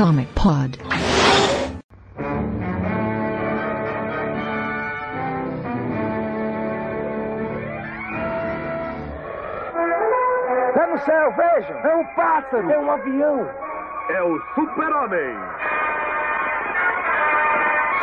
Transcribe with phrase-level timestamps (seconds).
[0.00, 0.89] Comic Pod.
[11.30, 11.76] Céu, vejam!
[11.84, 12.70] É um pássaro!
[12.70, 13.48] É um avião!
[14.10, 15.36] É o Super-Homem!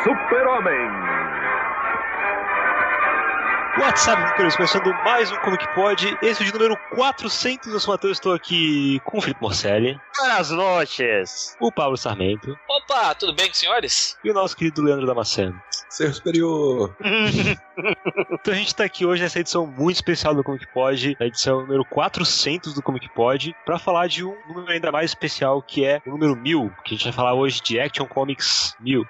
[0.03, 1.16] Super-Homem!
[3.79, 6.17] WhatsApp, Nicolas, começando mais um Comic Pod.
[6.23, 7.71] Esse é o de número 400.
[7.71, 9.99] Eu sou o Matheus, estou aqui com o Felipe Morcelli.
[10.17, 11.55] Buenas noites!
[11.59, 12.57] O Pablo Sarmento.
[12.67, 14.17] Opa, tudo bem, senhores?
[14.23, 15.61] E o nosso querido Leandro Damasceno.
[15.89, 16.95] Ser superior.
[18.31, 21.61] então a gente está aqui hoje nessa edição muito especial do Comic Pod, a edição
[21.61, 26.01] número 400 do Comic Pod, para falar de um número ainda mais especial que é
[26.05, 29.05] o número 1000, que a gente vai falar hoje de Action Comics 1000.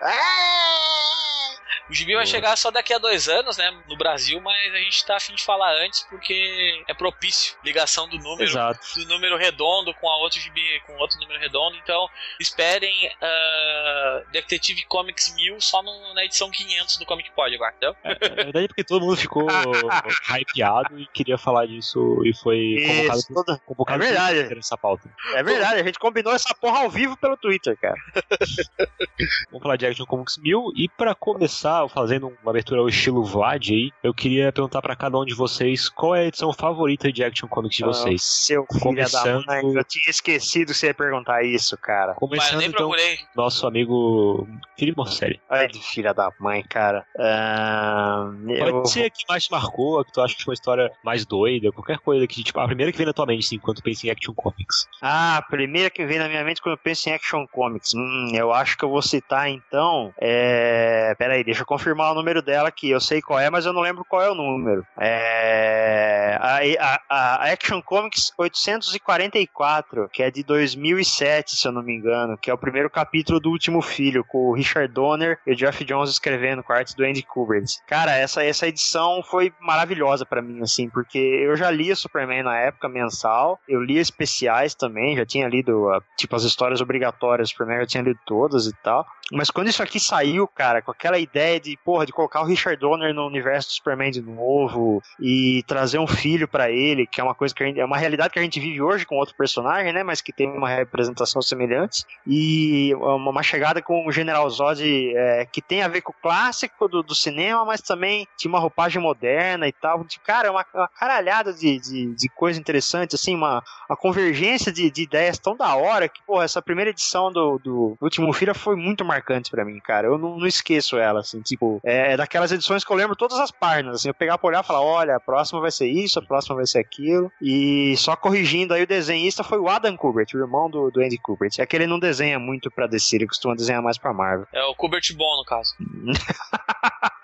[1.90, 5.06] O gibi vai chegar só daqui a dois anos, né, no Brasil, mas a gente
[5.06, 8.80] tá afim de falar antes porque é propício ligação do número Exato.
[8.96, 11.76] do número redondo com a outro gibi com outro número redondo.
[11.78, 12.08] Então
[12.40, 17.96] esperem uh, Detective Comics 1000 só no, na edição 500 do Comic Pod agora, entendeu?
[18.04, 19.48] É, na verdade é porque todo mundo ficou
[20.30, 24.44] hypeado e queria falar disso e foi convocado, Isso, toda- convocado É verdade.
[24.50, 25.10] por essa pauta.
[25.34, 27.96] É verdade, a gente combinou essa porra ao vivo pelo Twitter, cara.
[29.50, 33.70] Vamos falar de Action Comics 1000 e para começar, fazendo uma abertura ao estilo Vlad
[33.70, 37.24] aí, eu queria perguntar para cada um de vocês qual é a edição favorita de
[37.24, 38.22] Action Comics de vocês.
[38.24, 42.08] Seu filho Começando- da mãe, eu tinha esquecido que você ia perguntar isso, cara.
[42.12, 43.18] Mas Começando nem então, procurei.
[43.36, 44.48] nosso amigo
[44.78, 45.42] Felipe Morcelli.
[45.50, 47.06] Ai, de filha da mãe, cara.
[47.20, 50.52] Ahn, Pode eu- ser a que mais te marcou, a que tu acha que foi
[50.52, 53.46] uma história mais doida, qualquer coisa que, tipo, a primeira que vem na tua mente,
[53.46, 54.86] assim, quando tu pensa em Action Comics.
[55.02, 57.94] Ah, a primeira que vem na minha mente quando eu penso em Action Comics.
[57.96, 60.14] Hum, eu acho que eu vou citar então.
[60.20, 61.16] É.
[61.18, 62.90] Pera aí, deixa eu confirmar o número dela aqui.
[62.90, 64.84] Eu sei qual é, mas eu não lembro qual é o número.
[64.98, 66.38] É.
[66.40, 72.38] A, a- a Action Comics 844, que é de 2007, se eu não me engano,
[72.38, 75.84] que é o primeiro capítulo do Último Filho, com o Richard Donner e o Jeff
[75.84, 77.66] Jones escrevendo, com a arte do Andy Kubert.
[77.88, 82.58] Cara, essa, essa edição foi maravilhosa pra mim, assim, porque eu já lia Superman na
[82.58, 87.78] época, mensal, eu lia especiais também, já tinha lido, tipo, as histórias obrigatórias do Superman,
[87.78, 89.06] eu já tinha lido todas e tal.
[89.32, 92.80] Mas quando isso aqui saiu, cara, com aquela ideia de, porra, de colocar o Richard
[92.80, 97.24] Donner no universo do Superman de novo e trazer um filho pra ele, que é
[97.24, 99.94] uma coisa que gente, é uma realidade que a gente vive hoje com outro personagem,
[99.94, 104.82] né, mas que tem uma representação semelhante, e uma, uma chegada com o General Zod
[105.16, 108.60] é, que tem a ver com o clássico do, do cinema, mas também tinha uma
[108.60, 110.04] roupagem moderna e tal.
[110.04, 114.72] De, cara, é uma, uma caralhada de, de, de coisa interessante, assim, uma, uma convergência
[114.72, 118.54] de, de ideias tão da hora que, porra, essa primeira edição do, do Último Filho
[118.56, 120.08] foi muito marcante pra mim, cara.
[120.08, 123.40] Eu não, não esqueço ela, assim, tipo, é, é daquelas edições que eu lembro todas
[123.40, 126.20] as páginas, assim, eu pegar pra olhar e falar, olha, a próxima vai ser isso,
[126.20, 130.28] a próxima vai ser aquilo, e só corrigindo aí, o desenhista foi o Adam Kubert,
[130.34, 131.52] o irmão do, do Andy Kubert.
[131.60, 134.48] É que ele não desenha muito pra DC, ele costuma desenhar mais pra Marvel.
[134.54, 135.74] É o Kubert Bon, no caso.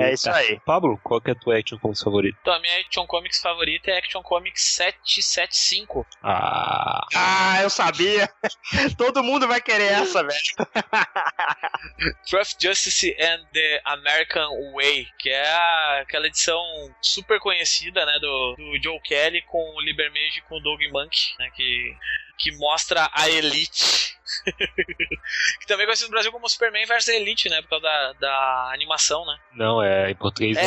[0.00, 0.60] É isso aí.
[0.64, 2.38] Pablo, qual que é a tua Action Comics favorita?
[2.40, 6.06] Então, a minha Action Comics favorita é Action Comics 775.
[6.22, 8.28] Ah, Ah, eu sabia!
[8.96, 10.38] Todo mundo vai querer essa, velho.
[12.28, 16.60] Truth, Justice and the American Way, que é aquela edição
[17.00, 21.16] super conhecida, né, do, do Joe Kelly com o Libermage e com o Doug Monk,
[21.38, 21.96] né, que,
[22.38, 24.15] que mostra a Elite.
[25.60, 28.70] que também é conhecido no Brasil como Superman vs Elite, né, por causa da, da
[28.74, 29.36] animação, né.
[29.54, 30.62] não, é, em português é,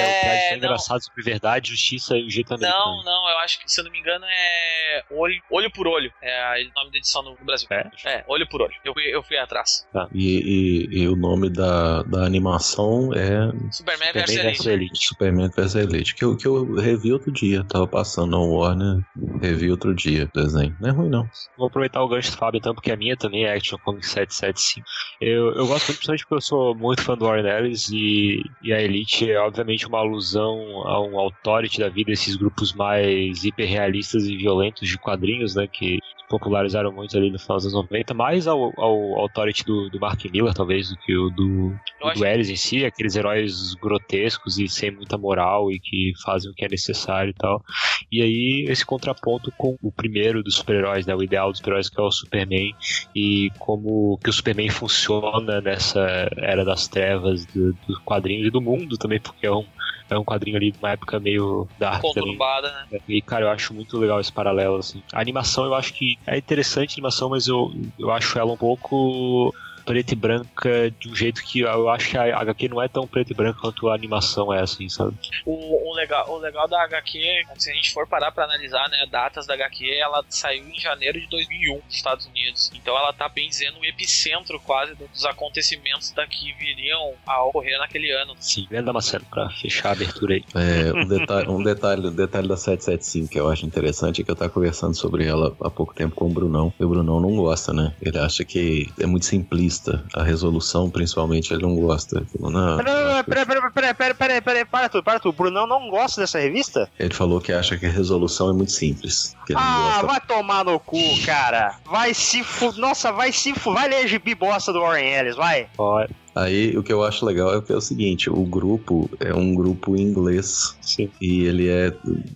[0.48, 0.58] É, não.
[0.58, 2.80] engraçado sobre verdade, justiça e o jeito americano.
[2.98, 6.12] Não, não, eu acho que, se eu não me engano, é Olho, olho por Olho,
[6.22, 7.68] é o nome da edição no Brasil.
[7.72, 7.90] É?
[8.06, 8.74] É, Olho por Olho.
[8.84, 9.88] Eu fui, eu fui atrás.
[10.14, 14.70] E, e- e o nome da, da animação é Superman vs Superman versus Elite.
[14.70, 15.06] Elite.
[15.08, 17.64] Superman vs Elite, que eu, que eu revi outro dia.
[17.68, 18.98] Tava passando na Warner,
[19.42, 20.76] revi outro dia o desenho.
[20.80, 21.28] Não é ruim, não.
[21.58, 24.88] Vou aproveitar o gancho do Fábio, então, porque a minha também é Action Comics 775.
[25.22, 28.74] Eu, eu gosto muito, principalmente porque eu sou muito fã do Warren Ellis e, e
[28.74, 30.58] a Elite é, obviamente, uma alusão
[30.88, 36.00] a um authority da vida, esses grupos mais hiperrealistas e violentos de quadrinhos, né, que
[36.30, 40.24] popularizaram muito ali no final dos anos 90, mais ao, ao authority do, do Mark
[40.32, 41.74] Miller, talvez, do que o do,
[42.04, 46.52] acho do Ellis em si, aqueles heróis grotescos e sem muita moral e que fazem
[46.52, 47.64] o que é necessário e tal.
[48.12, 49.10] E aí, esse ponto
[49.58, 51.16] com o primeiro dos super-heróis, né?
[51.16, 52.74] O ideal dos super-heróis que é o Superman
[53.16, 58.62] e como que o Superman funciona nessa era das trevas do, do quadrinho e do
[58.62, 59.66] mundo também, porque é um
[60.10, 62.24] é um quadrinho ali de uma época meio dark também.
[62.24, 63.00] Conturbada, né?
[63.08, 65.04] E, cara, eu acho muito legal esse paralelo, assim.
[65.14, 68.58] A animação eu acho que é interessante a animação, mas eu, eu acho ela um
[68.58, 69.54] pouco
[69.90, 73.08] preta e branca de um jeito que eu acho que a HQ não é tão
[73.08, 75.18] preta e branca quanto a animação é, assim, sabe?
[75.44, 77.20] O, o, legal, o legal da HQ,
[77.58, 81.20] se a gente for parar pra analisar, né, datas da HQ, ela saiu em janeiro
[81.20, 82.72] de 2001 nos Estados Unidos.
[82.76, 87.80] Então ela tá bem dizendo o epicentro quase dos acontecimentos da que viriam a ocorrer
[87.80, 88.36] naquele ano.
[88.40, 90.46] Sim, lenda Maceno, pra fechar a abertura aí.
[90.54, 94.30] É, um detalhe, um detalhe, um detalhe da 775 que eu acho interessante é que
[94.30, 96.72] eu tava conversando sobre ela há pouco tempo com o Brunão.
[96.80, 97.96] E o Brunão não gosta, né?
[98.00, 99.79] Ele acha que é muito simplista
[100.16, 102.24] a resolução, principalmente, ele não gosta.
[102.40, 105.30] Não, não, Peraí, peraí, peraí, peraí, peraí, peraí, peraí, para tudo, para tudo.
[105.32, 106.90] O Brunão não gosta dessa revista?
[107.00, 109.36] Ele falou que acha que a resolução é muito simples.
[109.46, 110.08] que ele não Ah, gosta.
[110.08, 111.76] vai tomar no cu, cara.
[111.86, 112.72] Vai se fu...
[112.78, 113.74] Nossa, vai se fu...
[113.74, 115.68] Vai ler gibi bosta do Warren Ellis, vai.
[115.78, 116.06] Ó,
[116.40, 119.54] Aí o que eu acho legal é que é o seguinte: o grupo é um
[119.54, 121.10] grupo inglês sim.
[121.20, 121.94] e ele é.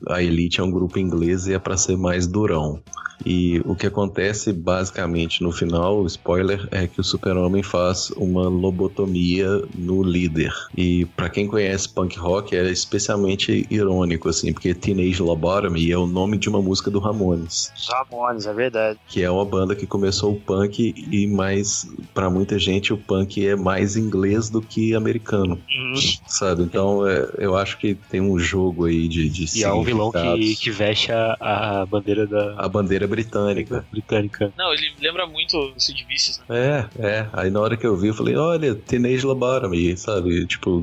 [0.08, 2.82] A Elite é um grupo inglês e é pra ser mais durão.
[3.26, 8.48] E o que acontece basicamente no final, o spoiler, é que o Super-Homem faz uma
[8.48, 10.54] lobotomia no líder.
[10.76, 16.06] E pra quem conhece punk rock é especialmente irônico assim, porque Teenage Lobotomy é o
[16.06, 19.00] nome de uma música do Ramones Ramones, é verdade.
[19.08, 23.46] que é uma banda que começou o punk e mais para muita gente o punk
[23.46, 25.94] é mais inglês do que americano, Uhum.
[26.28, 26.63] sabe?
[26.63, 30.12] Então é, eu acho que tem um jogo aí de, de E é um vilão
[30.12, 31.36] que, que veste a,
[31.81, 33.86] a bandeira da a bandeira britânica.
[33.92, 34.54] britânica.
[34.57, 36.90] Não, ele lembra muito o Sid Vicious, né?
[37.00, 37.30] É, é.
[37.34, 40.46] Aí na hora que eu vi, eu falei, olha, Teenage Lobotomy, sabe?
[40.48, 40.81] Tipo,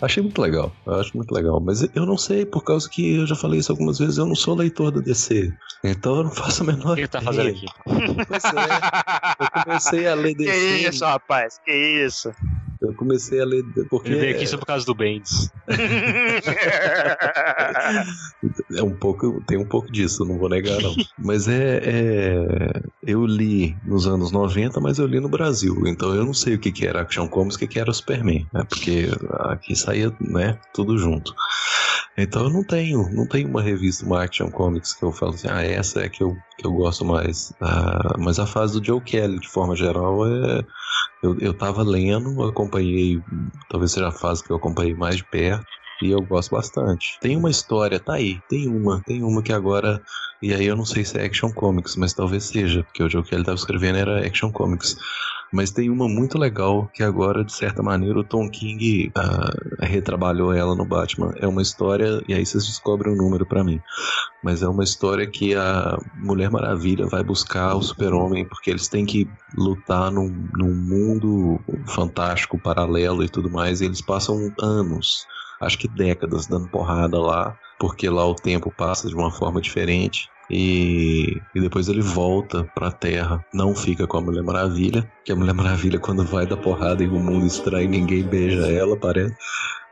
[0.00, 0.72] achei muito legal.
[0.86, 1.60] Eu acho muito legal.
[1.60, 4.34] Mas eu não sei, por causa que eu já falei isso algumas vezes, eu não
[4.34, 5.52] sou leitor da DC.
[5.84, 7.66] Então eu não faço a menor O que ele tá fazendo aqui?
[8.28, 9.42] Pois é.
[9.44, 10.88] Eu comecei a ler Que DC.
[10.88, 12.21] isso, rapaz, que isso.
[12.80, 13.62] Eu comecei a ler.
[13.88, 15.50] Porque Ele veio aqui só por causa do Bendis.
[18.76, 20.94] É um pouco, tem um pouco disso, não vou negar não.
[21.18, 26.24] Mas é, é- eu li nos anos 90, mas eu li no Brasil, então eu
[26.24, 28.64] não sei o que que era Action Comics, o que que era Superman, né?
[28.68, 29.08] Porque
[29.50, 31.32] aqui saía, né, tudo junto.
[32.18, 35.48] Então eu não tenho, não tenho uma revista, uma Action Comics que eu falo assim,
[35.48, 37.52] ah, essa é que eu, que eu gosto mais.
[37.60, 40.62] Ah, mas a fase do Joe Kelly, de forma geral, é
[41.22, 43.20] eu, eu tava lendo, acompanhei,
[43.68, 45.64] talvez seja a fase que eu acompanhei mais de perto.
[46.02, 47.16] E eu gosto bastante.
[47.20, 48.40] Tem uma história, tá aí.
[48.48, 49.00] Tem uma.
[49.04, 50.02] Tem uma que agora.
[50.42, 52.82] E aí eu não sei se é Action Comics, mas talvez seja.
[52.82, 54.96] Porque o jogo que ele tava escrevendo era Action Comics.
[55.52, 59.50] Mas tem uma muito legal que agora, de certa maneira, o Tom King ah,
[59.80, 61.34] retrabalhou ela no Batman.
[61.36, 63.78] É uma história, e aí vocês descobrem o número pra mim.
[64.42, 69.04] Mas é uma história que a Mulher Maravilha vai buscar o Super-Homem, porque eles têm
[69.04, 73.82] que lutar num, num mundo fantástico, paralelo e tudo mais.
[73.82, 75.26] E eles passam anos,
[75.60, 80.28] acho que décadas, dando porrada lá, porque lá o tempo passa de uma forma diferente.
[80.52, 85.36] E, e depois ele volta pra Terra, não fica com a Mulher Maravilha, que a
[85.36, 89.34] Mulher Maravilha, quando vai dar porrada em um mundo estranho, ninguém beija ela, parece.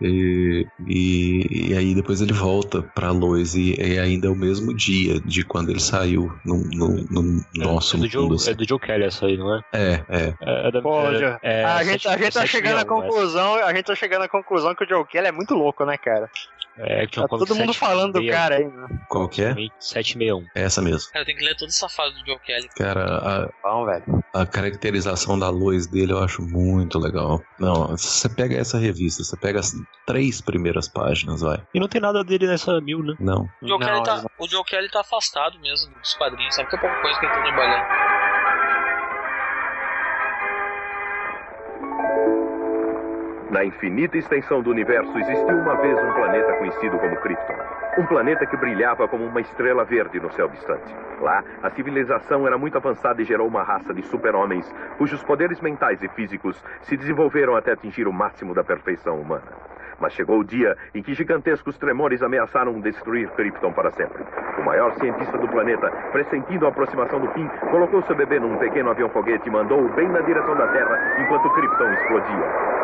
[0.01, 4.75] E, e, e aí depois ele volta pra Lois, e, e ainda é o mesmo
[4.75, 8.11] dia de quando ele saiu no, no- no nosso é, do mundo.
[8.11, 8.51] Joe, assim.
[8.51, 9.61] é do Joe Kelly essa aí, não é?
[9.75, 10.35] É, é.
[10.41, 10.81] É, é da,
[11.43, 14.23] é- é a, gente, a gente tá chegando à milhões, conclusão, a gente tá chegando
[14.23, 16.29] à conclusão que o Joe Kelly é muito louco, né, cara?
[16.79, 17.75] É, Tá todo mundo 761.
[17.75, 18.87] falando do cara aí, né?
[19.09, 19.55] Qual que é?
[19.81, 20.47] 761.
[20.57, 21.11] É essa mesmo.
[21.13, 22.69] Cara, tem que ler toda essa fase do Joe Kelly.
[22.77, 24.05] Cara, Bom, velho.
[24.33, 27.43] a, a caracterização da Lois dele eu acho muito legal.
[27.59, 29.61] Não, você pega essa revista, você pega
[30.07, 31.63] três primeiras páginas, vai.
[31.73, 33.15] E não tem nada dele nessa mil, né?
[33.21, 33.49] Não.
[33.63, 36.69] O Joe, Não, Kelly tá, ele o Joe Kelly tá afastado mesmo dos quadrinhos, sabe
[36.69, 38.11] que é pouca coisa que ele tá trabalhando.
[43.51, 47.57] Na infinita extensão do universo existiu uma vez um planeta conhecido como Krypton.
[47.99, 50.95] Um planeta que brilhava como uma estrela verde no céu distante.
[51.21, 56.01] Lá, a civilização era muito avançada e gerou uma raça de super-homens cujos poderes mentais
[56.01, 59.51] e físicos se desenvolveram até atingir o máximo da perfeição humana.
[60.01, 64.25] Mas chegou o dia em que gigantescos tremores ameaçaram destruir Krypton para sempre.
[64.59, 68.91] O maior cientista do planeta, pressentindo a aproximação do fim, colocou seu bebê num pequeno
[68.91, 72.81] avião-foguete e mandou-o bem na direção da Terra enquanto Krypton explodia.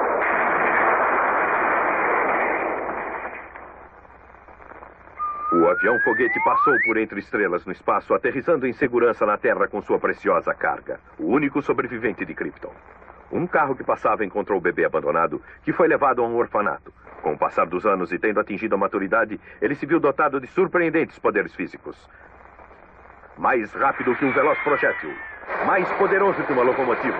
[5.52, 9.80] O avião foguete passou por entre estrelas no espaço, aterrissando em segurança na Terra com
[9.80, 11.00] sua preciosa carga.
[11.18, 12.72] O único sobrevivente de Krypton.
[13.30, 16.92] Um carro que passava encontrou o bebê abandonado, que foi levado a um orfanato.
[17.22, 20.46] Com o passar dos anos e tendo atingido a maturidade, ele se viu dotado de
[20.46, 21.96] surpreendentes poderes físicos.
[23.38, 25.12] mais rápido que um veloz projétil,
[25.66, 27.18] mais poderoso que uma locomotiva,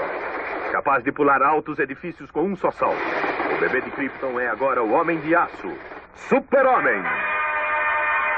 [0.72, 3.02] capaz de pular altos edifícios com um só salto.
[3.54, 5.70] O bebê de Krypton é agora o Homem de Aço,
[6.14, 7.02] Super-Homem.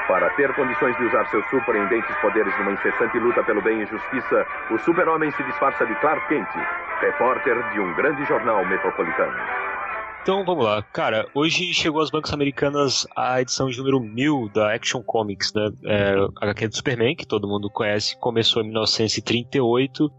[0.09, 4.47] Para ter condições de usar seus surpreendentes poderes numa incessante luta pelo bem e justiça,
[4.71, 6.49] o Super-Homem se disfarça de Clark Kent,
[7.03, 9.37] repórter de um grande jornal metropolitano.
[10.23, 11.27] Então vamos lá, cara.
[11.35, 15.71] Hoje chegou às bancas americanas a edição de número 1000 da Action Comics, né?
[15.85, 20.11] É, a HQ do Superman, que todo mundo conhece, começou em 1938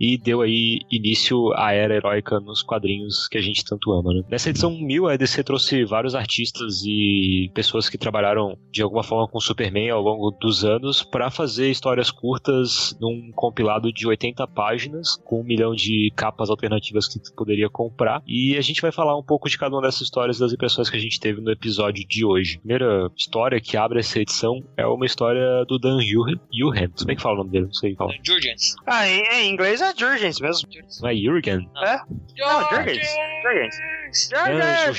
[0.00, 4.14] e deu aí início à era heróica nos quadrinhos que a gente tanto ama.
[4.14, 4.22] Né?
[4.30, 9.28] Nessa edição 1000, a EDC trouxe vários artistas e pessoas que trabalharam de alguma forma
[9.28, 15.16] com Superman ao longo dos anos para fazer histórias curtas num compilado de 80 páginas
[15.24, 18.22] com um milhão de capas alternativas que tu poderia comprar.
[18.26, 20.96] E a gente vai falar um pouco de cada uma dessas histórias das impressões que
[20.96, 22.56] a gente teve no episódio de hoje.
[22.56, 26.38] A primeira história que abre essa edição é uma história do Dan Yuhan.
[26.52, 27.66] Yuhan, como é que fala o nome dele?
[27.66, 28.14] Não sei falar.
[28.22, 28.74] Jurgens.
[28.86, 30.68] Ah, em inglês é Jurgens mesmo.
[31.00, 31.70] Não é Jurgen?
[31.84, 31.98] É?
[32.38, 33.08] Não, Jurgens.
[33.42, 33.76] Jurgens.
[34.08, 34.92] É.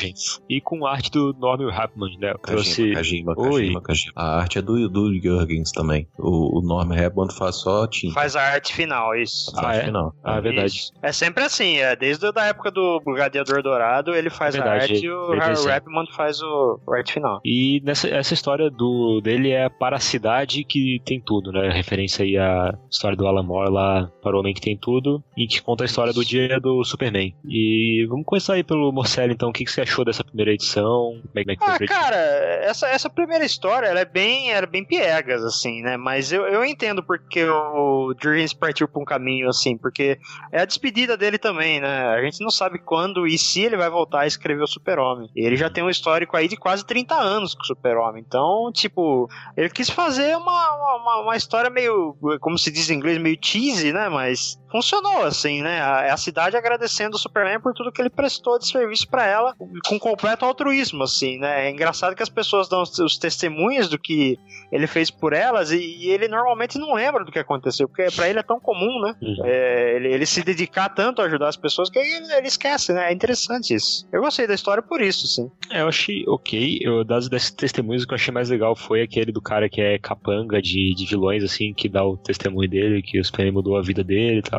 [0.49, 2.33] E com arte do Norman Hapman, né?
[2.41, 2.93] Trouxe...
[2.93, 3.51] Kajima, Kajima.
[3.51, 4.13] Kajima, Kajima.
[4.15, 6.07] A arte é do, do Jurgens também.
[6.17, 8.13] O, o Norm Redmond faz só tinta.
[8.13, 9.51] Faz a arte final, isso.
[9.57, 9.85] a Ah, arte é?
[9.85, 10.15] final.
[10.23, 10.73] Ah, é verdade.
[10.73, 10.91] Isso.
[11.01, 14.93] É sempre assim, é desde a época do Gladiador Dourado, ele faz É a verdade,
[14.93, 15.73] arte e o ele Harry desenha.
[15.73, 17.39] Rapman faz o, o arte final.
[17.45, 21.69] E nessa essa história do dele é para a cidade que tem tudo, né?
[21.69, 25.47] Referência aí à história do Alan Moore lá para o Homem que tem tudo e
[25.47, 27.33] que conta a história do dia do Superman.
[27.45, 29.50] E vamos começar aí pelo Morcelli, então.
[29.50, 31.22] O que, que você achou dessa primeira edição?
[31.34, 34.84] Como é, como é Ah, cara, essa, essa primeira história, ela é bem, era bem
[34.84, 35.96] piegas, assim, né?
[35.96, 40.20] Mas eu, eu entendo porque o Jurgens partiu pra um caminho assim, porque
[40.51, 42.08] é a despedida dele também, né?
[42.08, 45.29] A gente não sabe quando e se ele vai voltar a escrever o Super-Homem.
[45.34, 48.24] Ele já tem um histórico aí de quase 30 anos com o Super-Homem.
[48.27, 53.18] Então, tipo, ele quis fazer uma, uma, uma história meio, como se diz em inglês,
[53.18, 54.10] meio cheesy, né?
[54.10, 55.81] Mas funcionou, assim, né?
[55.81, 59.25] A, é a cidade agradecendo o Superman por tudo que ele prestou de serviço pra
[59.25, 59.55] ela,
[59.88, 61.67] com completo altruísmo, assim, né?
[61.67, 64.38] É engraçado que as pessoas dão os, os testemunhos do que
[64.71, 68.29] ele fez por elas e, e ele normalmente não lembra do que aconteceu, porque pra
[68.29, 69.15] ele é tão comum, né?
[69.21, 69.45] Uhum.
[69.45, 73.09] É, ele, ele se dedicar tanto a ajudar as pessoas que ele, ele esquece, né?
[73.09, 74.07] É interessante isso.
[74.11, 75.49] Eu gostei da história por isso, sim.
[75.71, 76.79] É, eu achei ok.
[76.81, 79.81] Eu, das, desses testemunhos, o que eu achei mais legal foi aquele do cara que
[79.81, 83.77] é capanga de, de vilões, assim, que dá o testemunho dele, que o Superman mudou
[83.77, 84.58] a vida dele e tal.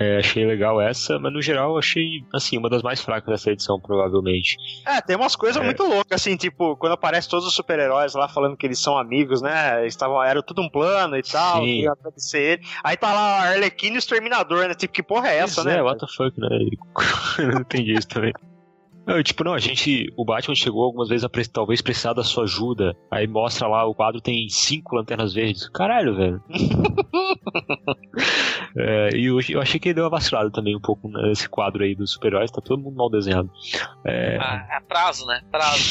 [0.00, 3.80] É, achei legal essa, mas no geral achei, assim, uma das mais fracas dessa edição,
[3.80, 4.56] provavelmente.
[4.86, 5.64] É, tem umas coisas É.
[5.64, 9.42] muito loucas, assim, tipo, quando aparece todos os super-heróis lá falando que eles são amigos,
[9.42, 9.86] né?
[9.86, 11.64] Estavam, era tudo um plano e tal, Sim.
[11.64, 12.62] que ia acontecer ele.
[12.84, 14.74] Aí tá lá a Arlequina e o Exterminador, né?
[14.74, 15.80] Tipo, que porra é essa, Pois né?
[15.80, 16.48] É, what the fuck, né?
[17.38, 18.32] eu não entendi isso também.
[19.08, 20.12] Não, tipo, não, a gente.
[20.16, 22.94] O Batman chegou algumas vezes a pre- talvez precisar da sua ajuda.
[23.10, 25.68] Aí mostra lá, o quadro tem cinco lanternas verdes.
[25.70, 26.42] Caralho, velho.
[28.76, 31.82] É, e eu, eu achei que ele deu uma vacilada também um pouco nesse quadro
[31.82, 33.50] aí dos super-heróis, tá todo mundo mal desenhado.
[34.04, 35.40] É, Ah, é prazo, né?
[35.50, 35.82] Prazo.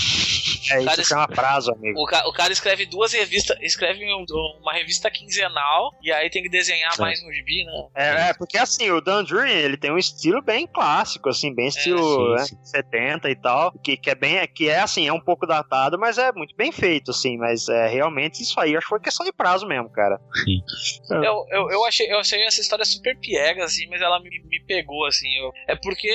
[0.71, 1.99] É, Cara, isso chama prazo, amigo.
[2.01, 4.25] O, ca- o cara escreve duas revistas, escreve um-
[4.61, 7.01] uma revista quinzenal e aí tem que desenhar É.
[7.01, 7.87] mais um gibi, né?
[7.95, 11.67] É, é, porque assim, o Dan Drury, ele tem um estilo bem clássico, assim, bem
[11.67, 12.57] estilo sim, né, sim.
[12.63, 12.97] 70
[13.29, 16.31] e tal, que, que é bem, que é assim, é um pouco datado, mas é
[16.31, 19.65] muito bem feito, assim, mas é, realmente isso aí, acho que foi questão de prazo
[19.67, 20.19] mesmo, cara.
[21.09, 24.59] Eu, eu, eu, achei, eu achei essa história super piega, assim, mas ela me, me
[24.61, 25.27] pegou, assim.
[25.37, 26.07] eu- é porque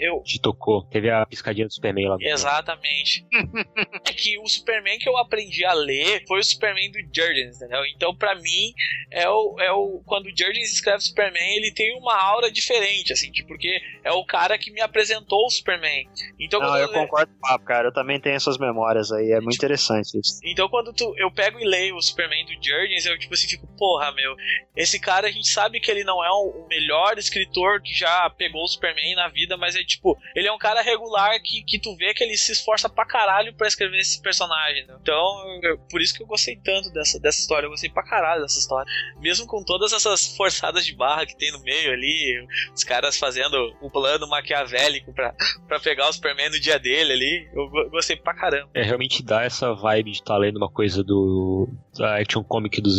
[0.00, 0.22] eu.
[0.22, 0.84] te tocou.
[0.86, 2.16] Teve a piscadinha do Superman lá.
[2.20, 3.26] Exatamente.
[4.06, 7.84] é que o Superman que eu aprendi a ler foi o Superman do Jurgens, entendeu?
[7.86, 8.72] Então, pra mim,
[9.10, 10.02] é o, é o.
[10.06, 14.24] Quando o Jurgens escreve Superman, ele tem uma aura diferente, assim, tipo, porque é o
[14.24, 16.08] cara que me apresentou o Superman.
[16.40, 19.40] Então, Não, eu concordo com o papo, cara, eu também tenho essas memórias aí, é
[19.40, 20.40] muito interessante isso.
[20.44, 23.66] Então quando tu, eu pego e leio o Superman do Jurgens, eu tipo assim fico,
[23.76, 24.34] porra, meu,
[24.74, 28.62] esse cara a gente sabe que ele não é o melhor escritor que já pegou
[28.64, 31.94] o Superman na vida, mas é tipo, ele é um cara regular que, que tu
[31.96, 34.86] vê que ele se esforça pra caralho pra escrever esse personagem.
[34.86, 34.96] né?
[35.00, 38.42] Então, eu- por isso que eu gostei tanto dessa, dessa história, eu gostei pra caralho
[38.42, 38.90] dessa história.
[39.20, 43.56] Mesmo com todas essas forçadas de barra que tem no meio ali, os caras fazendo
[43.80, 45.34] o plano maquiavélico pra,
[45.68, 48.70] pra pegar o Superman no dia dele ali, eu go- gostei pra caramba.
[48.74, 52.90] É, realmente dá essa vibe de estar lendo uma coisa do da action comic do,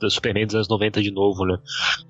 [0.00, 1.58] do Superman dos anos 90 de novo, né?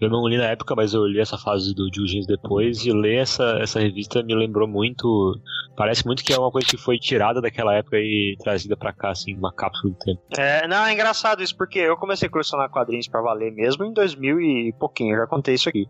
[0.00, 3.18] Eu não li na época, mas eu li essa fase do Jurgens depois e ler
[3.18, 5.38] essa, essa revista me lembrou muito.
[5.76, 9.10] Parece muito que é uma coisa que foi tirada daquela época e trazida pra cá,
[9.10, 10.22] assim, uma cápsula do tempo.
[10.36, 13.92] É, não, é engraçado isso, porque eu comecei a colecionar quadrinhos pra valer mesmo em
[13.92, 15.86] 2000 e pouquinho, eu já contei isso aqui.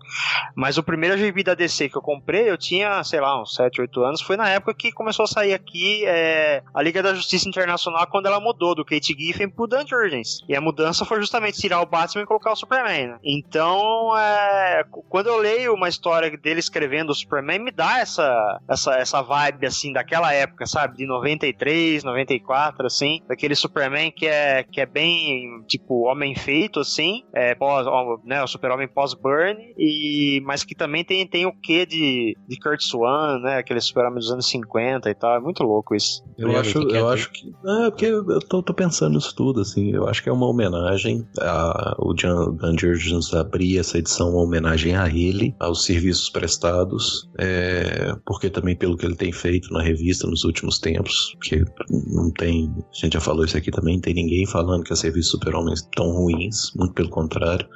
[0.56, 3.80] Mas o primeiro gibi da DC que eu comprei, eu tinha, sei lá, uns 7,
[3.80, 7.48] 8 anos, foi na época que começou a sair aqui é, a Liga da Justiça
[7.48, 10.15] Internacional, quando ela mudou do Kate Giffen pro Dan Jurgens.
[10.48, 13.18] E a mudança foi justamente tirar o Batman e colocar o Superman, né?
[13.24, 18.94] Então, é, quando eu leio uma história dele escrevendo o Superman, me dá essa, essa,
[18.94, 20.96] essa vibe, assim, daquela época, sabe?
[20.96, 23.20] De 93, 94, assim.
[23.28, 27.24] Daquele Superman que é, que é bem, tipo, homem feito, assim.
[27.32, 27.86] É, pós,
[28.24, 29.74] né, o super-homem pós-burn.
[29.76, 33.58] E, mas que também tem, tem o quê de, de Kurt Swan, né?
[33.58, 35.36] Aquele super-homem dos anos 50 e tal.
[35.36, 36.24] É muito louco isso.
[36.38, 37.48] Eu acho, eu acho que.
[37.48, 39.90] É, porque eu tô, tô, pensando nisso tudo, assim.
[39.90, 41.26] Eu acho que é uma homenagem.
[41.40, 47.28] A, o John, Dan Jurgens abrir essa edição uma homenagem a ele, aos serviços prestados,
[47.38, 52.30] é, porque também pelo que ele tem feito na revista nos últimos tempos, que não
[52.30, 52.72] tem.
[52.78, 55.80] A gente já falou isso aqui também, não tem ninguém falando que os serviços super-homens
[55.80, 57.66] estão ruins, muito pelo contrário.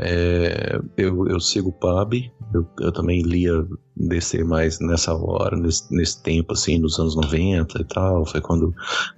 [0.00, 2.14] É, eu, eu sigo o Pab,
[2.54, 7.80] eu, eu, também lia DC mais nessa hora, nesse, nesse, tempo, assim, nos anos 90
[7.80, 8.24] e tal.
[8.24, 8.72] Foi quando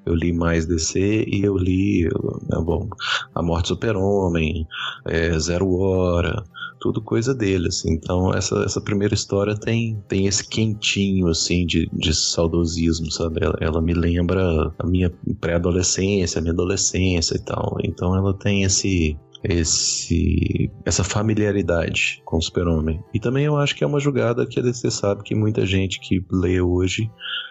[0.06, 2.04] eu li mais DC e eu li
[2.48, 2.88] né, bom,
[3.34, 4.66] A Morte do Super-Homem,
[5.06, 6.42] é, Zero Hora,
[6.80, 7.92] tudo coisa dele, assim.
[7.92, 13.44] Então, essa, essa primeira história tem, tem esse quentinho, assim, de, de saudosismo, sabe?
[13.44, 17.76] Ela, ela me lembra a minha pré-adolescência, a minha adolescência e tal.
[17.84, 23.02] Então, ela tem esse, esse essa familiaridade com o Super-Homem.
[23.14, 26.00] E também eu acho que é uma jogada que a DC sabe que muita gente
[26.00, 27.10] que lê hoje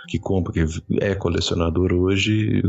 [0.10, 0.66] que compra, que
[1.00, 2.64] é colecionador hoje,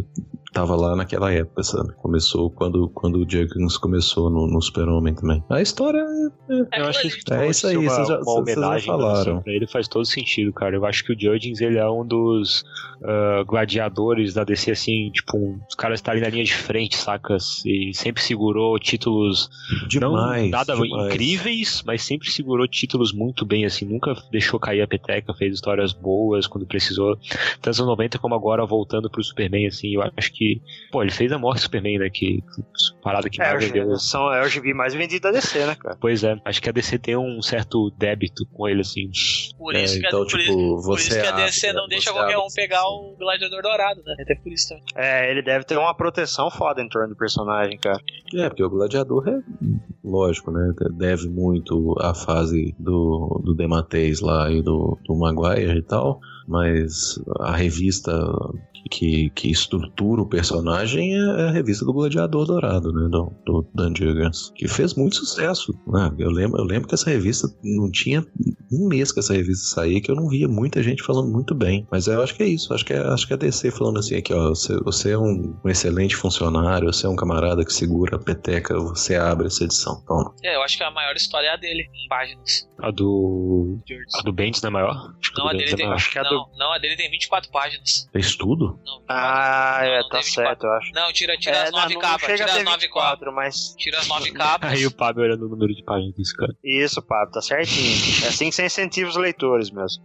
[0.53, 1.95] tava lá naquela época, sabe?
[1.95, 5.43] Começou quando, quando o Juggins começou no, no Super-Homem também.
[5.49, 6.05] A história
[6.51, 9.43] é, é eu acho que é isso aí, uma, vocês já, uma homenagem já falaram.
[9.43, 10.77] Pra ele faz todo sentido, cara.
[10.77, 12.63] Eu acho que o Juggins, ele é um dos
[13.01, 16.97] uh, gladiadores da DC, assim, tipo, um, os caras estão ali na linha de frente,
[16.97, 17.65] sacas?
[17.65, 18.79] E sempre segurou
[19.11, 19.51] títulos
[19.89, 21.13] demais, não nada demais.
[21.13, 25.93] incríveis, mas sempre segurou títulos muito bem, assim, nunca deixou cair a peteca, fez histórias
[25.93, 27.17] boas quando precisou
[27.61, 31.33] tanto nos 90 como agora voltando pro Superman, assim, eu acho que, pô, ele fez
[31.33, 32.43] a morte do Superman, né, que
[33.03, 33.97] parada que é, vendeu.
[33.97, 35.97] São, é o gibi mais vendido da DC, né, cara?
[36.01, 39.11] Pois é, acho que a DC tem um certo débito com ele, assim.
[39.59, 42.13] Por isso, é, que, então, a, tipo, por, por isso que a DC não deixa
[42.13, 44.85] qualquer um pegar o Gladiador Dourado, né, até por isso também.
[44.95, 48.01] É, ele deve ter uma proteção foda em torno do personagem, cara.
[48.35, 49.41] É, porque o Gladiador é,
[50.05, 55.83] lógico, né, deve muito à fase do, do Dematês lá e do, do Maguire e
[55.83, 58.13] tal, mas a revista
[58.89, 63.09] que, que estrutura o personagem é a revista do Gladiador Dourado, né?
[63.09, 65.75] Do, do Dan Jurgens, que fez muito sucesso.
[65.87, 66.13] Né?
[66.19, 68.25] Eu, lembro, eu lembro que essa revista não tinha
[68.73, 71.87] um mês que essa revista saía que eu não via muita gente falando muito bem.
[71.91, 72.73] Mas eu acho que é isso.
[72.73, 74.51] Acho que é, acho que é DC falando assim aqui, ó.
[74.51, 78.79] Você, você é um, um, excelente funcionário, você é um camarada que segura a peteca,
[78.79, 80.03] você abre essa edição.
[80.07, 80.35] Toma.
[80.43, 82.69] É, eu acho que a maior história é a dele, em páginas.
[82.83, 83.79] A do.
[84.15, 85.15] A do Bendis não é maior?
[85.21, 86.49] Acho não, a dele, é tem, acho que a do...
[86.57, 88.09] não, a dele tem 24 páginas.
[88.13, 88.79] Fez tudo?
[88.85, 90.93] Não, ah, é, tá certo, eu acho.
[90.93, 92.27] Não, tira, tira é, as nove capas.
[92.27, 93.35] Tira as nove capas.
[93.35, 93.75] Mas...
[93.77, 94.73] Tira as nove capas.
[94.73, 96.55] Aí o Pablo olhando o número de páginas desse cara.
[96.65, 98.25] Isso, Pablo, tá certinho.
[98.25, 100.03] É assim que você incentiva os leitores mesmo.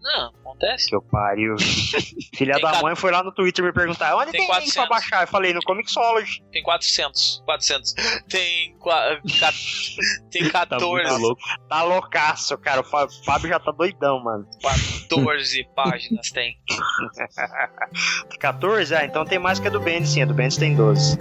[0.00, 0.88] Não, acontece.
[0.88, 1.56] Que eu pariu.
[2.34, 4.66] Filha da mãe foi lá no Twitter me perguntar onde tem, tem 400.
[4.66, 5.22] link pra baixar.
[5.22, 6.42] Eu falei, no Comixology.
[6.52, 7.42] Tem 400.
[7.44, 7.94] 400.
[8.28, 8.76] Tem.
[10.30, 11.02] tem 14.
[11.02, 11.42] tá, louco.
[11.68, 12.80] tá loucaço, cara.
[12.80, 14.46] O Fábio já tá doidão, mano.
[14.62, 16.56] 14 páginas tem.
[18.38, 18.94] 14?
[18.94, 20.22] Ah, então tem mais que a do Bendis, sim.
[20.22, 21.18] A do Bendis tem 12.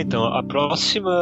[0.00, 0.24] Lá então.
[0.24, 1.12] A próxima,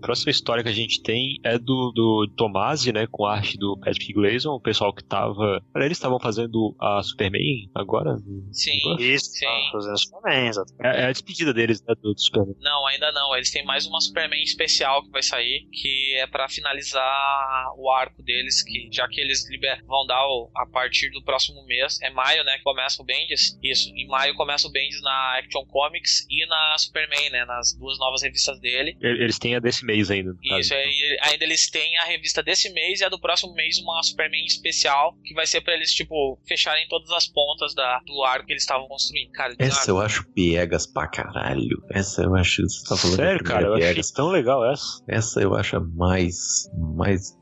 [0.00, 3.06] próxima história que a gente tem é do, do Tomasi, né?
[3.10, 5.62] Com a arte do Patrick Gleason, o pessoal que tava.
[5.74, 8.16] Eles estavam fazendo a Superman agora?
[8.52, 9.46] Sim, isso, sim.
[9.72, 10.96] Fazendo Superman, exatamente.
[10.96, 11.94] É, é, a despedida deles, né?
[12.00, 12.56] Do, do, Superman.
[12.60, 13.34] Não, ainda não.
[13.34, 18.22] Eles têm mais uma Superman especial que vai sair, que é para finalizar o arco
[18.22, 19.84] deles, que já que eles liber...
[19.86, 22.56] vão dar o, a partir do próximo mês, é maio, né?
[22.58, 23.58] Que começa o Bendis.
[23.62, 27.44] Isso, em maio começa o Bendis na Action Comics e na Superman, né?
[27.44, 28.96] nas duas novas revistas dele.
[29.00, 30.36] Eles têm a desse mês ainda.
[30.58, 34.02] Isso, aí, ainda eles têm a revista desse mês e a do próximo mês uma
[34.02, 38.46] Superman especial, que vai ser para eles, tipo, fecharem todas as pontas da, do arco
[38.46, 39.32] que eles estavam construindo.
[39.32, 41.82] Cara, essa eu acho piegas pra caralho.
[41.90, 42.62] Essa eu acho.
[42.62, 44.06] Você tá falando Sério, cara, eu piegas.
[44.06, 45.02] achei tão legal essa.
[45.08, 46.68] Essa eu acho mais.
[46.96, 47.36] mais.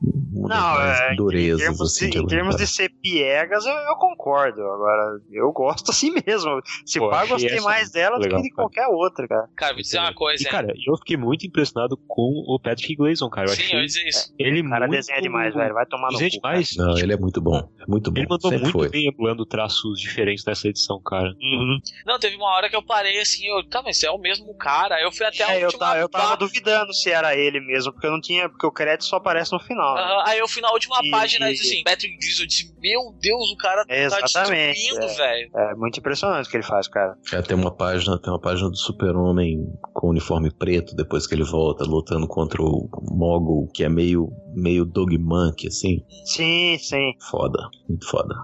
[0.49, 3.97] Não, mais é, durezas, em termos, assim, de, em termos de ser piegas, eu, eu,
[3.97, 4.63] concordo.
[4.63, 6.61] Agora, eu gosto assim mesmo.
[6.85, 9.49] Se pá, eu gostei mais dela legal, do que de qualquer outra, cara.
[9.57, 10.43] Cara, vou dizer uma coisa.
[10.43, 13.49] E, cara, eu fiquei muito impressionado com o Patrick Gleason, cara.
[13.49, 14.35] Eu Sim, achei eu dizer isso.
[14.39, 14.99] Ele o cara muito...
[14.99, 15.75] desenha demais, velho.
[15.75, 16.29] Vai tomar no cu.
[16.29, 16.77] Demais.
[16.77, 17.69] Não, ele é muito bom.
[17.81, 18.21] É muito bom.
[18.21, 18.89] Ele mandou Sempre muito foi.
[18.89, 21.35] bem emulando traços diferentes nessa edição, cara.
[21.41, 21.79] Uhum.
[22.07, 25.01] Não, teve uma hora que eu parei assim, eu, tá, mas é o mesmo cara.
[25.03, 27.93] Eu fui até a é, última eu, tá, eu tava duvidando se era ele mesmo,
[27.93, 29.95] porque eu não tinha, porque o crédito só aparece no final.
[29.95, 30.23] Né?
[30.27, 33.15] Aí eu fui na última e, página e disse assim, Patrick Gleason, eu disse, meu
[33.21, 35.51] Deus, o cara tá Exatamente, destruindo, é, velho.
[35.55, 37.17] É muito impressionante o que ele faz, cara.
[37.33, 41.45] É, tem uma página, tem uma página do Super-Homem com uniforme preto, depois que ele
[41.45, 46.03] volta, lutando contra o Mogul, que é meio, meio Dogmonk, assim.
[46.25, 47.15] Sim, sim.
[47.31, 48.35] Foda, muito foda.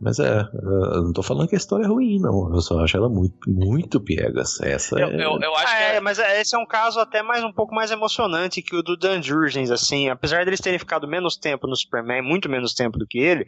[0.00, 2.52] Mas é, eu não tô falando que a história é ruim, não.
[2.52, 4.60] Eu só acho ela muito, muito piegas.
[4.60, 5.14] Essa eu, é...
[5.14, 7.74] eu, eu acho ah, que é, mas esse é um caso até mais um pouco
[7.74, 10.08] mais emocionante que o do Dan Jurgens, assim.
[10.08, 13.44] Apesar deles terem ficado menos tempo no Superman, muito menos tempo do que ele,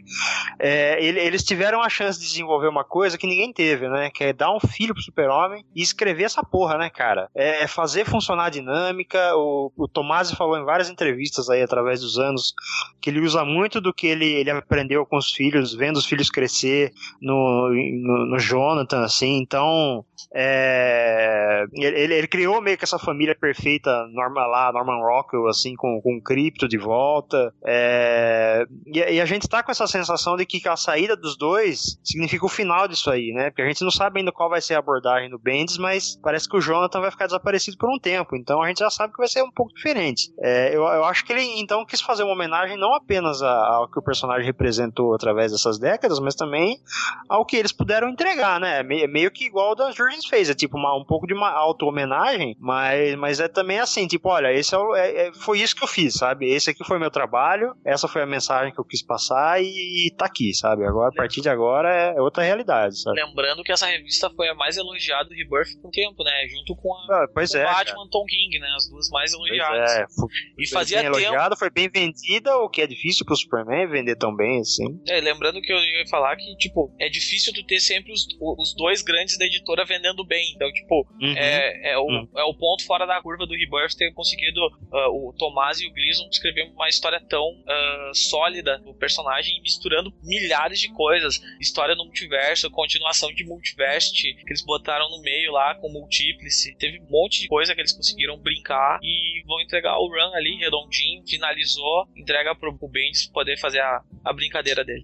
[0.58, 4.10] é, ele, eles tiveram a chance de desenvolver uma coisa que ninguém teve, né?
[4.10, 7.28] Que é dar um filho pro Super-Homem e escrever essa porra, né, cara?
[7.34, 9.36] É, é fazer funcionar a dinâmica.
[9.36, 12.54] O, o Tomasi falou em várias entrevistas aí através dos anos
[13.00, 16.30] que ele usa muito do que ele, ele aprendeu com os filhos, vendo os filhos
[16.30, 19.38] crescer no, no, no Jonathan, assim.
[19.38, 25.76] Então, é, ele, ele, criou meio que essa família perfeita, Norma lá, Norman Rockwell, assim,
[25.76, 27.52] com, com o Crypto de volta.
[27.64, 32.00] É, e, e, a gente tá com essa sensação de que a saída dos dois
[32.02, 33.50] significa o final disso aí, né?
[33.50, 36.48] Porque a gente não sabe ainda qual vai ser a abordagem do Bendis, mas parece
[36.48, 38.34] que o Jonathan vai ficar desaparecido por um tempo.
[38.34, 40.32] Então a gente já sabe que vai ser um pouco diferente.
[40.42, 43.98] É, eu, eu acho que ele então quis fazer uma homenagem não apenas ao que
[43.98, 46.80] o personagem representou através dessas décadas, mas também
[47.28, 48.82] ao que eles puderam entregar, né?
[48.82, 51.50] Meio, meio que igual o das Jurgens fez, é tipo uma, um pouco de uma
[51.50, 55.74] auto-homenagem, mas, mas é também assim, tipo, olha, esse é, o, é, é, foi isso
[55.76, 56.48] que eu fiz, sabe?
[56.50, 60.10] Esse aqui foi meu trabalho, essa foi a mensagem que eu quis passar e, e
[60.16, 60.84] tá aqui, sabe?
[60.84, 63.22] Agora, a partir de agora é outra realidade, sabe?
[63.22, 66.46] Lembrando que essa revista foi a mais elogiada do Rebirth com o tempo, né?
[66.48, 68.08] Junto com a ah, pois com é, Batman.
[68.10, 68.68] Tom King, né?
[68.76, 69.90] As duas mais elogiadas.
[69.92, 71.16] É, foi, e fazia tempo.
[71.16, 75.00] elogiada, foi bem vendida, o que é difícil pro Superman vender tão bem assim.
[75.08, 78.74] É, lembrando que eu ia falar que, tipo, é difícil tu ter sempre os, os
[78.74, 80.52] dois grandes da editora vendendo bem.
[80.54, 81.34] Então, tipo, Uhum.
[81.36, 82.28] é, é, o, Uhum.
[82.36, 85.92] é o ponto fora da curva do Rebirth ter conseguido uh, o Tomás e o
[85.92, 91.40] Gleason escrever uma história tão uh, sólida do personagem, misturando milhares de coisas.
[91.60, 96.76] História no multiverso, continuação de multiverse que eles botaram no meio lá com Multiplice.
[96.76, 100.56] Teve um monte de coisa que eles conseguiram brincar e vão entregar o run ali
[100.56, 101.22] redondinho,
[101.64, 105.00] finalizou, entrega pro, pro Bendis poder fazer a, a brincadeira dele.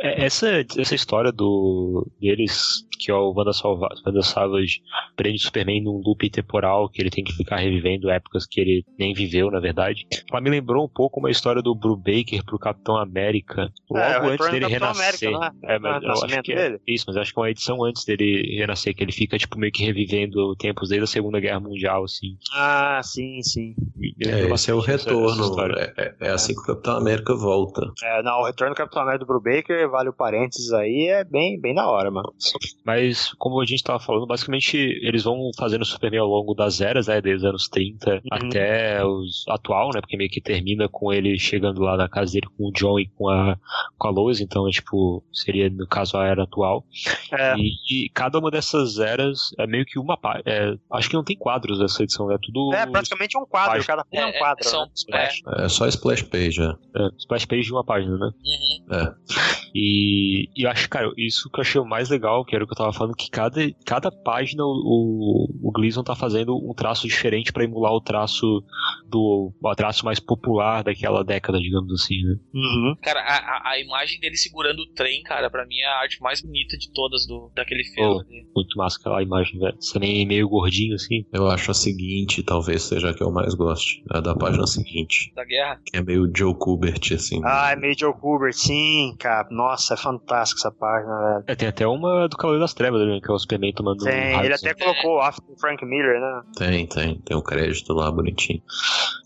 [0.00, 4.80] É, Essa, essa história do deles, que é o Wanda, Salva, Wanda Savage,
[5.16, 8.84] prende o Superman num loop temporal que ele tem que ficar revivendo épocas que ele
[8.98, 10.06] nem viveu, na verdade.
[10.30, 14.50] Ela me lembrou um pouco uma história do Brubaker pro Capitão América, logo É, antes
[14.50, 15.28] dele renascer.
[15.34, 15.78] América, É, é?
[15.78, 18.94] mas eu acho que é, isso, mas acho que é uma edição antes dele renascer,
[18.94, 22.36] que ele fica tipo meio que revivendo tempos desde a Segunda Guerra Mundial, assim.
[22.54, 23.74] Ah, sim, sim.
[24.20, 25.78] É, esse é o bastante essa- essa retorno.
[25.78, 27.90] É, é- é assim que o Capitão América volta.
[28.02, 31.60] É, não, o retorno do Capitão América do Brubaker, vale o parênteses aí, é bem,
[31.60, 32.32] bem da hora, mano.
[32.84, 32.91] Mas,
[33.38, 37.06] como a gente tava falando, basicamente eles vão fazendo o Superman ao longo das eras,
[37.06, 41.38] né, desde os anos 30 até os atual, né, porque meio que termina com ele
[41.38, 43.56] chegando lá na casa dele com o John e com a,
[43.98, 46.84] com a Lois, então, é, tipo, seria, no caso, a era atual.
[47.32, 47.54] É.
[47.56, 50.42] E, e cada uma dessas eras é meio que uma página.
[50.46, 52.74] É, acho que não tem quadros nessa edição, é tudo.
[52.74, 53.86] É praticamente um quadro, Página.
[53.86, 54.64] cada página é um quadro.
[54.68, 54.90] são- né?
[54.94, 55.42] Splash.
[55.58, 56.66] É só splash page, é.
[56.96, 58.30] É, splash page de uma página, né?
[58.44, 58.96] Uhum.
[58.96, 59.14] É.
[59.74, 62.66] E, e eu acho, cara, isso que eu achei o mais legal, que era o
[62.66, 67.06] que eu tava falando, que cada, cada página o, o Gleason tá fazendo um traço
[67.06, 68.44] diferente pra emular o traço
[69.08, 72.36] do o traço mais popular daquela década, digamos assim, né?
[72.54, 72.96] Uhum.
[73.02, 76.20] Cara, a, a- a imagem dele segurando o trem, cara, pra mim é a arte
[76.20, 78.22] mais bonita de todas do, daquele filme.
[78.24, 78.52] Oh.
[78.56, 79.76] Muito massa aquela imagem, velho.
[79.80, 81.24] Você nem meio gordinho assim.
[81.32, 84.02] Eu acho a seguinte, talvez seja a que eu mais goste.
[84.10, 85.32] A da página seguinte.
[85.34, 85.80] Da guerra.
[85.86, 87.40] Que é meio Joe Kubert, assim.
[87.44, 89.48] Ah, é meio Joe Kubert, sim, cara.
[89.50, 91.44] Nossa, é fantástico essa página, velho.
[91.46, 94.36] É, tem até uma do Cavaleiro das Trevas, né, que é o Superman tomando Tem,
[94.36, 96.42] um ele até colocou o after do Frank Miller, né?
[96.56, 97.18] Tem, tem.
[97.20, 98.60] Tem um crédito lá bonitinho.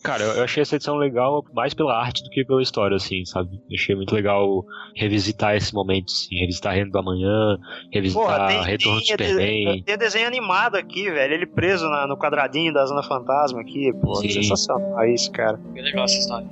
[0.03, 3.25] Cara, eu eu achei essa edição legal mais pela arte do que pela história, assim,
[3.25, 3.51] sabe?
[3.69, 7.57] Eu achei muito legal revisitar esse momento, assim, revisitar Reino do Amanhã,
[7.93, 9.83] revisitar Porra, tem, Retorno do tem, Superman.
[9.83, 11.35] tem desenho animado aqui, velho.
[11.35, 14.15] Ele preso na- no quadradinho da Zona Fantasma aqui, pô.
[14.17, 14.29] Sim.
[14.31, 15.57] Sensacional isso, cara.
[15.73, 16.47] Bem legal essa história.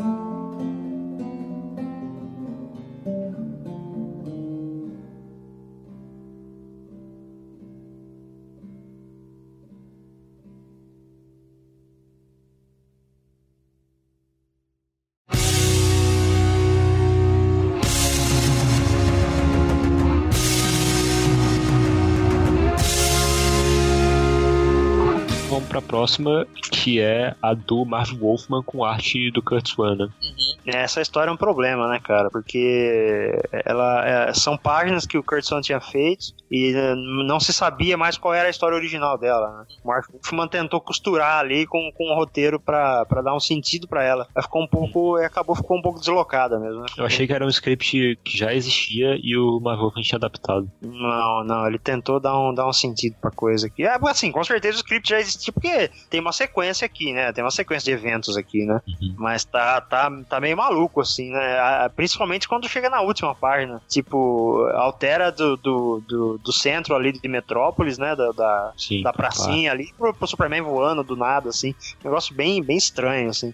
[26.04, 30.04] Próxima, que é a do Marv Wolfman com arte do Kurt Swan, né?
[30.04, 30.53] Uhum.
[30.66, 32.30] Essa história é um problema, né, cara?
[32.30, 37.52] Porque ela é, são páginas que o Kurt Swan tinha feito e eh, não se
[37.52, 39.58] sabia mais qual era a história original dela.
[39.58, 39.76] Né?
[39.82, 43.88] O Mark Wolfman tentou costurar ali com, com um roteiro pra, pra dar um sentido
[43.88, 44.26] pra ela.
[44.34, 45.16] Ela ficou um pouco.
[45.16, 46.80] acabou ficou um pouco deslocada mesmo.
[46.80, 46.86] Né?
[46.96, 50.70] Eu achei que era um script que já existia e o Marv Wolfman tinha adaptado.
[50.80, 53.84] Não, não, ele tentou dar um, dar um sentido pra coisa aqui.
[53.84, 57.32] É, assim, com certeza o script já existia, porque tem uma sequência aqui, né?
[57.32, 58.80] Tem uma sequência de eventos aqui, né?
[58.86, 59.14] Uhum.
[59.18, 61.88] Mas tá, tá, tá meio maluco, assim, né?
[61.96, 63.80] Principalmente quando chega na última página.
[63.88, 68.14] Tipo, altera do, do, do, do centro ali de Metrópolis, né?
[68.16, 71.74] Da, da, Sim, da pra- pracinha ali pro, pro Superman voando do nada, assim.
[72.02, 73.52] Negócio bem, bem estranho, assim.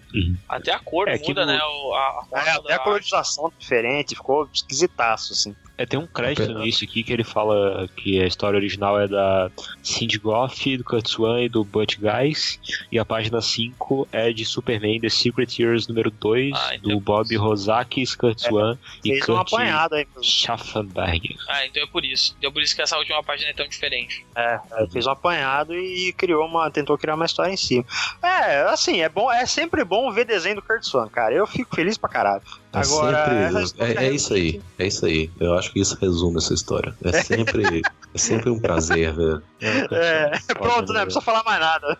[0.49, 1.57] Até a cor É, muda, né?
[1.57, 5.55] O, a, a É, até a colorização tá diferente, ficou esquisitaço, assim.
[5.81, 9.49] É, tem um crédito início aqui que ele fala que a história original é da
[9.81, 12.59] Cindy Goff, do Kurt Swan e do Butch Guys.
[12.91, 16.99] E a página 5 é de Superman The Secret Years número 2, Ah, então- do
[16.99, 20.05] Bob Rozakis, Kurt Swan e Fez um Kurt apanhado aí.
[20.15, 20.23] mesmo.
[20.23, 21.35] Schaffenberger.
[21.49, 22.35] Ah, então é por isso.
[22.37, 24.25] Então é por isso que essa última página é tão diferente.
[24.35, 27.85] É, é, fez um apanhado e criou uma, tentou criar uma história em cima.
[28.21, 31.33] É, assim, é bom, é sempre bom ver desenho do Kurt Swan, cara.
[31.33, 32.43] Eu fico feliz pra caralho.
[32.73, 33.63] É Agora, sempre.
[33.63, 34.61] história É, é isso aí.
[34.79, 35.29] É isso aí.
[35.39, 36.95] Eu acho que isso resume essa história.
[37.03, 37.81] É sempre,
[38.13, 39.43] é sempre um prazer, velho.
[39.61, 40.99] É, É, pronto, né?
[40.99, 41.97] Não precisa falar mais nada.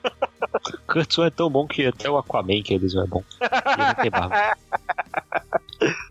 [0.87, 3.23] Kurt Swan é tão bom que até o Aquaman que eles é bom.
[3.41, 4.55] Ele não tem barba.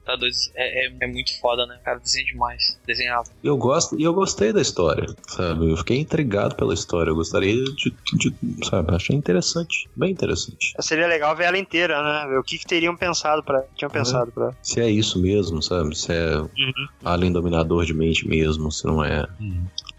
[0.04, 0.34] Tá doido.
[0.56, 1.78] É, é, é muito foda, né?
[1.84, 2.78] Cara, desenha demais.
[2.84, 3.24] Desenhava.
[3.42, 5.70] E eu gosto, e eu gostei da história, sabe?
[5.70, 7.10] Eu fiquei intrigado pela história.
[7.10, 8.34] Eu gostaria de, de
[8.68, 8.94] sabe?
[8.94, 10.74] Achei interessante, bem interessante.
[10.80, 12.28] Seria legal ver ela inteira, né?
[12.28, 14.32] Ver o que, que teriam pensado para tinham pensado
[14.62, 15.96] Se é isso mesmo, sabe?
[15.96, 16.48] Se é Uhum.
[17.04, 19.20] além dominador de mente mesmo, se não é.
[19.22, 19.28] É,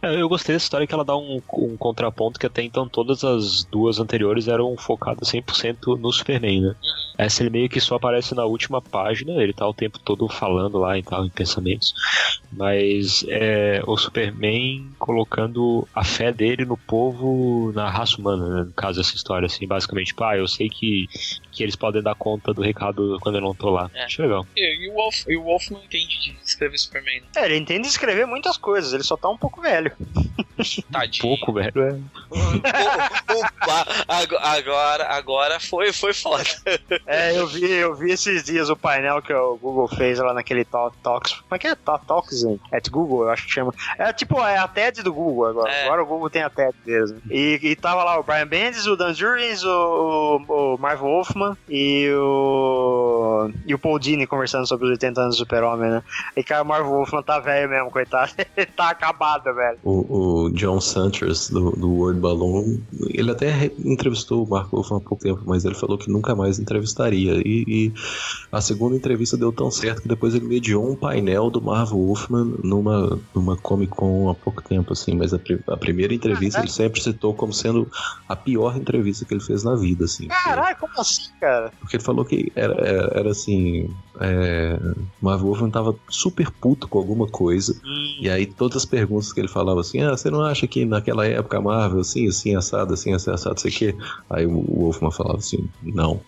[0.02, 3.64] Eu gostei dessa história que ela dá um, um contraponto que até então todas as
[3.66, 6.76] duas anteriores eram focadas 100% no Superman, né?
[7.18, 10.80] Essa ele meio que só aparece na última página, ele tá o tempo todo falando
[10.80, 11.94] lá e tal, em pensamentos.
[12.52, 18.64] Mas é o Superman colocando a fé dele no povo, na raça humana, né?
[18.64, 21.08] no caso dessa história, assim, basicamente, tipo, ah, eu sei que,
[21.52, 23.90] que eles podem dar conta do recado quando eu não tô lá.
[23.94, 24.06] É.
[24.06, 24.46] Acho legal.
[24.56, 27.28] E, e o Wolf, e o Wolf não entende de escrever Superman, né?
[27.36, 29.91] É, ele entende escrever muitas coisas, ele só tá um pouco velho.
[30.92, 31.22] Tadinho.
[31.22, 31.72] Pouco, velho.
[31.82, 31.98] É.
[33.34, 36.44] Opa, ago- agora, agora foi, foi foda.
[37.08, 40.64] É, eu vi, eu vi esses dias o painel que o Google fez lá naquele
[40.66, 41.34] Talk- Talks.
[41.34, 41.76] Como é que é?
[41.76, 42.60] Talk- Talks, hein?
[42.72, 43.74] É de Google, eu acho que chama.
[43.98, 45.72] É tipo, é a TED do Google agora.
[45.72, 45.86] É.
[45.86, 47.22] Agora o Google tem a TED né?
[47.30, 51.58] E, e tava lá o Brian Bendis, o Dan Jurgens, o, o, o Marv Wolfman
[51.70, 53.50] e o.
[53.66, 56.04] E o Paul Dini conversando sobre os 80 anos do Super-Homem, né?
[56.36, 58.32] E cara, o Marv Wolfman tá velho mesmo, coitado.
[58.56, 59.80] Ele tá acabado, velho.
[59.84, 62.78] O, o John Santers, do, do World Balloon,
[63.10, 66.36] ele até re- entrevistou o Mark Wolfman há pouco tempo, mas ele falou que nunca
[66.36, 67.42] mais entrevistaria.
[67.44, 67.94] E, e
[68.52, 72.54] a segunda entrevista deu tão certo que depois ele mediou um painel do Marv Wolfman
[72.64, 75.16] numa, numa Comic Con há pouco tempo, assim.
[75.16, 75.40] Mas a,
[75.70, 77.90] a primeira entrevista ele sempre citou como sendo
[78.30, 80.28] a pior entrevista que ele fez na vida, assim.
[80.28, 81.72] Caralho, como assim, cara?
[81.80, 83.90] Porque ele falou que era, era, era assim.
[84.20, 84.80] É,
[85.20, 87.76] Marv Wolfman tava super puto com alguma coisa.
[88.22, 91.26] E aí todas as perguntas que ele falava assim, ah, você não acha que naquela
[91.26, 93.96] época a Marvel, assim, assim, assado, assim, assim, assado, sei o quê?
[94.30, 96.22] Aí o Wolfman falava assim, não.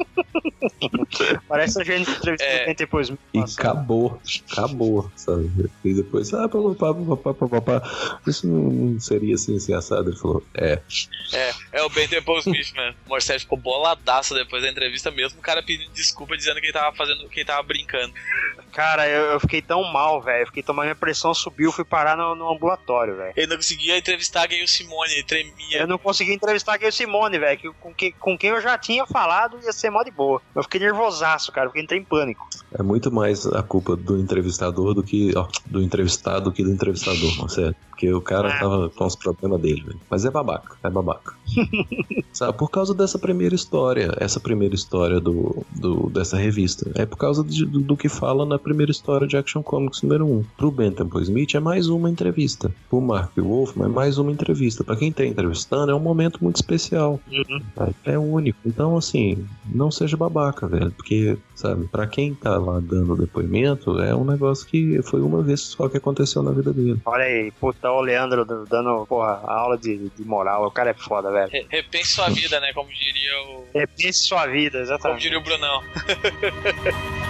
[1.48, 2.74] Parece a gente entrevistando É.
[2.74, 3.08] depois.
[3.32, 3.60] E Nossa.
[3.60, 5.50] acabou, acabou, sabe?
[5.84, 10.10] E depois, ah, papapá, papapá, papapá, isso não seria assim, assim, assado?
[10.10, 10.80] Ele falou, é.
[11.32, 12.94] É, é o Ben Temple Smith, mano.
[13.06, 16.72] O Morcelo ficou boladaço depois da entrevista mesmo, o cara pedindo desculpa, dizendo que ele
[16.72, 18.12] tava fazendo, que ele tava brincando.
[18.72, 20.42] Cara, eu, eu fiquei tão mal, velho.
[20.42, 23.32] Eu fiquei tomando minha pressão subiu, fui parar no, no ambulatório, velho.
[23.36, 25.78] Ele não conseguia entrevistar Gayle Simone, ele tremia.
[25.80, 27.58] Eu não consegui entrevistar aquele Simone, velho.
[27.58, 30.40] que- Com, que, com quem eu já tinha falado ia ser mó mó de boa.
[30.54, 32.48] Eu fiquei nervosaço, cara, porque entrei em pânico.
[32.72, 35.36] É muito mais a culpa do entrevistador do que.
[35.36, 37.74] Ó, do entrevistado do que do entrevistador, não sério.
[37.90, 38.58] Porque o cara Ah.
[38.58, 40.00] tava com os problemas dele, velho.
[40.08, 41.34] Mas é babaca, é babaca.
[42.32, 46.90] Sabe, por causa dessa primeira história, essa primeira história do, do- dessa revista.
[46.94, 50.26] É por causa de- do, do que fala na primeira história de Action Comics número
[50.26, 50.44] 1.
[50.56, 52.70] Pro Ben Temple Smith é mais uma entrevista.
[52.88, 54.84] Pro Mark Wolfman é mais uma entrevista.
[54.84, 57.20] Pra quem tá entrevistando, é um momento muito especial.
[57.30, 57.60] Uhum.
[58.04, 58.58] É único.
[58.64, 60.90] Então, assim, não seja babaca, velho.
[60.92, 65.60] Porque, sabe, pra quem tá lá dando depoimento, é um negócio que foi uma vez
[65.60, 67.00] só que aconteceu na vida dele.
[67.04, 70.66] Olha aí, puta, o Leandro dando, porra, aula de, de moral.
[70.66, 71.39] O cara é foda, velho.
[71.46, 72.72] Re- Repense sua vida, né?
[72.72, 73.68] Como diria o.
[73.74, 75.20] Repense sua vida, Como exatamente.
[75.22, 75.82] diria o Brunão.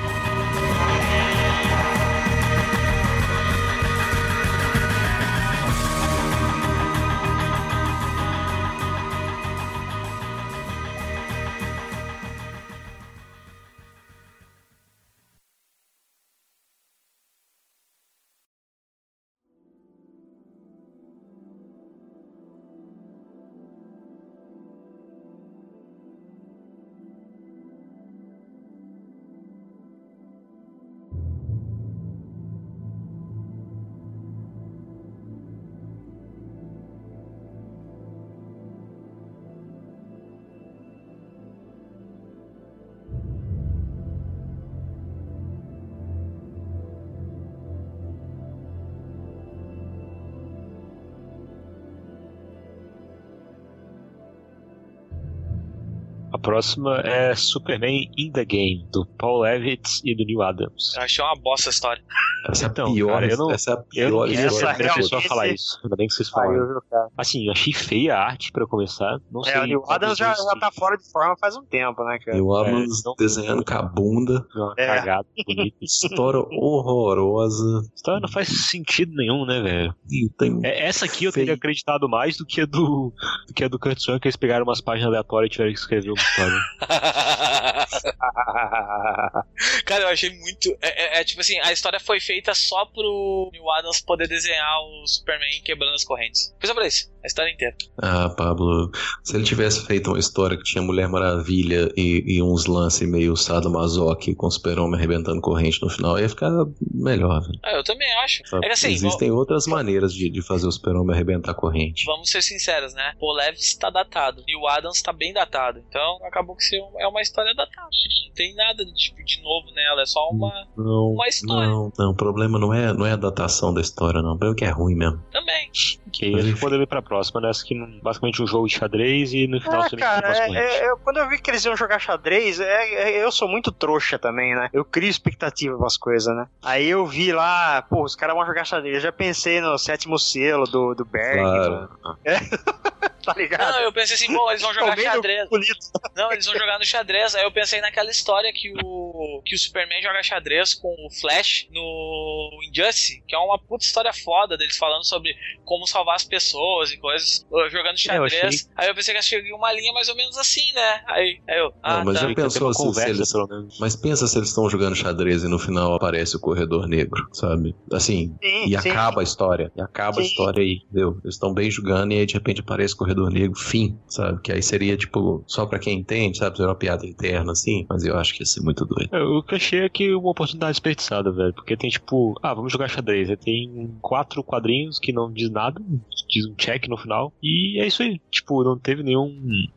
[56.41, 60.95] próxima é Superman in the Game, do Paul Levitt e do Neil Adams.
[60.97, 62.03] Eu achei uma bosta a história.
[62.49, 64.41] Essa é a Então, pior, cara, eu não- essa é a Eu não pior queria
[64.41, 64.75] ser essa a história.
[64.75, 65.81] primeira realmente- pessoa a falar isso.
[65.85, 66.81] Ainda bem que vocês falaram.
[67.17, 69.19] Assim, eu achei feia a arte pra começar.
[69.31, 69.53] Não sei.
[69.55, 72.37] É, o Adams já, já tá fora de forma faz um tempo, né, cara?
[72.37, 74.87] E o Adams É, desenhando com a bunda, Uma É.
[74.87, 75.77] cagada bonita.
[75.83, 77.83] história horrorosa.
[77.95, 79.95] História não faz sentido nenhum, né, velho?
[80.39, 81.47] Tem É, essa aqui eu Feio.
[81.47, 83.13] teria acreditado mais do que a do,
[83.47, 85.79] do que a do Kurt Swan, que eles pegaram umas páginas aleatórias e tiveram que
[85.79, 86.61] escrever uma história.
[89.85, 90.71] Cara, eu achei muito.
[90.81, 94.79] É, é- é tipo assim, a história foi feita só pro Neil Adams poder desenhar
[94.81, 96.55] o Superman quebrando as correntes.
[96.61, 97.75] Foi só pra isso, a história inteira.
[98.03, 98.91] Ah, Pablo,
[99.25, 103.37] se ele tivesse feito uma história que tinha Mulher Maravilha e, e uns lances meio
[103.37, 106.51] sadomasoque com o super-homem arrebentando corrente no final, ia ficar
[106.93, 107.41] melhor.
[107.43, 107.59] velho.
[107.63, 108.47] Ah, eu também acho.
[108.47, 108.67] sabe?
[108.67, 112.05] É assim, Existem outras maneiras de, de fazer o super-homem arrebentar corrente.
[112.05, 113.15] vamos ser sinceros, né?
[113.19, 115.83] Paul Levitt tá datado e o Adams tá bem datado.
[115.89, 117.80] Então acabou que ser é uma história datada.
[117.85, 120.67] Não tem nada tipo, de novo nela, é só uma.
[120.77, 121.69] Não, Uma história.
[121.69, 124.35] não, não, o problema não é, não é a datação da história, não.
[124.35, 125.23] O problema é que é ruim mesmo.
[125.33, 125.69] Também.
[126.13, 127.51] Que a gente poderia ir pra próxima, né?
[127.51, 130.51] Aqui, basicamente um jogo de xadrez e no final Ah, você me cara, as é-
[130.51, 133.71] é- eu- quando eu vi que eles iam jogar xadrez, é- é- eu sou muito
[133.71, 134.69] trouxa também, né?
[134.73, 136.47] Eu crio expectativa pras coisas, né?
[136.63, 138.97] Aí eu vi lá, pô, os caras vão jogar xadrez.
[138.97, 141.89] Eu já pensei no sétimo selo do, do Berg, Claro.
[143.25, 143.73] tá ligado?
[143.73, 145.49] Não, eu pensei assim, bom, eles vão jogar xadrez.
[145.49, 145.77] bonito.
[146.17, 147.35] Não, eles vão jogar no xadrez.
[147.35, 151.67] Aí eu pensei naquela história que o, que o Superman joga xadrez com o Flash
[151.71, 156.91] no Injustice, que é uma puta história foda deles falando sobre como salvar as pessoas
[156.91, 158.33] e coisas, uh, jogando xadrez.
[158.45, 161.01] achei- Aí eu pensei que cheguei uma linha mais ou menos assim, né?
[161.07, 162.29] Aí, aí eu, ah, Não, mas tá.
[162.29, 163.77] já pensou uma se- se conversa, eles- pelo menos.
[163.79, 167.75] Mas pensa se eles estão jogando xadrez e no final aparece o corredor negro, sabe?
[167.93, 168.91] Assim, Sim, e sim.
[168.91, 169.71] acaba a história.
[169.77, 170.29] E acaba a Sim.
[170.29, 171.19] história aí, entendeu?
[171.25, 174.41] Eles estão bem jogando e aí de repente aparece o corredor negro, fim, sabe?
[174.43, 176.57] Que aí seria, tipo, só pra quem entende, sabe?
[176.57, 177.87] Seria uma piada interna, assim.
[177.89, 179.09] Mas eu acho que ia ser muito doido.
[179.15, 181.53] É, O que eu achei é que uma oportunidade desperdiçada, velho.
[181.55, 183.29] Porque tem tipo, ah, vamos jogar xadrez.
[183.31, 185.81] Aí tem quatro quadrinhos que não diz nada,
[186.29, 187.33] diz um check no final.
[187.43, 188.21] E é isso aí.
[188.31, 189.31] Tipo, não teve nenhum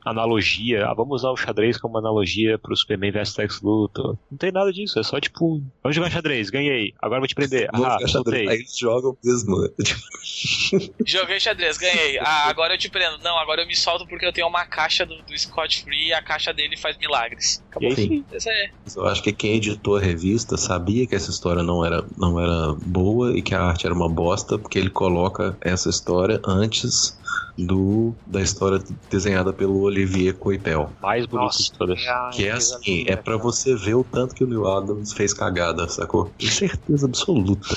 [0.06, 0.86] analogia.
[0.88, 4.18] Ah, vamos usar o xadrez como analogia pro Superman vs Lex Luthor.
[4.32, 5.00] Não tem nada disso.
[5.00, 6.94] É só tipo, vamos jogar xadrez, ganhei.
[7.02, 7.70] Agora vou te prender.
[7.74, 8.50] Vou Ah, jogar xadrez.
[8.50, 9.62] Aí eles jogam mesmo.
[9.62, 9.70] né?
[11.06, 12.18] Joguei xadrez, ganhei.
[12.20, 13.18] Ah, agora eu te prendo.
[13.24, 16.14] Não, agora eu me solto porque eu tenho uma caixa do, do Scott Free e
[16.14, 17.64] a caixa dele faz milagres.
[17.80, 18.26] E é isso aí.
[18.32, 18.70] Isso aí.
[18.96, 22.76] Eu acho que quem editou a revista sabia que essa história não era, não era
[22.86, 27.18] boa e que a arte era uma bosta, porque ele coloca essa história antes
[27.58, 30.92] do da história desenhada pelo Olivier Coipel.
[31.02, 32.00] Mais bonito Nossa, de todas.
[32.34, 35.88] Que é assim, é pra você ver o tanto que o Neil Adams fez cagada,
[35.88, 36.26] sacou?
[36.40, 37.68] Com certeza absoluta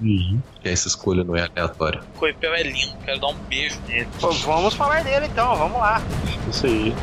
[0.00, 0.40] Uhum.
[0.62, 2.00] que essa escolha não é aleatória.
[2.16, 4.08] Coipel é lindo, quero dar um beijo nele.
[4.20, 6.02] Pô, vamos falar dele então, vamos lá.
[6.50, 6.94] Isso aí.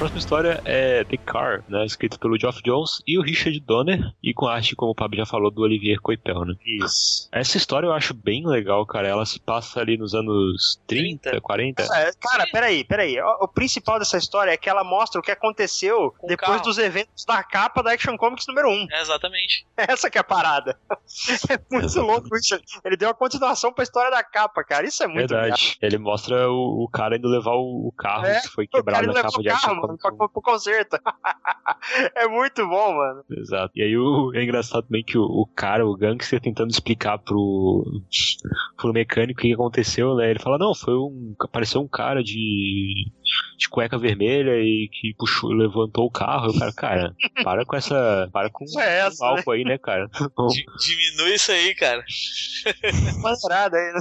[0.00, 4.32] Próxima história é The Car, né, escrita pelo Geoff Jones e o Richard Donner, e
[4.32, 6.54] com arte, como o Pablo já falou, do Olivier Coipel, né?
[6.64, 7.28] Isso.
[7.30, 9.06] Essa história eu acho bem legal, cara.
[9.06, 11.40] Ela se passa ali nos anos 30, 30.
[11.42, 11.82] 40.
[11.82, 13.20] É, cara, peraí, peraí.
[13.20, 16.62] O, o principal dessa história é que ela mostra o que aconteceu Com depois carro.
[16.62, 18.86] dos eventos da capa da Action Comics número 1.
[18.90, 19.66] É, exatamente.
[19.76, 20.78] Essa que é a parada.
[21.50, 21.98] É muito Exatamente.
[21.98, 22.58] louco isso.
[22.84, 24.86] Ele deu a continuação pra história da capa, cara.
[24.86, 25.42] Isso é muito legal.
[25.42, 25.76] Verdade.
[25.82, 29.22] Ele mostra o, o cara indo levar o, o carro É, que foi quebrado na
[29.22, 29.89] capa de Action Comics.
[29.96, 30.96] Pra, pro conserto.
[32.14, 33.24] é muito bom, mano.
[33.30, 33.72] Exato.
[33.74, 37.84] E aí o, é engraçado também que o, o cara, o gangster, tentando explicar pro,
[38.76, 40.30] pro mecânico o que aconteceu, né?
[40.30, 41.34] Ele fala, não, foi um.
[41.40, 43.10] Apareceu um cara de.
[43.56, 46.52] De cueca vermelha e que puxou, levantou o carro.
[46.52, 47.14] E o cara, cara,
[47.44, 48.28] para com essa.
[48.32, 50.08] Para com É essa, o álcool aí, né, cara?
[50.52, 52.02] Di- diminui isso aí, cara.
[53.22, 54.00] Maneirada aí, né?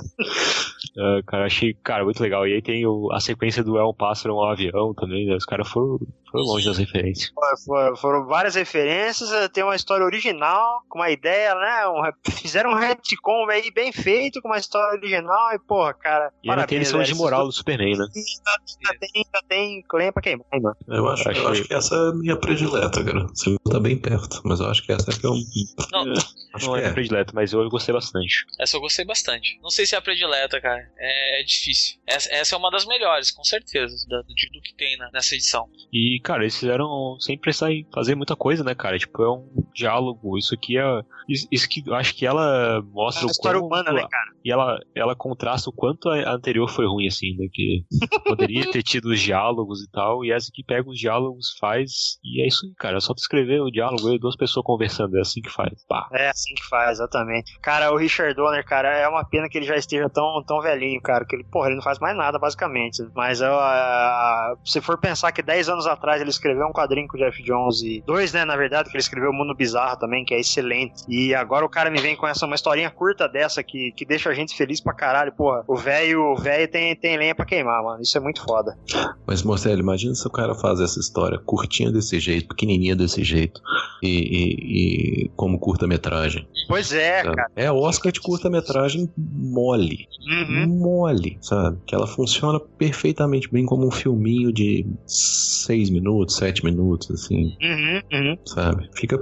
[0.97, 2.47] Ah, cara, achei, cara, muito legal.
[2.47, 5.35] E aí tem o- a sequência do É um pássaro, um avião também, né?
[5.35, 5.99] Os caras foram,
[6.31, 7.31] foram longe nas referências.
[7.65, 11.87] For- Foram várias referências, eh, tem uma história original, com uma ideia, né?
[11.87, 12.01] um
[12.31, 16.31] fizeram um retcon aí bem feito, com uma história original, e porra, cara.
[16.43, 18.05] E ainda tem a lição de moral do Superman, né?
[18.15, 20.75] Ainda tem, ainda tem lenha pra queimar, hein, mano.
[20.87, 23.27] Eu acho, eu acho que essa é a minha predileta, cara.
[23.27, 25.33] Você tá bem perto, mas eu acho que essa é que eu.
[25.91, 26.05] Não,
[26.51, 26.91] Acho Não que é é.
[26.93, 28.43] predileto, mas eu gostei bastante.
[28.59, 29.59] essa eu gostei bastante.
[29.61, 30.81] Não sei se é a predileta, cara.
[30.97, 31.99] É, é difícil.
[32.07, 35.69] Essa, essa é uma das melhores, com certeza, do, do que tem na- nessa edição.
[35.93, 38.97] E, cara, eles fizeram sem precisar fazer muita coisa, né, cara?
[38.97, 40.37] Tipo, é um diálogo.
[40.37, 41.01] Isso aqui é.
[41.51, 44.29] Isso, que eu acho que ela mostra É o história quanto- humana, né, cara?
[44.43, 47.45] E ela, ela contrasta o quanto a anterior foi ruim, assim, né?
[47.51, 47.83] Que
[48.25, 50.25] poderia ter tido os diálogos e tal.
[50.25, 52.17] E essa aqui pega os diálogos, faz.
[52.23, 52.97] E é isso aí, cara.
[52.97, 55.15] É só tu escrever o diálogo e duas pessoas conversando.
[55.17, 55.69] É assim que faz.
[55.87, 56.07] Pá.
[56.13, 57.59] É assim que faz, exatamente.
[57.59, 60.99] Cara, o Richard Donner, cara, é uma pena que ele já esteja tão, tão velhinho,
[61.01, 63.03] cara, que ele, porra, ele não faz mais nada, basicamente.
[63.15, 63.51] Mas eu,
[64.65, 67.81] se for pensar que 10 anos atrás ele escreveu um quadrinho com o Jeff Jones
[67.81, 71.03] e dois, né, na verdade, que ele escreveu o Mundo Bizarro também, que é excelente.
[71.07, 74.29] E agora o cara me vem com essa uma historinha curta dessa que, que deixa
[74.29, 75.63] a gente feliz pra caralho, porra.
[75.67, 78.01] O velho, o velho tem, tem lenha pra queimar, mano.
[78.01, 78.77] Isso é muito foda.
[79.27, 83.61] Mas, Marcelo, imagina se o cara faz essa história curtinha desse jeito, pequenininha desse jeito,
[84.01, 86.47] e, e- e como curta-metragem.
[86.67, 87.35] Pois é, sabe?
[87.35, 87.51] cara.
[87.55, 90.07] É Oscar de curta-metragem mole.
[90.29, 90.67] Uhum.
[90.79, 91.77] Mole, sabe?
[91.85, 95.98] Que ela funciona perfeitamente bem como um filminho de seis minutos,
[96.37, 98.37] sete minutos, assim, Uhum, uhum.
[98.45, 98.89] sabe?
[98.95, 99.17] Fica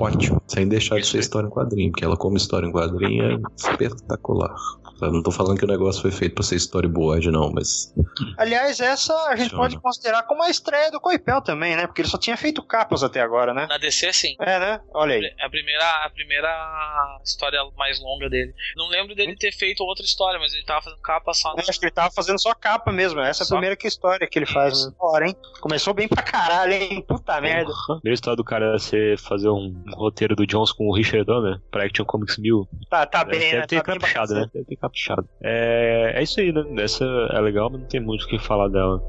[0.00, 1.20] ótimo, sem deixar de Isso ser aí.
[1.22, 4.54] história em quadrinho, porque ela como história em quadrinho é espetacular.
[4.98, 5.12] sabe?
[5.12, 7.92] Não tô falando que o negócio foi feito pra ser storyboard, não, mas
[8.36, 9.62] Aliás, essa a gente Funciona.
[9.62, 11.86] pode considerar como a estreia do Coipel também, né?
[11.86, 13.66] Porque ele só tinha feito capas até agora, né?
[13.68, 14.34] Na DC, sim.
[14.40, 14.80] É, né?
[14.94, 15.34] Olha aí.
[15.38, 18.52] É a primeira, a primeira história mais longa dele.
[18.76, 21.52] Não lembro dele ter feito outra história, mas ele tava fazendo capa só.
[21.54, 23.20] Eu acho que ele tava fazendo só capa mesmo.
[23.20, 23.54] Essa é a Só?
[23.54, 24.86] primeira que história que ele faz.
[24.86, 24.92] Né?
[24.98, 25.36] Hora, hein?
[25.60, 27.02] Começou bem pra caralho, hein?
[27.06, 27.70] Puta merda.
[27.72, 29.59] A primeira história do cara ser fazer um
[29.94, 32.68] roteiro do Jones com o Richard Donner pra Action Comics 1000.
[32.88, 33.66] Tá, tá Deve, bem, deve né?
[33.66, 34.50] ter Tá caprichado, né?
[34.52, 35.28] Deve ter caprichado.
[35.42, 36.64] É, é isso aí, né?
[36.78, 39.02] Essa é legal, mas não tem muito o que falar dela.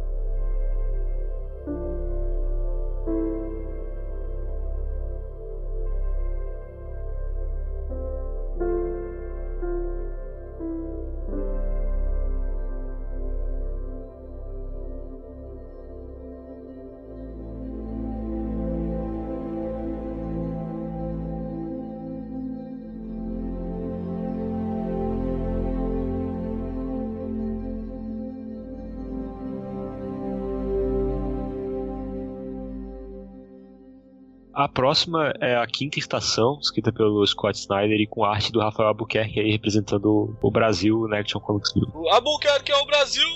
[34.74, 39.39] Próxima é a quinta estação, escrita pelo Scott Snyder e com arte do Rafael Albuquerque
[39.39, 41.91] aí representando o Brasil na Action Comics 1000.
[41.93, 43.28] O Albuquerque é o Brasil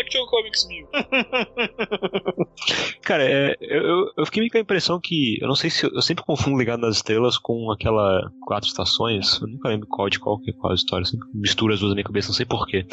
[0.00, 0.88] Action Comics 1000.
[3.02, 5.38] Cara, é, eu, eu- fiquei meio com a impressão que.
[5.40, 5.84] Eu não sei se.
[5.84, 9.40] Eu, eu sempre confundo Ligado nas Estrelas com aquela Quatro Estações.
[9.40, 11.02] Eu nunca lembro qual de qual que é qual a história.
[11.02, 12.86] Eu sempre misturo as duas na minha cabeça, não sei porquê.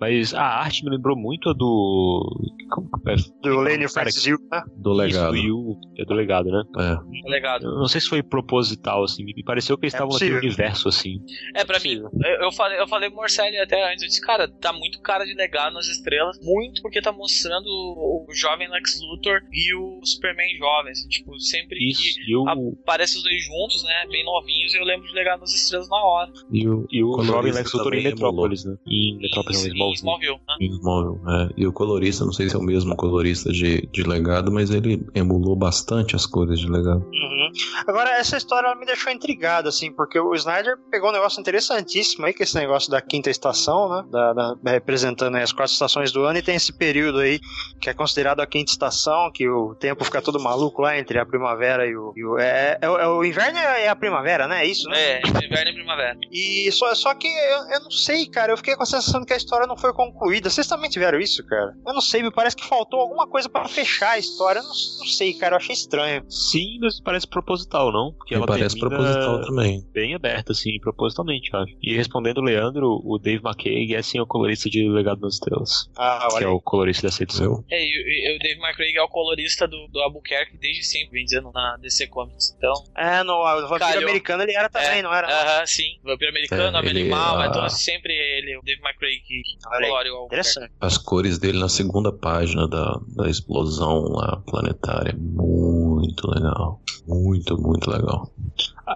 [0.00, 2.24] Mas a arte me lembrou muito a do.
[2.70, 3.14] Como que é?
[3.42, 4.62] Do Lenny Francis Hill, né?
[4.76, 5.36] do legado.
[5.36, 6.62] Isso, Yu, é do legado, né?
[6.78, 7.30] É.
[7.30, 7.66] Legado.
[7.66, 9.24] Eu não sei se foi proposital, assim.
[9.24, 11.18] Me pareceu que eles É estavam naquele universo, assim.
[11.54, 12.10] É, pra mim, eu,
[12.44, 15.34] eu falei, eu falei pro Morcelli até antes, eu disse, cara, tá muito cara de
[15.34, 20.92] legado nas estrelas, muito porque tá mostrando o, jovem Lex Luthor e o Superman jovem,
[20.92, 22.02] assim, tipo, sempre Isso.
[22.02, 22.48] que E o,
[22.82, 26.32] aparece os dois juntos, né, bem novinhos, eu lembro de legado nas estrelas na hora.
[26.52, 28.76] E o, e o jovem Lex Luthor em também Metrópolis, né?
[28.86, 29.96] Em Metrópolis, Isso, não, em Smallville.
[29.96, 30.56] Smallville, né?
[30.60, 31.48] em Smallville, é.
[31.56, 35.04] E o colorista, não sei se é o mesmo colorista de, de legado, mas ele
[35.14, 37.04] emulou bastante as cores de legado.
[37.04, 37.52] Uhum.
[37.86, 42.26] Agora, essa história ela me deixou intrigado, assim, porque o Snyder pegou um negócio interessantíssimo
[42.26, 44.04] aí, que é esse negócio da quinta estação, né?
[44.10, 47.40] Da, da, representando as quatro estações do ano, e tem esse período aí
[47.80, 51.26] que é considerado a quinta estação, que o tempo fica todo maluco lá entre a
[51.26, 52.12] primavera e o.
[52.16, 54.64] E o é, é, é, o inverno e a primavera, né?
[54.64, 54.98] É isso, né?
[54.98, 56.18] É, inverno e primavera.
[56.32, 58.52] E só, só que eu, eu não sei, cara.
[58.52, 60.50] Eu fiquei com a sensação de que a história não foi concluída.
[60.50, 61.74] Vocês também tiveram isso, cara?
[61.86, 64.60] Eu não sei, me parece que faltou alguma coisa para fechar a história.
[64.60, 65.54] Eu não, não sei, cara.
[65.54, 66.24] Eu achei estranho.
[66.28, 68.12] Sim, mas parece proposital, não?
[68.12, 69.86] Porque ela parece proposital também.
[69.92, 71.74] Bem aberta, assim, propositalmente, acho.
[71.82, 75.88] E respondendo o Leandro, o Dave McKay é sim o colorista de Legado das Estrelas.
[75.96, 76.38] Ah, olha.
[76.38, 77.64] Que é o colorista dessa edição.
[77.70, 81.24] É, e, e o Dave McCraig é o colorista do, do Albuquerque desde sempre, vem
[81.24, 82.54] dizendo, na DC Comics.
[82.56, 82.72] Então.
[82.96, 84.02] É, no, o Vampiro Calhou.
[84.04, 85.26] Americano ele era também, é, não era?
[85.26, 85.98] Aham, uh -huh, sim.
[86.02, 87.46] Vampiro Americano, é, Animal, a...
[87.46, 90.72] então sempre ele, o Dave McCraig, que colore o Interessante.
[90.80, 95.14] As cores dele na segunda página da, da explosão lá planetária.
[95.16, 96.80] Muito legal.
[97.06, 98.30] Muito, muito legal.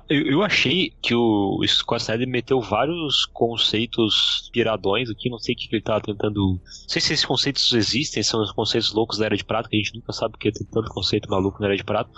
[0.09, 5.59] Eu, eu achei que o Scott Snyder meteu vários conceitos piradões aqui, não sei o
[5.59, 6.39] que, que ele tava tentando.
[6.41, 9.77] Não sei se esses conceitos existem, são os conceitos loucos da Era de Prata, que
[9.77, 12.11] a gente nunca sabe porque tem tanto conceito maluco na Era de Prata.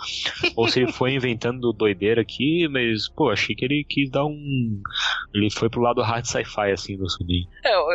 [0.55, 4.81] ou se ele foi inventando doideira aqui, mas, pô, achei que ele quis dar um.
[5.33, 7.47] Ele foi pro lado hard sci-fi, assim, do subir.
[7.65, 7.85] É, eu,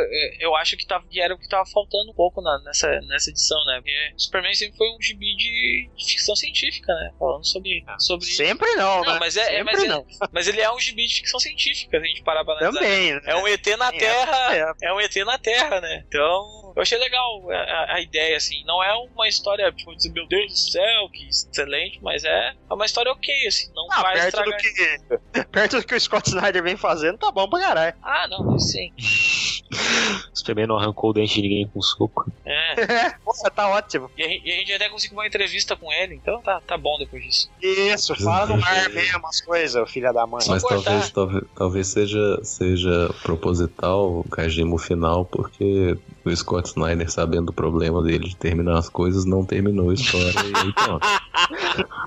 [0.41, 3.29] eu, acho que, tava, que era o que tava faltando um pouco na, nessa, nessa
[3.29, 3.75] edição, né?
[3.77, 7.11] Porque Superman sempre foi um gibi de, de ficção científica, né?
[7.17, 7.85] Falando sobre.
[7.97, 8.25] sobre...
[8.25, 9.19] Sempre não, não né?
[9.19, 9.99] Mas é, mas, não.
[9.99, 12.79] É, mas ele é um gibi de ficção científica, se a gente parar pra analisar.
[12.79, 13.21] Também, né?
[13.25, 14.55] É um ET na Terra.
[14.55, 16.03] É, é um ET na Terra, né?
[16.07, 18.63] Então, eu achei legal a, a, ideia, assim.
[18.65, 22.73] Não é uma história, tipo, de meu Deus do céu, que excelente, mas é, é
[22.73, 23.71] uma história ok, assim.
[23.73, 24.57] Não ah, vai perto estragar.
[24.57, 27.95] Do que, perto do que o Scott Snyder vem fazendo, tá bom pra caralho.
[28.01, 28.93] Ah, não, sim.
[30.33, 32.31] Superman não arrancou o dente de ninguém com soco.
[32.45, 32.75] É.
[33.25, 34.09] Nossa, tá ótimo.
[34.17, 36.97] E a, e a, gente até conseguiu uma entrevista com ele, então tá, tá bom
[36.97, 37.51] depois disso.
[37.61, 40.41] Isso, fala no ar mesmo as coisas, filha da mãe.
[40.47, 47.47] Mas talvez, talvez, talvez seja, seja proposital o Kajimo final, porque o Scott Snyder, sabendo
[47.47, 51.07] do problema dele de terminar as coisas, não terminou a história e aí pronto.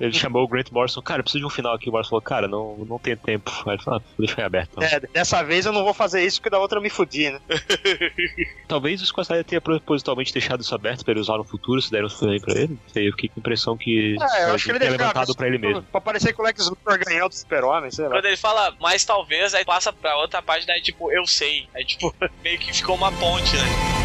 [0.00, 1.88] Ele chamou o Grant Morrison, cara, eu preciso de um final aqui.
[1.88, 3.50] O Morrison falou, cara, não, não tem tempo.
[3.66, 4.70] Aí ele falou, ah, deixa aí aberto.
[4.72, 4.82] Então.
[4.82, 7.40] É, dessa vez eu não vou fazer isso porque da outra eu me fudi, né?
[8.66, 11.90] Talvez o Scott Snyder tenha propositalmente deixado isso aberto pra ele usar no futuro, se
[11.90, 12.78] der um filme pra ele.
[12.92, 14.16] Sei, eu fiquei com a impressão que.
[14.20, 15.82] É, eu acho que ele levantado pra ele mesmo.
[15.82, 18.10] Pra parecer que o Lex Luthor ganhou do Super-Homem, sei lá.
[18.12, 21.68] Quando ele fala, mas talvez, aí passa pra outra página, aí tipo, eu sei.
[21.74, 24.03] Aí tipo, meio que ficou uma ponte, né?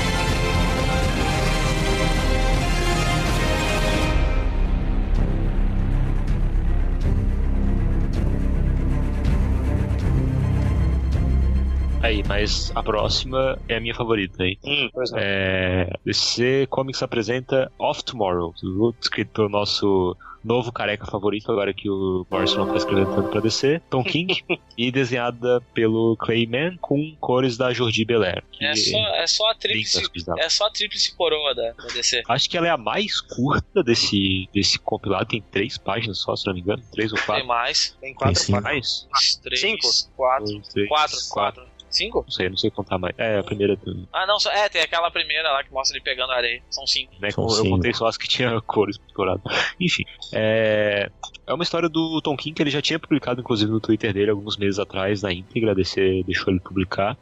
[12.09, 14.57] Aí, mas a próxima é a minha favorita, hein?
[14.65, 15.19] Hum, pois não.
[15.21, 15.91] É.
[16.03, 18.51] DC Comics apresenta Off Tomorrow,
[18.99, 23.79] escrito pelo nosso novo careca favorito, agora que o Morrison tá escrevendo tanto pra DC,
[23.91, 24.43] Tom King,
[24.75, 28.43] e desenhada pelo Clayman com cores da Jordi Belair.
[28.59, 30.01] É só, é só a tríplice,
[30.39, 32.23] é só a tríplice coroa da, da, DC.
[32.27, 36.47] Acho que ela é a mais curta desse, desse compilado, tem três páginas só, se
[36.47, 37.35] não me engano, três ou quatro.
[37.35, 37.97] Tem mais.
[38.01, 39.07] Tem quatro tem mais.
[39.43, 41.78] Três, cinco, quatro, três, quatro, quatro.
[41.89, 42.23] Cinco?
[42.23, 43.13] Não sei, não sei contar mais.
[43.17, 43.77] É, a primeira.
[44.13, 46.61] Ah, não, é, tem aquela primeira lá que mostra ele pegando areia.
[46.69, 47.13] São cinco.
[47.19, 47.69] Né, São eu cinco.
[47.69, 49.43] contei só as que tinha cores picturadas.
[49.79, 51.09] Enfim, é.
[51.49, 54.29] É uma história do Tom King que ele já tinha publicado, inclusive, no Twitter dele
[54.29, 57.17] alguns meses atrás, na íntegra, DC deixou ele publicar.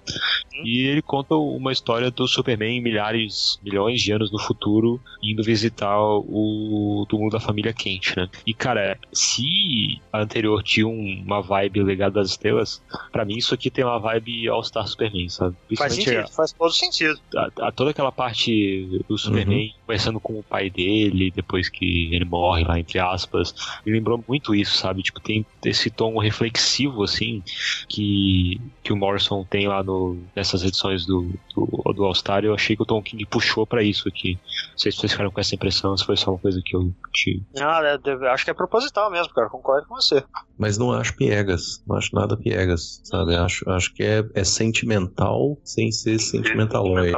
[0.53, 0.63] Hum.
[0.65, 5.97] E ele conta uma história do Superman milhares, milhões de anos no futuro, indo visitar
[5.97, 8.27] o túmulo da família Kent, né?
[8.45, 13.69] E, cara, se a anterior tinha uma vibe legada das estrelas, para mim isso aqui
[13.69, 15.55] tem uma vibe All-Star Superman, sabe?
[15.77, 17.19] Faz sentido, a, faz todo sentido.
[17.35, 19.73] A, a, toda aquela parte do Superman uhum.
[19.85, 23.53] conversando com o pai dele, depois que ele morre lá, entre aspas,
[23.85, 25.01] me lembrou muito isso, sabe?
[25.01, 27.41] Tipo, tem esse tom reflexivo, assim,
[27.87, 32.75] que, que o Morrison tem lá no, nessas edições do, do, do All-Star, eu achei
[32.75, 34.37] que o Tom King puxou para isso aqui.
[34.71, 36.91] Não sei se vocês ficaram com essa impressão, se foi só uma coisa que eu
[37.13, 37.43] tive.
[37.55, 37.97] Não, é,
[38.31, 40.23] acho que é proposital mesmo, cara, concordo com você.
[40.57, 43.35] Mas não acho piegas, não acho nada piegas, sabe?
[43.35, 47.11] Acho, acho que é, é sentimental sem ser sentimentaloide.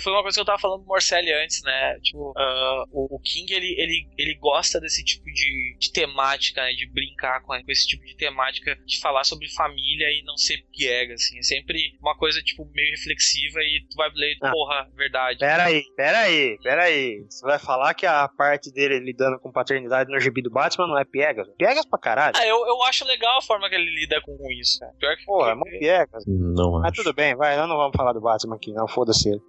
[0.00, 1.98] Foi uma coisa que eu tava falando pro Morcelli antes, né?
[2.00, 6.72] Tipo, uh, o, King, ele, ele, ele gosta desse tipo de, de temática, né?
[6.72, 10.58] De brincar com, com esse tipo de temática, de falar sobre família e não ser
[10.72, 11.38] piega, assim.
[11.38, 14.50] É sempre uma coisa, tipo, meio reflexiva e tu vai ler, Ah.
[14.50, 15.38] porra, verdade.
[15.38, 17.24] Pera aí, pera aí, pera aí.
[17.28, 20.98] Você vai falar que a parte dele lidando com paternidade no gibi do Batman não
[20.98, 21.48] é piegas?
[21.56, 22.36] Piegas pra caralho.
[22.36, 24.92] Ah, eu, eu acho legal a forma que ele lida com isso, cara.
[24.98, 25.24] Pior que.
[25.24, 26.24] Porra, é mó piegas.
[26.54, 27.02] Não Mas acho.
[27.02, 29.40] tudo bem, vai, nós não vamos falar do Batman aqui, não, foda-se ele.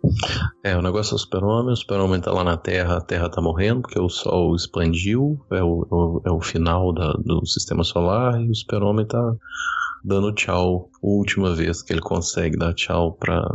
[0.63, 3.41] É, o negócio é o super-homem, o super-homem tá lá na Terra, a Terra tá
[3.41, 7.83] morrendo, porque o Sol expandiu, é o, é o, é o final da- do sistema
[7.83, 9.33] solar, e o super-homem tá
[10.03, 13.45] dando tchau, última vez que ele consegue dar tchau para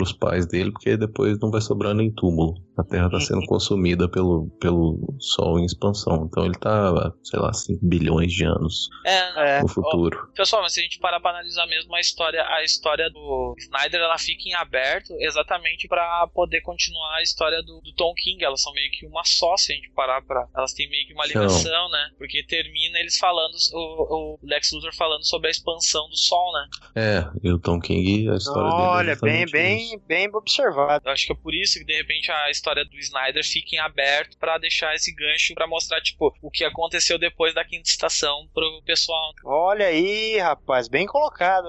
[0.00, 2.54] os pais dele, porque depois não vai sobrar nem túmulo.
[2.80, 6.26] A Terra está sendo consumida pelo, pelo Sol em expansão.
[6.30, 9.58] Então ele tá, sei lá, 5 bilhões de anos É.
[9.58, 10.30] É, no futuro.
[10.34, 14.00] Pessoal, mas se a gente parar pra analisar mesmo a história, a história do Snyder,
[14.00, 18.42] ela fica em aberto exatamente pra poder continuar a história do, do Tom King.
[18.44, 20.46] Elas são meio que uma só, se a gente parar pra.
[20.56, 22.10] Elas têm meio que uma ligação, né?
[22.16, 26.68] Porque termina eles falando, o, o Lex Luthor falando sobre a expansão do Sol, né?
[26.96, 28.82] É, e o Tom King, a história dele.
[28.82, 30.02] é Olha, bem, bem, isso.
[30.06, 31.02] bem observado.
[31.04, 33.78] Eu acho que é por isso que de repente a história do Snyder fica em
[33.78, 38.48] aberto pra deixar esse gancho pra mostrar, tipo, o que aconteceu depois da quinta estação
[38.52, 39.32] pro pessoal.
[39.44, 41.68] Olha aí, rapaz, bem colocado.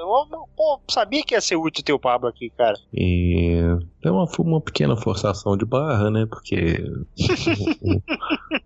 [0.55, 2.77] Pô, sabia que ia ser útil ter o Pablo aqui, cara.
[2.93, 3.57] E
[4.03, 6.25] é uma, uma pequena forçação de barra, né?
[6.25, 6.83] Porque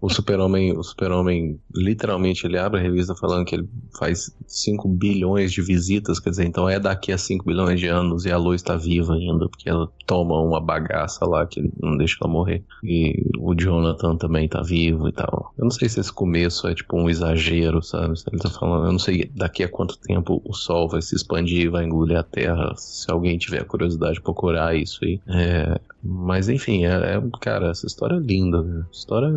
[0.01, 3.67] o, o- super-homem, o super-homem, literalmente, ele abre a revista falando que ele
[3.97, 8.25] faz 5 bilhões de visitas, quer dizer, então é daqui a 5 bilhões de anos
[8.25, 12.17] e a Lois está viva ainda, porque ela toma uma bagaça lá que não deixa
[12.21, 12.63] ela morrer.
[12.83, 15.53] E o Jonathan também tá vivo e tal.
[15.57, 18.13] Eu não sei se esse começo é tipo um exagero, sabe?
[18.31, 21.61] Ele tá falando, eu não sei daqui a quanto tempo o Sol vai se expandir
[21.65, 22.73] e vai engolir a Terra.
[22.77, 25.19] Se alguém tiver curiosidade de procurar isso aí.
[25.27, 28.61] É, mas enfim, é, é- cara, essa história é linda.
[28.61, 28.85] Né?
[28.91, 29.29] História.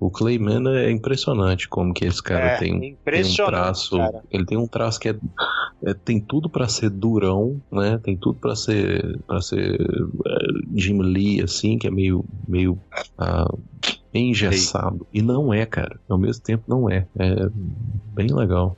[0.00, 3.96] O Clayman é impressionante como que esse cara é, tem, tem um traço.
[3.96, 4.22] cara.
[4.30, 5.18] Ele tem um traço que é,
[5.84, 7.98] é- tem tudo pra ser durão, né?
[8.02, 10.36] Tem tudo pra ser para ser é,
[10.74, 12.78] Jim Lee assim, que é meio meio
[13.18, 13.52] ah,
[14.20, 15.06] engessado.
[15.12, 15.98] E não é, cara.
[16.08, 17.06] Ao mesmo tempo não é.
[17.18, 17.48] É
[18.14, 18.76] bem legal.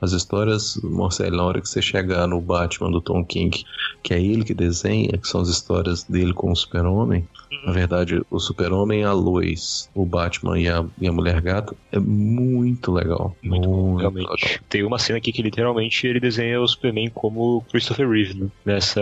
[0.00, 3.64] As histórias, Marcelo, na hora que você chegar no Batman do Tom King,
[4.02, 7.28] que é ele que desenha, que são as histórias dele com o Super-Homem,
[7.64, 11.98] na verdade, o Super-Homem, a Lois, o Batman e a, e a Mulher Gata, é
[11.98, 13.36] muito legal.
[13.42, 14.22] Muito realmente.
[14.30, 14.36] legal.
[14.68, 18.48] Tem uma cena aqui que literalmente ele desenha o Superman como Christopher Reeve, né?
[18.64, 19.00] Nessa.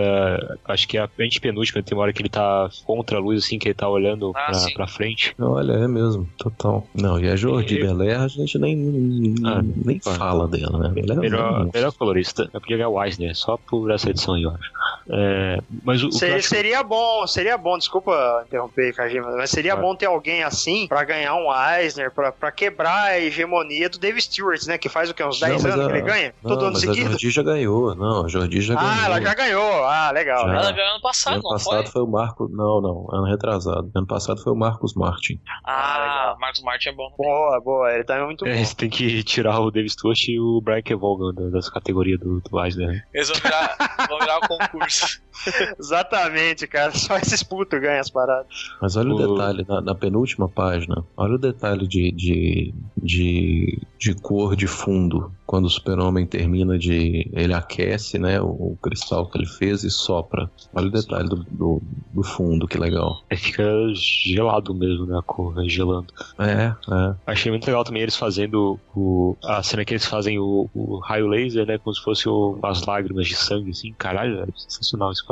[0.65, 3.59] Acho que é a antepenúltima, tem uma hora que ele tá contra a luz, assim,
[3.59, 5.33] que ele tá olhando Ah, pra, pra frente.
[5.39, 6.87] Olha, é mesmo, total.
[6.93, 10.13] Não, e a Jordi E- Belair, a gente nem, Ah, nem ah.
[10.15, 10.93] fala dela, né?
[11.03, 12.49] Ela é Melhor, um- melhor colorista.
[12.53, 14.71] Eu podia ganhar o Eisner, só por essa edição aí, eu acho.
[15.11, 19.75] É, mas o, o seria bom, seria bom, desculpa interromper, Kajima, mas seria Ah.
[19.77, 24.21] bom ter alguém assim pra ganhar um Eisner, pra, pra quebrar a hegemonia do Dave
[24.21, 24.77] Stewart, né?
[24.77, 25.23] Que faz o quê?
[25.23, 26.33] Uns 10 Não, anos a- que ele ganha?
[26.43, 27.09] Não, Todo ano mas a seguido?
[27.11, 27.95] Jordi já ganhou.
[27.95, 28.89] Não, a Jordi já ganhou.
[28.91, 29.85] Ah, ela já ganhou.
[29.85, 30.47] Ah, legal.
[30.47, 30.53] Já.
[30.55, 31.91] Ela ganhou ano passado, Ano não passado foi?
[31.91, 32.01] foi?
[32.01, 32.47] o Marco.
[32.49, 33.91] Não, não, ano retrasado.
[33.95, 35.39] Ano passado foi o Marcos Martin.
[35.65, 36.39] Ah, legal.
[36.39, 37.13] Marcos Martin é bom.
[37.17, 37.91] Boa, boa.
[37.93, 38.51] Ele também é muito bom.
[38.51, 42.17] É, você tem que tirar o Dave Stewart e o Brian Kevogan da- dessa categoria
[42.17, 42.87] do, do Eisner.
[42.87, 43.01] né?
[43.13, 43.75] Eles vão virar,
[44.09, 45.21] vão virar o concurso.
[45.79, 46.91] Exatamente, cara.
[46.91, 48.47] Só esses putos ganham as paradas.
[48.81, 53.87] Mas olha o, O- detalhe, na, na penúltima página, olha o detalhe de, de, de,
[53.99, 55.31] de cor de fundo.
[55.45, 57.29] Quando o super-homem termina de.
[57.33, 58.39] Ele aquece, né?
[58.41, 60.49] O, o cristal que ele fez e sopra.
[60.73, 61.81] Olha o detalhe do, do,
[62.13, 63.15] do fundo, que legal.
[63.31, 63.63] Aí fica
[63.95, 65.17] gelado mesmo, né?
[65.17, 66.07] A cor, né, gelando.
[66.39, 67.15] É, é.
[67.25, 71.27] Achei muito legal também eles fazendo o, a cena que eles fazem o, o raio
[71.27, 71.77] laser, né?
[71.79, 73.93] Como se fosse o- as lágrimas de sangue, assim.
[73.97, 75.28] Caralho, é sensacional papel.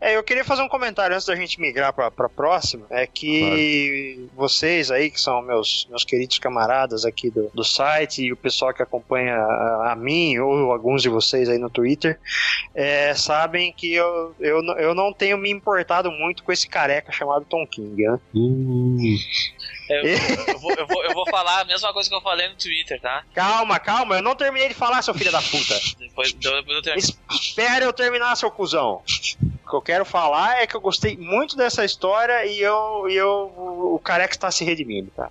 [0.00, 2.86] É, eu queria fazer um comentário antes da gente migrar pra, pra próxima.
[2.90, 8.32] É que vocês aí, que são meus, meus queridos camaradas aqui do, do site e
[8.32, 12.18] o pessoal que acompanha a, a mim ou alguns de vocês aí no Twitter,
[12.74, 17.44] é, sabem que eu, eu, eu não tenho me importado muito com esse careca chamado
[17.44, 18.18] Tom King, né?
[18.34, 19.00] Uh,
[19.90, 20.04] Eu,
[20.54, 23.00] eu vou, eu, vou, eu vou falar a mesma coisa que eu falei no Twitter,
[23.00, 23.24] tá?
[23.34, 25.78] Calma, calma, eu não terminei de falar, seu filho da puta.
[25.98, 27.08] Depois, depois eu termino.
[27.30, 29.02] Espera eu terminar, seu cuzão.
[29.64, 33.16] O que eu quero falar é que eu gostei muito dessa história e eu, e
[33.16, 33.52] eu
[33.94, 35.28] o careca está se redimindo, tá?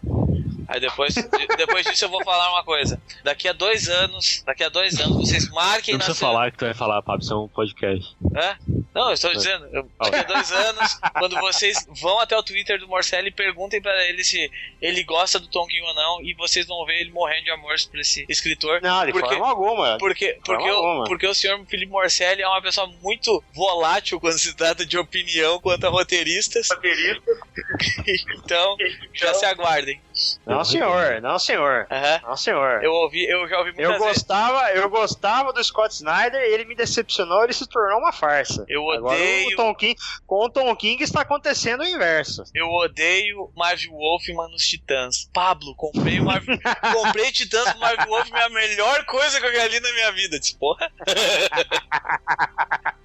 [0.71, 3.01] Aí depois, de- depois disso eu vou falar uma coisa.
[3.23, 6.51] Daqui a dois anos, daqui a dois anos, vocês marquem não na precisa sua- falar
[6.51, 8.15] que tu vai falar, Pablo, isso é um podcast.
[8.35, 8.55] Hã?
[8.93, 12.79] Não, eu estou dizendo, eu- daqui a dois anos, quando vocês vão até o Twitter
[12.79, 14.49] do Morcelli e perguntem pra ele se
[14.81, 17.75] ele gosta do Tom King ou não, e vocês vão ver ele morrendo de amor
[17.89, 18.79] por esse escritor.
[18.81, 19.97] Não, de Porque- forma alguma.
[19.97, 21.03] Porque, porque, Forma o, alguma.
[21.05, 25.59] porque o senhor Felipe Morcelli é uma pessoa muito volátil quando se trata de opinião
[25.59, 26.67] quanto a roteiristas.
[28.37, 28.75] então,
[29.13, 29.99] já se aguardem.
[30.45, 31.87] Não, senhor, não, senhor.
[31.89, 32.19] Aham.
[32.23, 32.83] Não, senhor.
[32.83, 34.07] Eu ouvi, eu já ouvi muitas Eu vezes.
[34.07, 38.65] gostava, eu gostava do Scott Snyder, ele me decepcionou, ele se tornou uma farsa.
[38.67, 39.53] Eu Agora odeio.
[39.53, 39.95] o Tom King,
[40.25, 42.43] com o Tom King está acontecendo o inverso.
[42.53, 45.29] Eu odeio Marvel Wolfman nos Titãs.
[45.33, 46.57] Pablo, comprei o Marvel.
[46.93, 50.39] comprei Titãs do Marvel Wolfman, é a melhor coisa que eu li na minha vida.
[50.39, 50.91] Tipo, porra.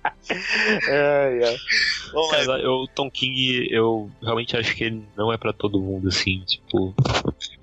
[0.88, 1.56] É, é.
[2.12, 2.30] Lá.
[2.30, 6.08] Cara, eu, o Tom King, eu realmente acho que ele não é pra todo mundo,
[6.08, 6.94] assim, tipo.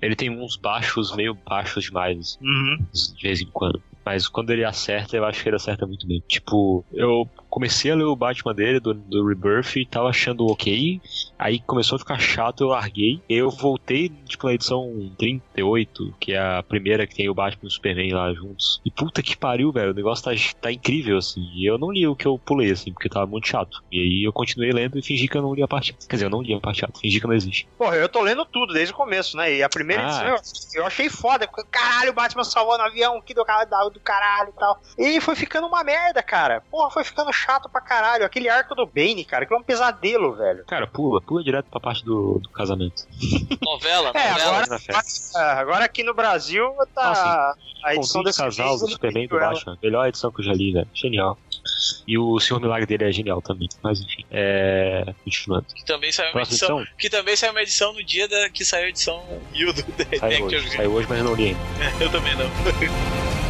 [0.00, 2.78] Ele tem uns baixos, meio baixos demais, Uhum.
[3.16, 3.82] de vez em quando.
[4.04, 6.20] Mas quando ele acerta, eu acho que ele acerta muito bem.
[6.26, 10.98] Tipo, eu comecei a ler o Batman dele, do, do Rebirth, e tava achando ok.
[11.38, 13.20] Aí começou a ficar chato, eu larguei.
[13.28, 17.66] Eu voltei, tipo, na edição 38, que é a primeira que tem o Batman e
[17.66, 18.80] o Superman lá juntos.
[18.86, 19.90] E puta que pariu, velho.
[19.90, 20.30] O negócio tá,
[20.60, 21.42] tá incrível, assim.
[21.54, 23.82] E eu não li o que eu pulei, assim, porque tava muito chato.
[23.92, 25.92] E aí eu continuei lendo e fingi que eu não li a parte.
[26.08, 27.68] Quer dizer, eu não li a parte chata, fingi que não existe.
[27.76, 29.52] Porra, eu tô lendo tudo desde o começo, né?
[29.56, 30.36] E a primeira Ah.
[30.38, 31.46] edição eu, eu achei foda.
[31.46, 34.80] porque, Caralho, o Batman salvou no avião, que do, cara- do caralho e tal.
[34.98, 36.62] E foi ficando uma merda, cara.
[36.70, 38.24] Porra, foi ficando chato pra caralho.
[38.24, 40.64] Aquele arco do Bane, cara, que é um pesadelo, velho.
[40.66, 43.06] Cara, pula, pula direto pra parte do, do casamento.
[43.62, 44.64] Novela, É, novela.
[44.64, 49.38] agora, agora aqui no Brasil tá a edição Convite desse casal do Superman do.
[49.38, 49.78] Batman.
[49.82, 50.88] Melhor edição que eu já li, velho.
[50.94, 51.38] Genial.
[52.06, 53.68] E o Senhor Milagre dele é genial também.
[53.82, 54.24] Mas enfim.
[54.30, 55.04] É.
[55.24, 55.66] Continuando.
[55.74, 56.78] Que também saiu uma edição.
[56.80, 56.96] edição?
[56.98, 59.22] Que também saiu uma edição no dia da, que saiu a edição
[59.54, 60.70] Yu do The Saiu hoje.
[60.76, 61.60] Saiu hoje, mas não li ainda.
[62.04, 63.41] Eu também não.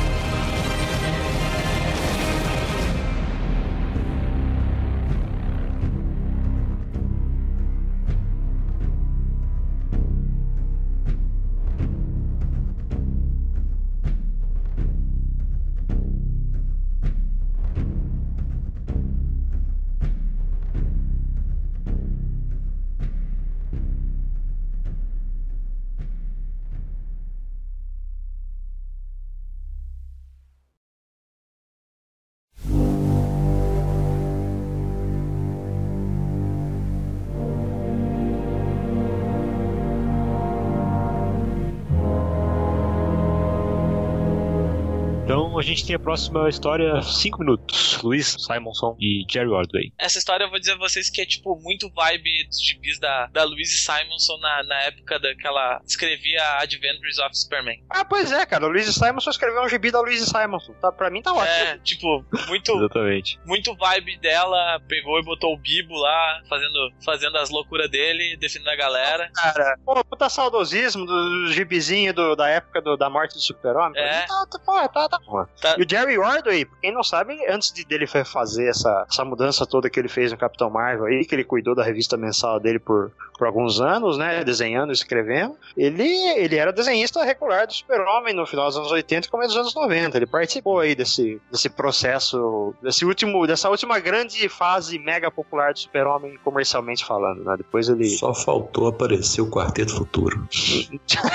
[45.72, 48.00] Gente tem a próxima história, 5 minutos.
[48.02, 49.92] Luiz Simonson e Jerry Ordway.
[49.98, 53.26] Essa história eu vou dizer a vocês que é tipo muito vibe dos gibis da,
[53.26, 55.80] da Louise Simonson na, na época daquela.
[55.86, 57.76] escrevia Adventures of Superman.
[57.90, 58.66] Ah, pois é, cara.
[58.66, 60.72] Luiz Simonson escreveu um gibi da Luiz Simonson.
[60.74, 61.46] Tá, pra mim tá ótimo.
[61.52, 63.38] É, tipo, muito, Exatamente.
[63.44, 68.68] muito vibe dela, pegou e botou o Bibo lá, fazendo, fazendo as loucuras dele, defendendo
[68.70, 69.30] a galera.
[69.34, 69.76] cara.
[69.84, 74.00] Pô, puta saudosismo do gibizinho do- da época do- da morte do Super-Homem.
[74.00, 74.26] É.
[74.26, 75.18] Tá, tá, pô, tá, tá.
[75.62, 75.76] Tá.
[75.78, 79.64] E o Jerry Ordway, quem não sabe, antes de dele fa- fazer essa, essa mudança
[79.64, 82.80] toda que ele fez no Capitão Marvel aí, que ele cuidou da revista mensal dele
[82.80, 86.02] por, por alguns anos, né, desenhando e escrevendo, ele,
[86.36, 89.74] ele era desenhista regular do Super-Homem no final dos anos 80 e começo dos anos
[89.74, 90.16] 90.
[90.16, 95.78] Ele participou aí desse, desse processo, desse último, dessa última grande fase mega popular do
[95.78, 97.54] Super-Homem comercialmente falando, né?
[97.56, 98.08] Depois ele...
[98.08, 100.44] Só faltou aparecer o Quarteto Futuro.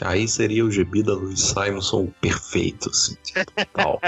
[0.00, 3.16] Aí seria o gibi da Louis Simonson perfeito, assim.
[3.72, 4.00] Tal.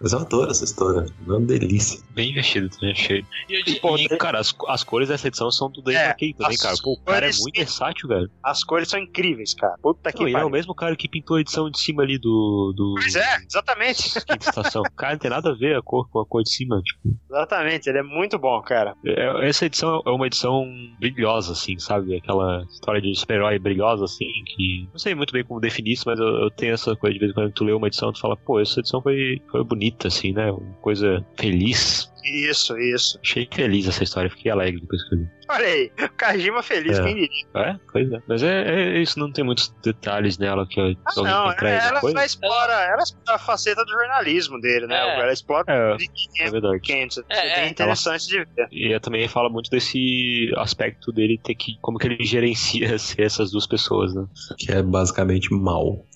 [0.00, 1.00] Mas eu adoro essa história.
[1.26, 2.00] É uma delícia.
[2.10, 3.24] Bem divertido também, achei.
[3.48, 6.06] E eu, di- Pô, E, cara, as, as cores dessa edição são do Dave É,
[6.10, 6.76] McKay também, cara.
[6.82, 8.30] Pô, o cara é muito versátil, velho.
[8.44, 9.74] As cores são incríveis, cara.
[9.82, 12.18] Puta que Não, ele é o mesmo cara que pintou a edição de cima ali
[12.18, 12.72] do.
[12.76, 14.02] do Pois é, exatamente.
[14.24, 14.82] Quinta estação.
[14.96, 16.80] Cara, não tem nada a ver a cor com a cor de cima.
[16.82, 18.94] Tipo, Exatamente, ele é muito bom, cara.
[19.04, 20.64] é- essa edição é uma edição
[20.98, 22.16] brilhosa, assim, sabe?
[22.16, 24.88] Aquela história de super-herói brilhosa, assim, que.
[24.92, 27.30] Não sei muito bem como definir isso, mas eu, eu tenho essa coisa de vez
[27.30, 30.32] em quando tu lê uma edição, tu fala, pô, essa edição foi, foi bonita, assim,
[30.32, 30.50] né?
[30.50, 32.10] Uma coisa feliz.
[32.24, 33.18] Isso, isso.
[33.22, 35.28] Achei feliz essa história, fiquei alegre depois que eu li.
[35.50, 37.02] Olha aí, Kajima feliz, É.
[37.02, 37.46] quem diria?
[37.54, 38.22] É, pois é.
[38.28, 38.62] Mas é,
[38.96, 42.16] é isso, não tem muitos detalhes nela que eu- Ah, não, crédito, ela, coisa.
[42.16, 44.96] ela explora, ela explora a faceta do jornalismo dele, né?
[44.96, 45.20] É.
[45.20, 46.80] Ela explora É, de é 500, verdade.
[46.80, 47.18] 500.
[47.18, 47.68] É, É, é.
[47.68, 48.68] interessante de ver.
[48.70, 51.72] E ela também fala muito desse aspecto dele ter que.
[51.80, 54.24] como que ele gerencia ser essas duas pessoas, né?
[54.58, 56.06] Que é basicamente mal.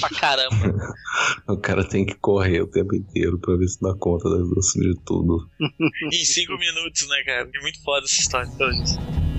[0.00, 0.50] pra caramba.
[1.48, 4.94] O cara tem que correr o tempo inteiro pra ver se dá conta das- de
[5.04, 5.48] tudo.
[6.12, 7.48] em cinco minutos, né, cara?
[7.54, 8.39] É muito foda essa história.
[8.48, 9.29] Pelo jeito.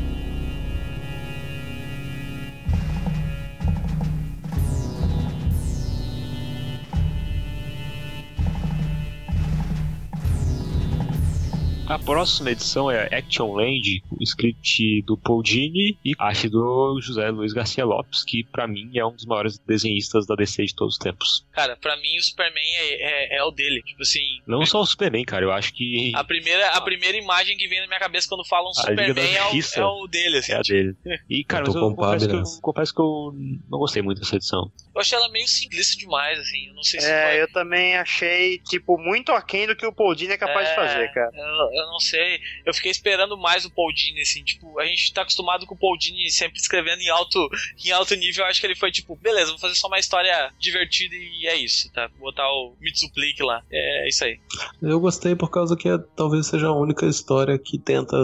[11.92, 17.30] A próxima edição é Action Land, o script do Paul Dini e arte do José
[17.30, 20.94] Luiz Garcia Lopes, que para mim é um dos maiores desenhistas da DC de todos
[20.94, 21.46] os tempos.
[21.52, 23.82] Cara, pra mim o Superman é, é, é o dele.
[23.84, 24.22] Tipo assim.
[24.48, 26.14] Não só o Superman, cara, eu acho que.
[26.16, 29.44] A primeira, a primeira imagem que vem na minha cabeça quando falam A Superman é
[29.48, 30.54] o, é o dele, assim.
[30.54, 30.96] É a dele.
[31.30, 33.34] E, cara, Eu eu confesso que, eu, confesso que eu
[33.70, 34.72] não gostei muito dessa edição.
[34.96, 36.68] Eu achei ela meio simplista demais, assim.
[36.68, 37.16] Eu não sei se foi.
[37.16, 40.74] É, eu também achei, tipo, muito aquém do que o Paul Dini é capaz de
[40.74, 41.32] É, fazer, cara.
[41.34, 42.40] Eu, eu não sei.
[42.66, 45.78] Eu fiquei esperando mais o Paul Dini, assim, tipo, a gente tá acostumado com o
[45.78, 47.50] Paul Dini sempre escrevendo em alto,
[47.86, 48.44] em alto nível.
[48.44, 51.56] Eu acho que ele foi tipo, beleza, vou fazer só uma história divertida e é
[51.56, 52.08] isso, tá?
[52.18, 53.62] Vou botar o Mitsuplique lá.
[53.72, 54.40] É isso aí.
[54.82, 58.18] Eu gostei por causa que é- talvez seja a única história que tenta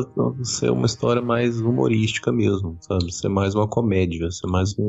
[0.44, 3.12] ser uma história mais humorística mesmo, sabe?
[3.12, 4.84] Ser mais uma comédia, ser mais um,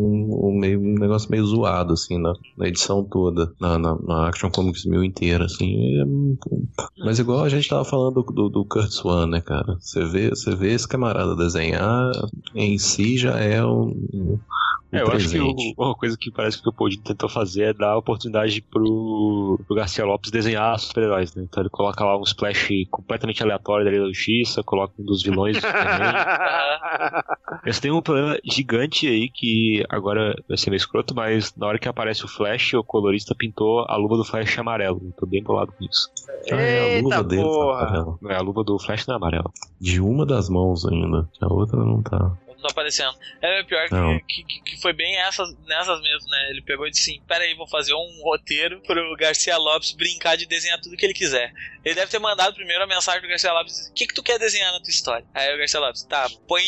[0.48, 4.50] um, meio, um negócio meio zoado, assim, na, na edição toda, na, na, na Action
[4.50, 6.00] Comics mil inteira, assim.
[6.00, 9.76] É- mas igual a gente tava falando do, do, do Kurt Swan, né, cara?
[9.80, 12.10] Você vê, você vê esse camarada desenhar,
[12.54, 14.38] em si já é um,
[14.90, 17.72] É, eu acho que o- uma coisa que parece que o Dini tentou fazer é
[17.74, 21.44] dar a oportunidade pro, pro Garcia Lopes desenhar super-heróis, né?
[21.46, 25.22] Então ele coloca lá um splash completamente aleatório da Liga da Justiça, coloca um dos
[25.22, 26.14] vilões Superman.
[27.64, 31.78] Mas tem um problema gigante aí que agora vai ser meio escroto, mas na hora
[31.78, 35.00] que aparece o Flash, o colorista pintou a luva do Flash amarelo.
[35.04, 36.08] Eu tô bem bolado com isso.
[36.50, 37.82] Ah, é a luva Eita dele tá porra.
[37.82, 38.18] amarela.
[38.28, 39.50] É, a luva do Flash não é amarela.
[39.80, 42.32] De uma das mãos ainda, a outra não tá.
[42.58, 43.14] Não tá aparecendo.
[43.40, 44.18] É pior Não.
[44.26, 46.50] que, que, que foi bem essas, nessas mesmo, né?
[46.50, 50.36] Ele pegou e disse assim: Pera aí, vou fazer um roteiro pro Garcia Lopes brincar
[50.36, 51.52] de desenhar tudo que ele quiser.
[51.84, 54.38] Ele deve ter mandado primeiro a mensagem pro Garcia Lopes: O que, que tu quer
[54.40, 55.24] desenhar na tua história?
[55.32, 56.62] Aí o Garcia Lopes: Tá, põe,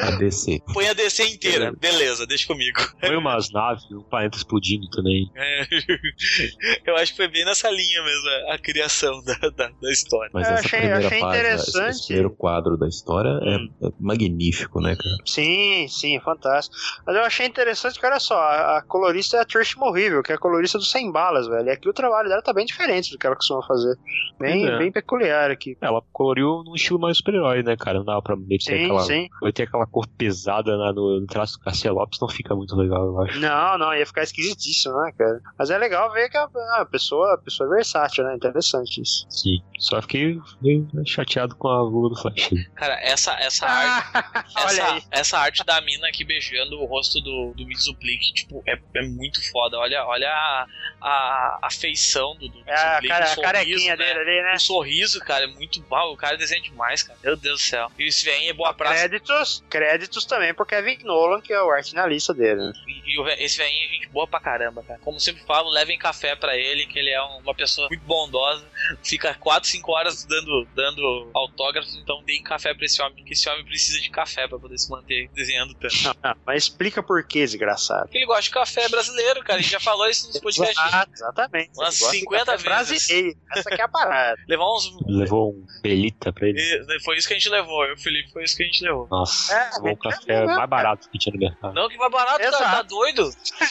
[0.00, 0.60] A DC.
[0.74, 1.72] põe a DC inteira.
[1.78, 2.80] Beleza, deixa comigo.
[3.00, 5.30] Foi umas naves, um planeta explodindo também.
[5.36, 10.30] É, eu acho que foi bem nessa linha mesmo a, criação da, da, da história.
[10.32, 11.90] Mas Eu essa achei- primeira achei página, esse- interessante.
[11.90, 13.74] esse primeiro quadro da história é- Hum.
[13.82, 15.16] é, magnífico, né, cara?
[15.36, 16.74] Sim, sim, fantástico.
[17.06, 20.32] Mas eu achei interessante que, olha só, a, a colorista é a Trish Morrível, que
[20.32, 21.68] é a colorista do Sem Balas, velho.
[21.68, 23.94] E aqui o trabalho dela tá bem diferente do que ela costuma fazer.
[24.40, 24.78] Bem, é.
[24.78, 25.76] bem peculiar aqui.
[25.80, 27.98] Ela coloriu num estilo mais super-herói, né, cara?
[27.98, 29.00] Não dá pra meio ter aquela.
[29.02, 29.28] sim.
[29.40, 32.74] Vai ter aquela cor pesada na- no, no traço do Garcia Lopes, não fica muito
[32.76, 33.38] legal, eu acho.
[33.40, 35.40] Não, não, ia ficar esquisitíssimo, né, cara?
[35.58, 38.34] Mas é legal ver que a, a pessoa, a pessoa é versátil, né?
[38.36, 39.26] Interessante isso.
[39.28, 39.58] Sim.
[39.78, 42.50] Só fiquei meio chateado com a luva do Flash.
[42.76, 44.06] Cara, essa, essa arte.
[44.56, 45.02] Olha Essa, aí.
[45.10, 49.40] essa arte da mina aqui beijando o rosto do, do Mitsuplique, tipo, é, é muito
[49.50, 49.78] foda.
[49.78, 50.66] Olha, olha a,
[51.00, 54.04] a, a feição do, do É o a sorriso, carequinha né?
[54.04, 54.54] dele ali, né?
[54.54, 56.12] O sorriso, cara, é muito bom.
[56.12, 57.18] O cara desenha demais, cara.
[57.22, 57.90] Meu Deus do céu.
[57.98, 58.94] E esse vem é boa praça.
[59.08, 62.56] Créditos, créditos também pro Kevin Nolan, que é o arte na lista dele.
[62.66, 62.72] né?
[62.86, 64.98] E, e o esse velhinho é gente boa pra caramba, cara.
[65.00, 68.64] Como sempre falo, levem café pra ele, que ele é uma pessoa muito bondosa.
[69.02, 73.48] Fica 4, 5 horas dando, dando autógrafos, então deem café pra esse homem, que esse
[73.48, 75.94] homem precisa de café pra poder se manter desenhando tanto.
[76.22, 78.02] Ah, mas explica por que, desgraçado.
[78.04, 79.58] Porque ele gosta de café brasileiro, cara.
[79.58, 80.78] A gente já falou isso nos podcasts.
[80.86, 81.70] Exato, exatamente.
[81.76, 83.06] Umas Ele gosta de 50 café vezes.
[83.06, 83.38] Brasileiro.
[83.54, 84.40] Essa que é a parada.
[84.48, 84.96] Levar uns.
[85.06, 86.60] Levou um pelita pra ele.
[86.60, 87.84] E Foi isso que a gente levou.
[87.84, 89.08] Eu o Felipe foi isso que a gente levou.
[89.10, 91.74] Nossa, É, levou um mas café é mais barato que tinha no mercado.
[91.74, 92.48] Não, que mais barato, cara.
[92.48, 92.76] Exato.
[92.76, 93.30] Tá doido?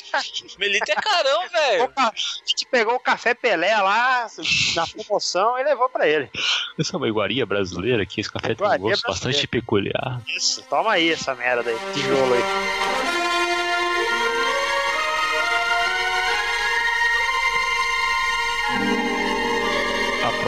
[0.57, 1.83] Melita é carão, velho.
[1.83, 2.13] Opa, a
[2.49, 4.27] gente pegou o café Pelé lá
[4.75, 6.29] na promoção e levou pra ele.
[6.79, 9.01] Essa é uma iguaria brasileira que esse café tem um gosto brasileira.
[9.07, 10.21] bastante peculiar.
[10.35, 13.34] Isso, toma aí essa merda aí, tijolo aí.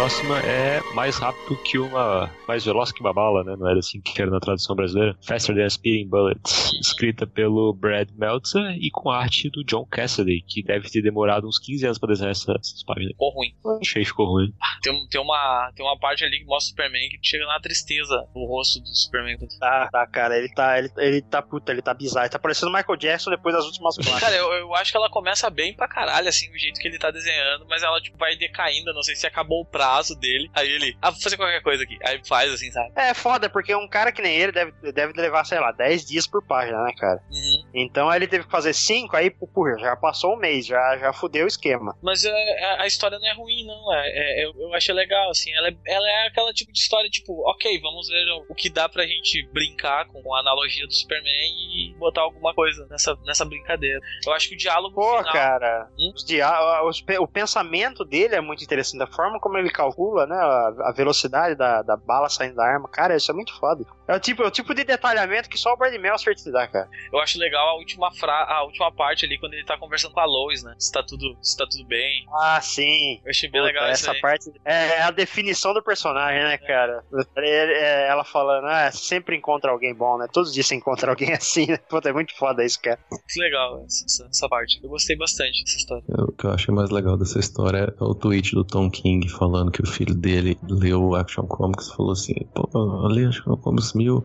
[0.07, 2.31] Próxima é mais rápido que uma.
[2.47, 3.57] mais veloz que uma bala, né?
[3.59, 5.17] Não era assim que era na tradução brasileira.
[5.21, 6.71] Faster Than a Speeding Bullets.
[6.79, 11.59] Escrita pelo Brad Meltzer e com arte do John Cassidy, que deve ter demorado uns
[11.59, 13.11] 15 anos pra desenhar essa- essas páginas.
[13.11, 13.49] Ficou ruim.
[13.81, 14.53] Achei que ficou ruim.
[14.81, 18.15] Tem, tem, uma, tem uma parte ali que mostra o Superman que chega na tristeza
[18.33, 19.37] no rosto do Superman.
[19.59, 22.23] Tá, tá, cara, ele tá, ele, ele tá puta, ele tá bizarro.
[22.25, 24.21] Ele tá parecendo o Michael Jackson depois das últimas placas.
[24.21, 26.97] Cara, eu, eu acho que ela começa bem pra caralho, assim, o jeito que ele
[26.97, 30.49] tá desenhando, mas ela, tipo, vai decaindo, não sei se acabou o prazo dele.
[30.53, 31.97] Aí ele, ah, vou fazer qualquer coisa aqui.
[32.03, 32.91] Aí faz, assim, sabe?
[32.95, 36.27] É foda, porque um cara que nem ele deve, deve levar, sei lá, 10 dias
[36.27, 37.21] por página, né, cara?
[37.31, 37.63] Uhum.
[37.73, 41.13] Então aí ele teve que fazer 5, aí, porra, já passou um mês, já, já
[41.13, 41.97] fudeu o esquema.
[42.01, 43.93] Mas é, a, história não é ruim, não.
[43.93, 45.51] É, é- eu, eu achei legal, assim.
[45.53, 48.87] Ela é, ela é aquela tipo de história, tipo, ok, vamos ver o que dá
[48.89, 53.99] pra gente brincar com a analogia do Superman e botar alguma coisa nessa, nessa brincadeira.
[54.25, 55.33] Eu acho que o diálogo Pô, final...
[55.33, 56.11] cara, Hum?
[56.15, 59.01] os dia- os pe- o pensamento dele é muito interessante.
[59.03, 60.35] A forma como ele calcula, né?
[60.35, 62.87] A, a velocidade da, da bala saindo da arma.
[62.89, 63.83] Cara, isso é muito foda.
[64.07, 66.67] É o tipo, é o tipo de detalhamento que só o Brad Meltzer te dá,
[66.67, 66.87] cara.
[67.11, 68.43] Eu acho legal a última, fra...
[68.45, 70.75] a última parte ali, quando ele tá conversando com a Lois, né?
[70.79, 72.25] Se tá tudo, se tá tudo bem.
[72.41, 73.19] Ah, sim.
[73.23, 77.03] Eu achei bem Puta, legal essa parte é a definição do personagem, né, cara?
[77.35, 80.27] Ele- é, Ela falando, ah, sempre encontra alguém bom, né?
[80.31, 81.79] Todos os dias você encontra alguém assim, né?
[81.89, 82.99] Puta, é muito foda isso, cara.
[83.09, 84.79] Muito legal essa, essa parte.
[84.83, 86.03] Eu gostei bastante dessa história.
[86.09, 89.71] O que eu achei mais legal dessa história é o tweet do Tom King falando
[89.71, 93.93] que o filho dele leu Action Comics e falou assim: Pô, eu li Action Comics
[93.93, 94.23] mil,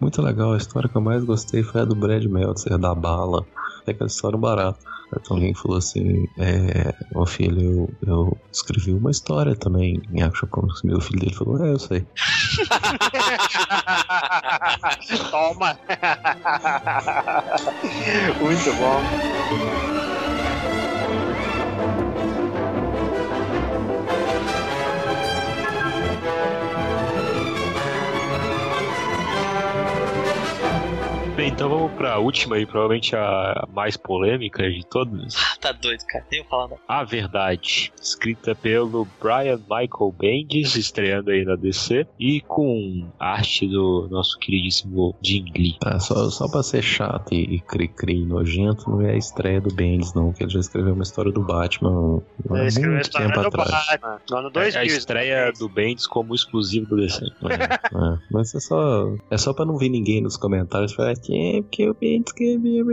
[0.00, 0.52] muito legal.
[0.52, 3.46] A história que eu mais gostei foi a do Brad Meltzer, da bala.
[3.86, 4.78] É aquela história barata.
[5.12, 10.02] Aí o Tom King falou assim: É, ô filho, eu, eu escrevi uma história também
[10.12, 10.82] em Action Comics.
[10.84, 12.04] O filho dele falou: É, eu sei.
[15.30, 15.78] Toma!
[18.40, 19.00] muito bom.
[31.46, 35.36] Bem, então vamos pra última e provavelmente a mais polêmica de todas.
[35.36, 36.24] Ah, tá doido, cara.
[36.28, 36.80] Nem vou falar nada.
[36.88, 44.08] A Verdade, escrita pelo Brian Michael Bendis, estreando aí na DC, e com arte do
[44.10, 45.76] nosso queridíssimo Jim Lee.
[45.84, 49.72] Ah, só, só pra ser chato e, e cri-cri nojento, não é a estreia do
[49.72, 53.06] Bendis, não, que ele já escreveu uma história do Batman há Ele escreveu a muito
[53.06, 53.86] história tempo do atrás.
[53.86, 54.80] Batman, no ano É 2000.
[54.80, 57.24] a estreia do Bendis como exclusivo do DC.
[57.24, 61.62] É, mas é só, é só pra não vir ninguém nos comentários falar que é
[61.62, 62.86] porque o Bendis escreveu.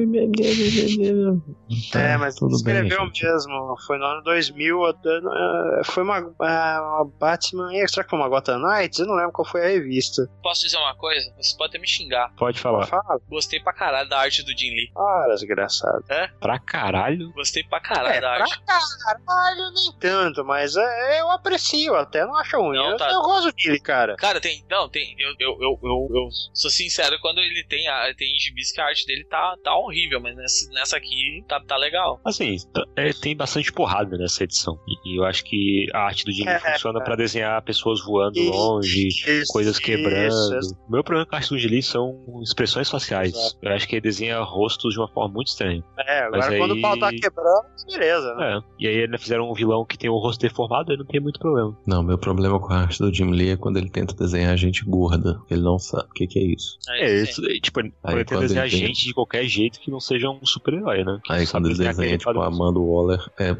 [1.96, 3.24] É, mas tudo bem, escreveu gente.
[3.24, 3.76] mesmo.
[3.88, 4.86] Foi no ano 2000.
[4.88, 9.00] eh, Foi uma, eh, uma Batman Extra com uma Gotham Knights.
[9.00, 10.30] Eu não lembro qual foi a revista.
[10.42, 11.34] Posso dizer uma coisa?
[11.38, 12.34] Você pode até me xingar.
[12.36, 12.86] Pode falar.
[12.88, 13.20] Fala.
[13.30, 14.92] Gostei pra caralho da arte do Jim Lee.
[14.96, 16.04] Ah, desgraçado.
[16.40, 17.32] Pra caralho.
[17.34, 18.62] Gostei pra caralho É, da pra arte.
[18.66, 22.78] caralho, nem tanto, mas é, eu aprecio até, não acho ruim.
[22.78, 23.10] Não, eu, tá.
[23.12, 24.16] eu gosto dele, cara.
[24.16, 24.64] Cara, tem.
[24.70, 25.16] Não, tem.
[25.20, 28.86] Eu, eu, eu, eu, eu sou sincero, quando ele tem, a- tem gibis que a
[28.86, 32.20] arte dele tá, tá horrível, mas nessa, nessa aqui tá, tá legal.
[32.26, 34.78] Assim, t- é, tem bastante porrada nessa edição.
[34.88, 38.04] E, e eu acho que a arte do Jim Lee É, funciona pra desenhar pessoas
[38.04, 40.60] voando Isso, longe, Isso, coisas quebrando.
[40.60, 40.76] isso.
[40.88, 43.34] O meu problema com a arte do Jim Lee são expressões faciais.
[43.34, 43.58] Exato.
[43.62, 45.84] Eu acho que ele desenha rostos de uma forma muito estranha.
[46.00, 48.58] É, Mas agora quando aí- o pau tá quebrando, beleza, né?
[48.58, 48.74] É.
[48.80, 51.40] E aí eles fizeram um vilão que tem o rosto deformado, aí não tem muito
[51.40, 51.78] problema.
[51.86, 54.84] Não, meu problema com a arte do Jim Lee é quando ele tenta desenhar gente
[54.86, 55.40] gorda.
[55.50, 56.78] Ele não sabe o que, que é isso.
[56.90, 57.32] Aí, É, sim.
[57.32, 60.46] isso, é, tipo, quando tenta quando desenhar gente de qualquer jeito que não seja um
[60.46, 61.20] super-herói, né?
[61.24, 62.48] Que Aí quando desenha, aquele tipo, a.
[62.48, 63.56] Amanda Waller, é,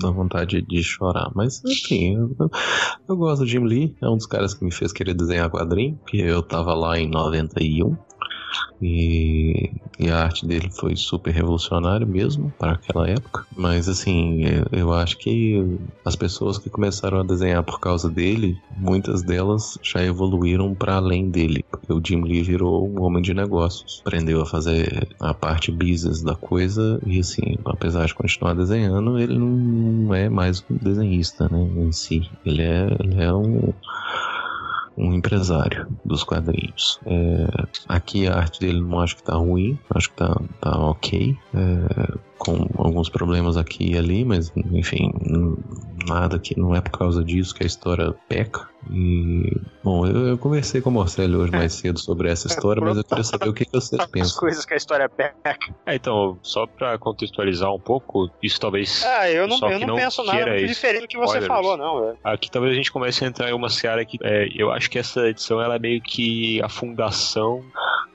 [0.00, 1.30] dá vontade de chorar.
[1.34, 2.50] Mas, enfim, eu, eu-
[3.08, 5.96] eu gosto do Jim Lee, é um dos caras que me fez querer desenhar quadrinho,
[5.98, 7.96] porque eu tava lá em 91.
[8.80, 13.46] E, e a arte dele foi super revolucionária mesmo para aquela época.
[13.56, 14.42] Mas assim,
[14.72, 20.02] eu, acho que as pessoas que começaram a desenhar por causa dele, muitas delas já
[20.02, 21.64] evoluíram para além dele.
[21.70, 24.02] Porque o Jim Lee virou um homem de negócios.
[24.04, 29.38] Aprendeu a fazer a parte business da coisa e assim, apesar de continuar desenhando, ele
[29.38, 32.28] não é mais um desenhista, né, em si.
[32.44, 33.72] Ele é, ele é um
[34.96, 36.98] um empresário dos quadrinhos.
[37.06, 37.46] É,
[37.88, 41.36] aqui a arte dele não acho que tá ruim, acho que tá, tá ok.
[41.54, 45.12] É, com alguns problemas aqui e ali, mas enfim,
[46.08, 48.68] nada que não é por causa disso que a história peca.
[48.90, 52.96] E, bom, eu, eu conversei com o Marcelo hoje mais cedo sobre essa história, mas
[52.96, 54.40] eu queria saber o que, que vocês As pensam.
[54.40, 55.34] coisas que a história pega.
[55.86, 59.04] É, então, só pra contextualizar um pouco, isso talvez.
[59.04, 61.46] Ah, eu não, Só eu que não não penso nada diferente do que você Spoilers.
[61.46, 62.18] falou, não, velho.
[62.24, 64.98] Aqui talvez a gente comece a entrar em uma seara que é, eu acho que
[64.98, 67.62] essa edição ela é meio que a fundação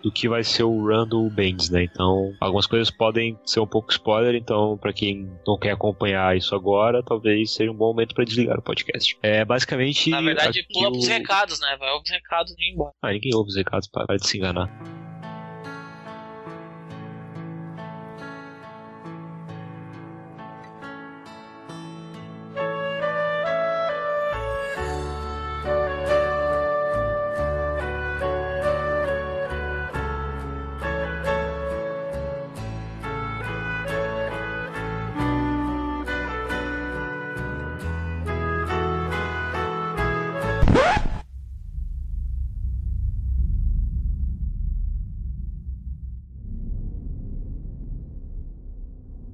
[0.04, 1.84] do que vai ser o do Bendis, né?
[1.84, 6.56] Então, algumas coisas podem ser um pouco spoiler, então pra quem não quer acompanhar isso
[6.56, 9.18] agora, talvez seja um bom momento pra desligar o podcast.
[9.22, 10.10] É, basicamente...
[10.10, 11.76] Na verdade, pula pros recados, né?
[11.80, 12.92] Vai pros recados e ir embora.
[13.02, 15.07] Ah, ninguém ouve os recados, para de se enganar.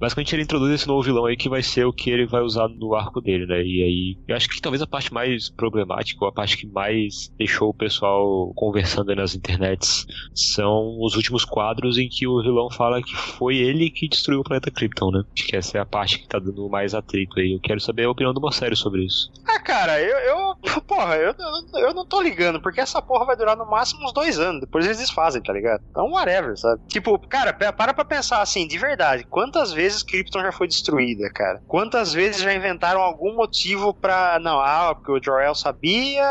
[0.04, 2.68] Basicamente ele introduz esse novo vilão aí que vai ser o que ele vai usar
[2.68, 3.62] no arco dele, né?
[3.62, 7.30] E aí, eu acho que talvez a parte mais problemática, ou a parte que mais
[7.38, 13.02] deixou o pessoal conversando nas internets, são os últimos quadros em que o vilão fala
[13.02, 15.22] que foi ele que destruiu o planeta Krypton, né?
[15.34, 17.54] Acho que essa é a parte que tá dando mais atrito aí.
[17.54, 19.32] Eu quero saber a opinião do Marcelo sobre isso.
[19.46, 21.34] Ah, cara, eu, eu porra, eu,
[21.80, 24.84] eu não tô ligando, porque essa porra vai durar no máximo uns dois anos, depois
[24.84, 25.82] eles desfazem, tá ligado?
[25.90, 26.80] Então, whatever, sabe?
[26.88, 31.62] Tipo, cara, para pra pensar assim, de verdade, quantas vezes Krypton já foi destruída, cara?
[31.66, 34.38] Quantas vezes já inventaram algum motivo pra.
[34.40, 36.24] Não, ah, porque o Jor-El sabia,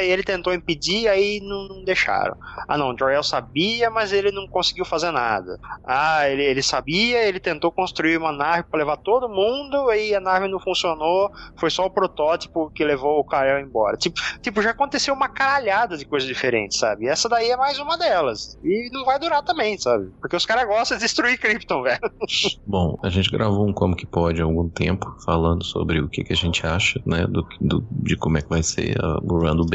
[0.00, 2.36] ele tentou impedir, aí não, não deixaram.
[2.68, 5.58] Ah, não, o Jor-El sabia, mas ele não conseguiu fazer nada.
[5.84, 10.20] Ah, ele, ele sabia, ele tentou construir uma nave para levar todo mundo, aí a
[10.20, 13.96] nave não funcionou, foi só o protótipo que levou o Kael embora.
[13.96, 17.06] Tipo, tipo, já aconteceu uma caralhada de coisas diferentes, sabe?
[17.06, 18.58] Essa daí é mais uma delas.
[18.62, 20.10] E não vai durar também, sabe?
[20.20, 22.00] Porque os caras gostam de destruir Krypton, velho.
[22.66, 26.22] Bom, a gente gravou um Como Que Pode há algum tempo, falando sobre o que,
[26.22, 29.56] que a gente acha, né, do, do de como é que vai ser o run
[29.56, 29.70] do.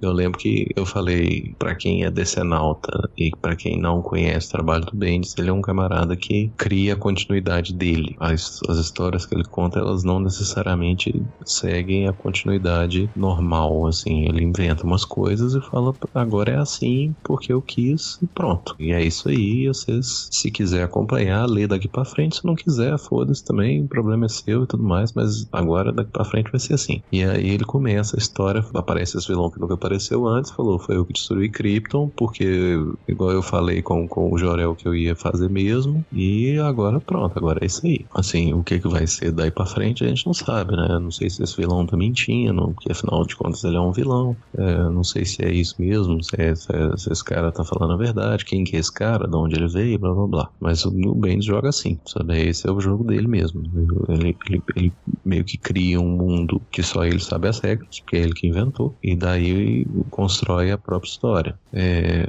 [0.00, 4.50] Eu lembro que eu falei, para quem é decenalta e para quem não conhece o
[4.52, 8.16] trabalho do Bendis, ele é um camarada que cria a continuidade dele.
[8.18, 14.24] As, as histórias que ele conta, elas não necessariamente seguem a continuidade normal, assim.
[14.28, 18.74] Ele inventa umas coisas e fala, agora é assim porque eu quis e pronto.
[18.78, 22.36] E é isso aí, vocês, se quiser acompanhar, lê daqui para frente.
[22.36, 26.10] Se não quiser, foda-se também, o problema é seu e tudo mais, mas agora daqui
[26.10, 27.02] para frente vai ser assim.
[27.10, 30.96] E aí ele começa a história, aparece esse vilão que nunca apareceu antes, falou, foi
[30.96, 32.76] eu que destruí Krypton, porque,
[33.08, 37.36] igual eu falei com, com o Jorel que eu ia fazer mesmo, e agora pronto,
[37.38, 38.04] agora é isso aí.
[38.14, 40.98] Assim, o que que vai ser daí pra frente a gente não sabe, né?
[40.98, 44.36] Não sei se esse vilão tá mentindo, porque afinal de contas ele é um vilão.
[44.56, 47.64] É, não sei se é isso mesmo, se, é, se, é, se, esse cara tá
[47.64, 50.50] falando a verdade, quem que é esse cara, de onde ele veio, blá blá blá.
[50.60, 52.48] Mas o, o Bendis joga assim, sabe?
[52.48, 53.62] Esse é o jogo dele mesmo.
[54.08, 58.16] Ele, ele, ele meio que cria um mundo que só ele sabe as regras, porque
[58.16, 61.60] é ele que inventou, e daí constrói a própria história.
[61.74, 62.26] É,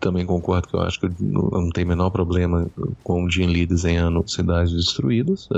[0.00, 2.70] também concordo que eu acho que não tem menor problema
[3.02, 5.48] com o Jim Lee desenhando cidades destruídas.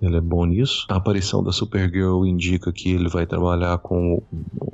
[0.00, 0.86] Ele é bom nisso.
[0.88, 4.22] A aparição da Supergirl indica que ele vai trabalhar com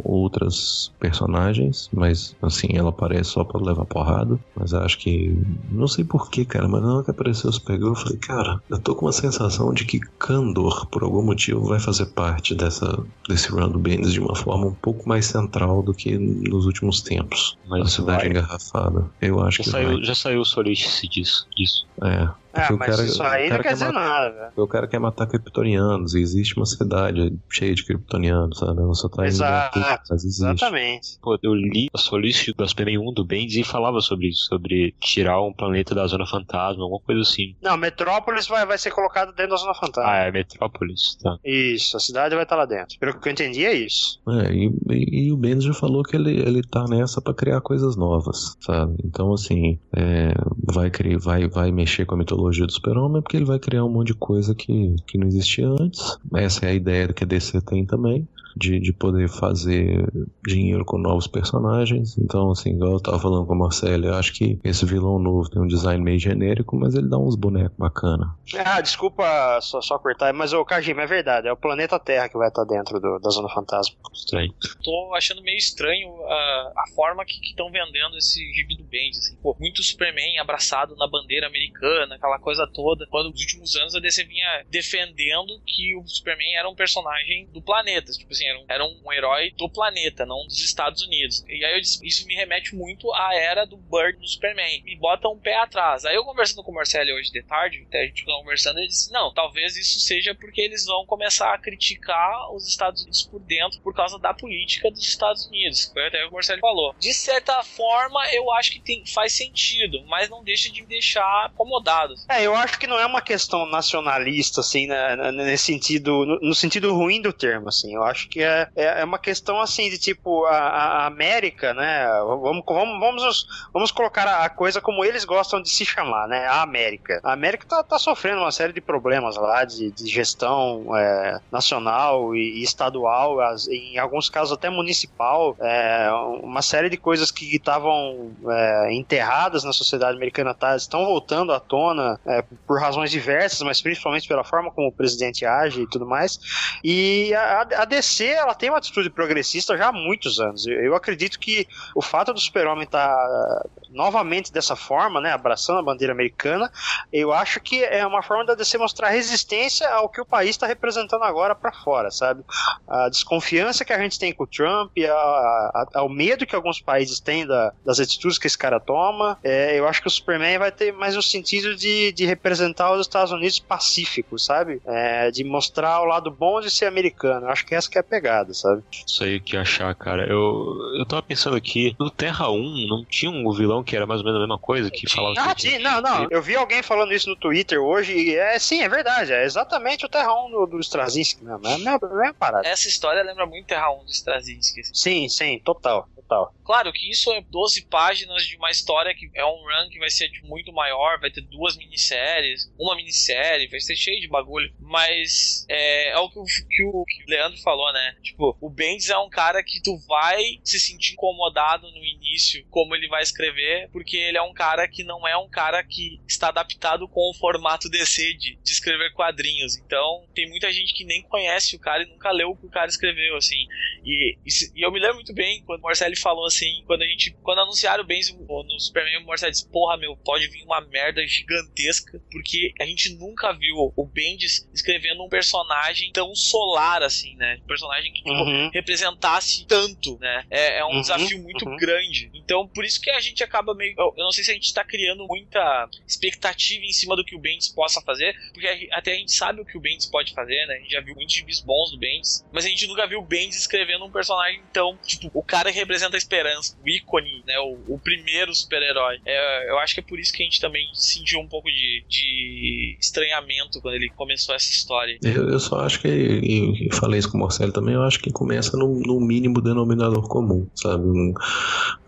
[0.04, 4.38] outras personagens, mas assim, ela aparece só para levar porrada.
[4.54, 5.36] Mas acho que.
[5.70, 8.78] Não sei porquê, cara, mas na hora que apareceu a Supergirl, eu falei, cara, eu
[8.78, 13.50] tô com uma sensação de que Kandor, por algum motivo, vai fazer parte dessa, desse
[13.50, 17.58] run do Bendis de uma forma um pouco mais central do que nos últimos tempos.
[17.68, 18.30] Mas a cidade vai.
[18.30, 18.95] engarrafada.
[19.20, 20.04] Eu acho já que saiu, vai.
[20.04, 21.46] Já saiu o Solice disso.
[21.56, 21.86] disso.
[22.02, 22.28] É.
[22.56, 24.52] Ah, mas cara, isso aí não quer dizer matar, nada, velho.
[24.56, 28.80] O cara quer matar kryptonianos, e existe uma cidade cheia de kryptonianos, sabe?
[28.94, 29.78] Só tá Exato,
[30.10, 30.42] mas existe.
[30.44, 31.18] Exatamente.
[31.20, 34.94] Pô, eu li a Solício do Superman 1 do Bendis e falava sobre isso, sobre
[35.00, 37.54] tirar um planeta da Zona Fantasma, alguma coisa assim.
[37.62, 40.10] Não, Metrópolis vai, vai ser colocado dentro da Zona Fantasma.
[40.10, 41.36] Ah, é Metrópolis, tá.
[41.44, 42.98] Isso, a cidade vai estar lá dentro.
[42.98, 44.20] Pelo que eu entendi é isso.
[44.28, 47.60] É, e, e, e o Bendis já falou que ele, ele tá nessa pra criar
[47.60, 48.96] coisas novas, sabe?
[49.04, 50.32] Então, assim, é,
[50.64, 53.90] vai, criar, vai, vai mexer com a mitologia do Super-Homem, porque ele vai criar um
[53.90, 56.18] monte de coisa que, que não existia antes.
[56.34, 60.08] Essa é a ideia que a DC tem também de, de poder fazer
[60.46, 62.16] dinheiro com novos personagens.
[62.18, 65.48] Então, assim, igual eu tava falando com a Marcela, eu acho que esse vilão novo
[65.50, 68.34] tem um design meio genérico, mas ele dá uns bonecos bacana.
[68.64, 72.38] Ah, desculpa só, só cortar, mas o Kajima é verdade, é o planeta Terra que
[72.38, 73.96] vai estar dentro do, da Zona Fantasma.
[74.12, 74.54] Estranho.
[74.82, 79.36] Tô achando meio estranho a, a forma que estão vendendo esse gibi do Bendis, assim,
[79.42, 84.00] pô, muito Superman abraçado na bandeira americana, aquela coisa toda, quando nos últimos anos a
[84.00, 88.64] DC vinha defendendo que o Superman era um personagem do planeta, tipo assim, era um,
[88.68, 91.44] era um herói do planeta, não dos Estados Unidos.
[91.48, 94.82] E aí eu disse, isso me remete muito à era do Bird do Superman.
[94.84, 96.04] Me bota um pé atrás.
[96.04, 99.12] Aí eu conversando com o Marcelo hoje de tarde, até a gente conversando, ele disse:
[99.12, 103.80] não, talvez isso seja porque eles vão começar a criticar os Estados Unidos por dentro
[103.80, 105.90] por causa da política dos Estados Unidos.
[105.92, 106.94] Foi até o que o Marcelo falou.
[106.98, 111.46] De certa forma, eu acho que tem, faz sentido, mas não deixa de me deixar
[111.46, 112.14] acomodado.
[112.28, 116.54] É, eu acho que não é uma questão nacionalista, assim, né, nesse sentido, no, no
[116.54, 117.94] sentido ruim do termo, assim.
[117.94, 121.72] Eu acho que que é, é, é uma questão assim de tipo a, a América,
[121.72, 122.06] né?
[122.20, 126.46] Vamos, vamos, vamos, vamos colocar a coisa como eles gostam de se chamar, né?
[126.46, 127.18] A América.
[127.24, 132.36] A América tá, tá sofrendo uma série de problemas lá de, de gestão é, nacional
[132.36, 136.10] e, e estadual, as, em alguns casos até municipal, é,
[136.42, 141.60] uma série de coisas que estavam é, enterradas na sociedade americana tá, estão voltando à
[141.60, 146.04] tona é, por razões diversas, mas principalmente pela forma como o presidente age e tudo
[146.04, 146.38] mais.
[146.84, 150.66] E a, a DC DC ela tem uma atitude progressista já há muitos anos.
[150.66, 155.82] Eu, acredito que o fato do Super-Homem estar tá novamente dessa forma, né, abraçando a
[155.82, 156.70] bandeira americana,
[157.12, 160.66] eu acho que é uma forma da DC mostrar resistência ao que o país está
[160.66, 162.42] representando agora para fora, sabe?
[162.86, 166.80] A desconfiança que a gente tem com o Trump, a, a, ao medo que alguns
[166.80, 170.58] países têm da, das atitudes que esse cara toma, é, eu acho que o Superman
[170.58, 174.80] vai ter mais um sentido de, de representar os Estados Unidos pacíficos, sabe?
[174.86, 177.46] É, de mostrar o lado bom de ser americano.
[177.46, 178.82] Eu acho que essa que é pegada, sabe?
[179.06, 180.26] Isso aí que achar, cara.
[180.26, 184.20] Eu, eu tava pensando aqui, no Terra 1 não tinha um vilão que era mais
[184.20, 186.28] ou menos a mesma coisa, que falava Ah, que sim, não, não.
[186.30, 189.32] Eu vi alguém falando isso no Twitter hoje e é sim, é verdade.
[189.32, 191.66] É exatamente o Terra 1 do, do Straczynski mesmo.
[191.66, 192.66] É a mesma, mesma parada.
[192.66, 194.82] Essa história lembra muito Terra 1 do Straczynski.
[194.92, 196.54] Sim, sim, total, total.
[196.64, 200.10] Claro que isso é 12 páginas de uma história que é um run que vai
[200.10, 204.72] ser tipo, muito maior, vai ter duas minisséries, uma minissérie, vai ser cheio de bagulho.
[204.80, 207.95] Mas é, é o que o, que o, que o Leandro falou, né?
[208.22, 212.94] Tipo, o Bendis é um cara que tu vai se sentir incomodado no início, como
[212.94, 216.48] ele vai escrever, porque ele é um cara que não é um cara que está
[216.48, 219.76] adaptado com o formato DC de, de escrever quadrinhos.
[219.76, 222.70] Então, tem muita gente que nem conhece o cara e nunca leu o que o
[222.70, 223.66] cara escreveu, assim.
[224.04, 227.06] E, e, e eu me lembro muito bem quando o Marcelo falou assim, quando a
[227.06, 230.80] gente, quando anunciaram o Benz no Superman, o Marcelo disse, porra, meu, pode vir uma
[230.80, 237.34] merda gigantesca, porque a gente nunca viu o Bendis escrevendo um personagem tão solar, assim,
[237.36, 237.58] né?
[237.62, 238.70] Um personagem que, tipo, Uhum.
[238.72, 240.44] representasse tanto, né?
[240.50, 241.76] É, é um Uhum, desafio muito uhum.
[241.76, 242.30] grande.
[242.34, 243.94] Então, por isso que a gente acaba meio.
[243.98, 247.36] Eu, eu não sei se a gente tá criando muita expectativa em cima do que
[247.36, 250.32] o Bendis possa fazer, porque a até a gente sabe o que o Bendis pode
[250.32, 250.74] fazer, né?
[250.74, 253.26] A gente já viu muitos gibis bons do Bendis, mas a gente nunca viu o
[253.26, 257.58] Bendis escrevendo um personagem tão, tipo, o cara que representa a esperança, o ícone, né?
[257.60, 259.18] O, o primeiro super-herói.
[259.24, 262.04] É, eu acho que é por isso que a gente também sentiu um pouco de,
[262.08, 265.18] de estranhamento quando ele começou essa história.
[265.22, 268.20] Eu, eu só acho que, e, e falei isso com o Marcelo também, eu acho
[268.20, 271.04] que começa no, no mínimo denominador comum, sabe?
[271.04, 271.34] Um,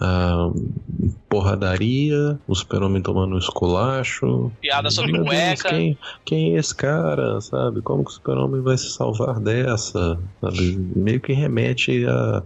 [0.01, 0.51] ah,
[1.29, 4.51] porradaria, o super-homem tomando um esculacho.
[4.61, 5.69] Piada sobre Meu Deus, cueca.
[5.69, 7.83] quem, quem é esse cara, sabe?
[7.83, 10.19] Como que o super-homem vai se salvar dessa?
[10.41, 10.79] Sabe?
[10.97, 12.43] Meio que remete a,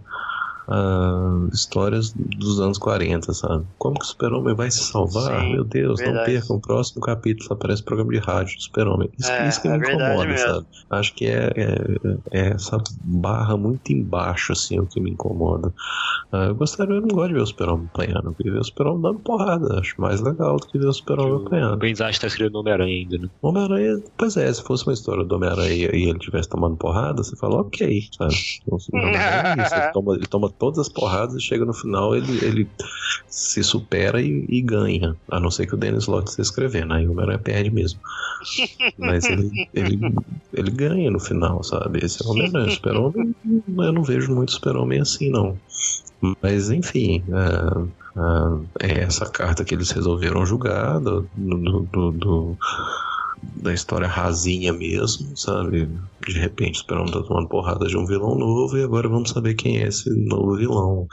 [0.67, 3.65] a histórias dos anos 40, sabe?
[3.77, 5.41] Como que o super-homem vai se salvar?
[5.41, 6.31] Sim, Meu Deus, não verdade.
[6.31, 9.09] perca o próximo capítulo, aparece programa de rádio do super-homem.
[9.17, 10.65] Isso, É, isso que é me incomoda, sabe?
[10.89, 11.77] Acho que é, é,
[12.31, 15.73] é essa barra muito embaixo, assim, o que me incomoda.
[16.31, 18.63] Ah, eu gostaria, eu não gosto de ver o super-homem apanhando, eu queria ver o
[18.63, 19.79] super-homem dando porrada.
[19.79, 21.77] Acho mais legal do que ver o super-homem O apanhando.
[21.77, 23.29] Ben Zach tá escrevendo Homem-Aranha ainda, né?
[23.41, 27.23] O Homem-Aranha, pois é, se fosse uma história do Homem-Aranha e ele estivesse tomando porrada,
[27.23, 28.33] você fala, ok, sabe?
[28.67, 32.43] O Homem-Aranha é ele, toma, ele toma todas as porradas e chega no final, ele,
[32.45, 32.67] ele
[33.27, 35.15] se supera e, e ganha.
[35.29, 37.99] A não ser que o Dennis Lott esteja escrevendo, aí o Homem-Aranha perde mesmo.
[38.97, 39.99] Mas ele, ele,
[40.53, 41.99] ele ganha no final, sabe?
[42.03, 42.69] Esse é o Homem-Aranha.
[42.75, 43.35] Super-Homem,
[43.79, 45.57] eu não vejo muito Super-Homem assim, não.
[46.41, 52.57] Mas, enfim, é, ah, é essa carta que eles resolveram julgar do, do- do- do-
[53.55, 55.87] da história rasinha mesmo, sabe?
[56.27, 59.79] De repente, esperando tá tomando porrada de um vilão novo e agora vamos saber quem
[59.79, 61.07] é esse novo vilão.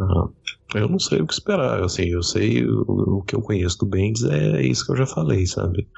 [0.00, 0.28] Ah,
[0.76, 2.82] eu não sei o que esperar, assim, eu sei o,
[3.18, 5.88] o que eu conheço do Bendis é isso que eu já falei, sabe?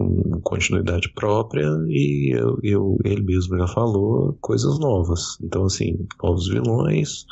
[0.00, 5.22] Um, continuidade própria e eu, eu- ele mesmo já falou coisas novas.
[5.42, 7.24] Então, assim, novos vilões,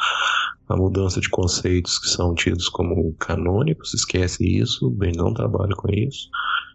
[0.68, 5.74] a mudança de conceitos que são tidos como canônicos, esquece isso, o Ben não trabalha
[5.76, 6.28] com isso,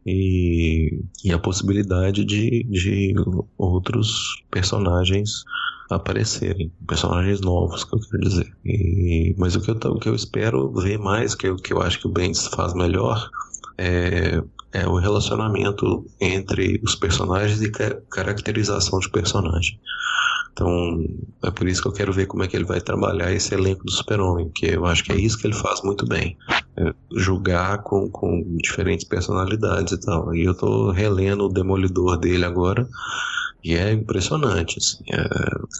[0.07, 3.13] e, e a possibilidade de, de
[3.57, 5.43] outros personagens
[5.91, 8.51] aparecerem, personagens novos, que eu quero dizer.
[8.65, 11.81] E- mas o que, eu, o que eu espero ver mais, que eu, que eu
[11.81, 13.29] acho que o Bendis faz melhor,
[13.77, 14.41] é,
[14.73, 19.79] é o relacionamento entre os personagens e ca- caracterização de personagem.
[20.51, 20.97] Então,
[21.43, 23.83] é por isso que eu quero ver como é que ele vai trabalhar esse elenco
[23.85, 26.35] do Super-Homem, que eu acho que é isso que ele faz muito bem.
[26.79, 30.33] É julgar com, com diferentes personalidades e tal.
[30.35, 32.87] E eu tô relendo o Demolidor dele agora,
[33.63, 35.27] e é impressionante, assim, é,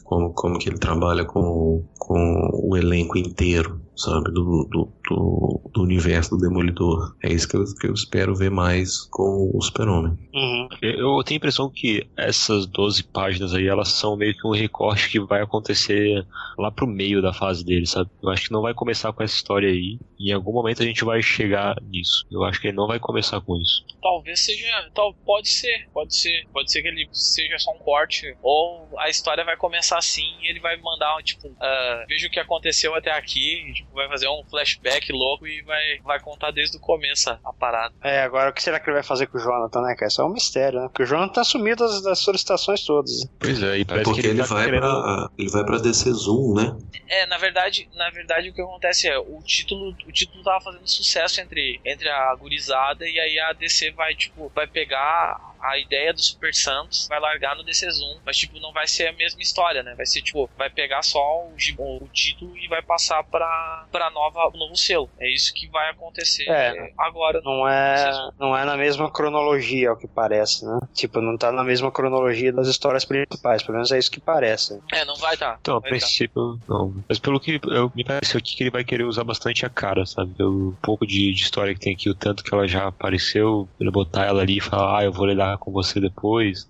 [0.03, 5.81] como, como que ele trabalha com, com o elenco inteiro, sabe, do, do, do, do
[5.81, 7.15] universo do Demolidor.
[7.23, 10.17] É isso que eu, que eu espero ver mais com o Super-Homem.
[10.33, 10.69] Uhum.
[10.81, 15.09] Eu tenho a impressão que essas 12 páginas aí, elas são meio que um recorte
[15.09, 16.25] que vai acontecer
[16.57, 18.09] lá pro meio da fase dele, sabe?
[18.21, 19.99] Eu acho que não vai começar com essa história aí.
[20.19, 22.25] E em algum momento a gente vai chegar nisso.
[22.31, 23.83] Eu acho que ele não vai começar com isso.
[24.01, 24.67] Talvez seja.
[24.93, 26.45] Tal, pode ser, pode ser.
[26.51, 28.35] Pode ser que ele seja só um corte.
[28.41, 32.39] Ou a história vai começar assim e ele vai mandar, tipo, ah, veja o que
[32.39, 33.85] aconteceu até aqui.
[33.97, 37.93] Vai fazer um flashback louco e vai, vai contar desde o começo a, a parada.
[38.03, 40.07] É, agora o que será que ele vai fazer com o Jonathan, né, cara?
[40.07, 40.87] Isso é um mistério, né?
[40.87, 43.27] Porque o Jonathan tá sumido das, das solicitações todas.
[43.39, 44.81] Pois é, e É parece porque que ele, ele, tá vai querendo...
[44.81, 46.77] pra, ele vai pra DC Zoom, né?
[47.07, 50.87] É, na verdade, na verdade o que acontece é, o título, o título tava fazendo
[50.87, 56.13] sucesso entre, entre a gurizada e aí a DC vai, tipo, vai pegar a ideia
[56.13, 59.41] do Super Santos, vai largar no DC Zoom, mas tipo, não vai ser a mesma
[59.41, 59.93] história, né?
[59.95, 64.09] Vai ser tipo, vai pegar só o, o, o título e vai passar pra, pra
[64.09, 65.09] nova, o novo selo.
[65.19, 66.91] É isso que vai acontecer É.
[66.97, 67.41] agora.
[67.43, 70.79] Não é, não é na mesma cronologia, ao que parece, né?
[70.93, 74.79] Tipo, não tá na mesma cronologia das histórias principais, pelo menos é isso que parece.
[74.91, 75.57] É, não vai tá.
[75.59, 75.89] Então, a tá.
[75.89, 76.93] princípio, não.
[77.07, 80.05] Mas pelo que eu, me pareceu aqui que ele vai querer usar bastante a cara,
[80.05, 80.33] sabe?
[80.35, 83.91] Pelo pouco de, de história que tem aqui, o tanto que ela já apareceu, ele
[83.91, 85.25] botar ela ali e falar, ah, eu vou
[85.57, 86.67] com você depois.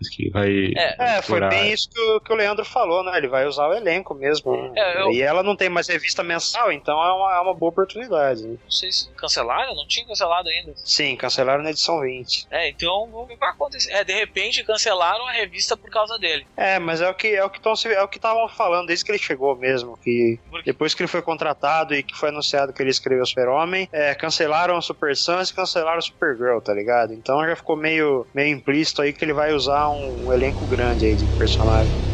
[0.00, 0.72] Acho que vai.
[0.76, 3.16] É, É, foi bem isso que o, que o Leandro falou, né?
[3.16, 4.72] Ele vai usar o elenco mesmo.
[4.76, 7.70] É, eu- E ela não tem mais revista mensal, então é uma, é uma boa
[7.70, 8.42] oportunidade.
[8.42, 8.56] né?
[8.62, 10.72] Não sei se cancelaram, não tinha cancelado ainda.
[10.84, 12.46] Sim, cancelaram na edição 20.
[12.50, 13.92] É, então vamos ver o que vai acontecer.
[13.92, 16.46] É, de repente cancelaram a revista por causa dele.
[16.56, 19.04] É, mas é o que é o que se- é o que estavam falando desde
[19.04, 22.72] que ele chegou mesmo, que Porque depois que ele foi contratado e que foi anunciado
[22.72, 27.12] que ele escreveu Super-Homem, é, cancelaram o Super Sons e cancelaram o Supergirl, tá ligado?
[27.12, 31.06] Então já ficou meio meio implícito aí que ele vai usar um, um elenco grande
[31.06, 32.07] aí de personagem.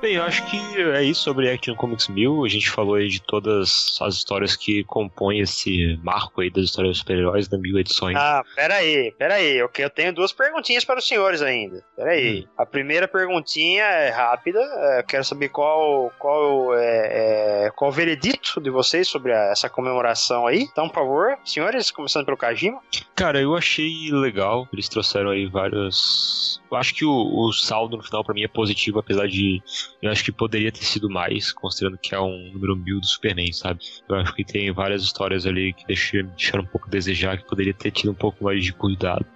[0.00, 2.42] Bem, eu acho que é isso sobre Action Comics 1000.
[2.46, 6.96] A gente falou aí de todas as histórias que compõem esse marco aí das histórias
[6.96, 8.16] super-heróis da mil edições.
[8.18, 9.58] Ah, pera aí, pera aí.
[9.58, 11.84] Eu, eu tenho duas perguntinhas para os senhores ainda.
[11.94, 12.46] Pera aí.
[12.56, 14.58] A primeira perguntinha é rápida.
[14.58, 19.50] é, eu quero saber qual, qual, é, é, qual o veredito de vocês sobre a-
[19.52, 20.60] essa comemoração aí.
[20.62, 22.80] Então, por favor, senhores, começando pelo Kajima.
[23.14, 24.66] Cara, eu achei legal.
[24.72, 26.58] Eles trouxeram aí vários.
[26.70, 29.60] Eu acho que o, o saldo no final pra mim é positivo, apesar de.
[30.02, 33.52] Eu acho que poderia ter sido mais, considerando que é um número mil do Superman,
[33.52, 33.80] sabe?
[34.08, 37.46] Eu acho que tem várias histórias ali que deixaram, deixaram um pouco a desejar, que
[37.46, 39.26] poderia ter tido um pouco mais de cuidado.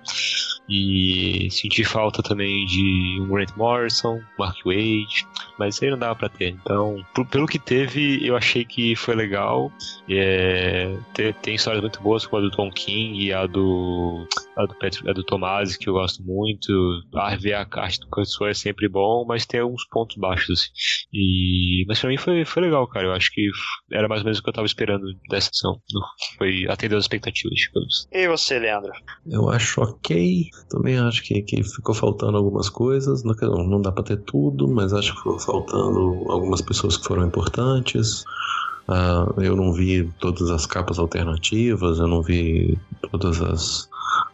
[0.68, 5.26] E senti falta também de um Grant Morrison, Mark Wade,
[5.58, 6.48] mas isso aí não dava pra ter.
[6.48, 9.70] Então, pelo que teve, eu achei que foi legal.
[10.08, 14.26] É, te- tem histórias muito boas, como a do Tom King e a do
[14.56, 14.76] a do,
[15.08, 16.72] a do Tomasi, que eu gosto muito.
[17.14, 20.68] A a arte do Kurzweil é sempre bom, mas tem alguns pontos baixos, assim.
[21.12, 23.06] E, mas pra mim foi, foi legal, cara.
[23.06, 23.50] Eu acho que
[23.92, 25.80] era mais ou menos o que eu tava esperando dessa edição.
[26.38, 28.08] Foi atender as expectativas, digamos.
[28.12, 28.92] E você, Leandro?
[29.26, 30.48] Eu acho ok.
[30.70, 33.22] Também acho que, que ficou faltando algumas coisas.
[33.22, 33.34] Não,
[33.66, 38.24] não dá pra ter tudo, mas acho que ficou faltando algumas pessoas que foram importantes.
[38.86, 42.78] Ah, eu não vi todas as capas alternativas, eu não vi
[43.10, 43.88] todas as,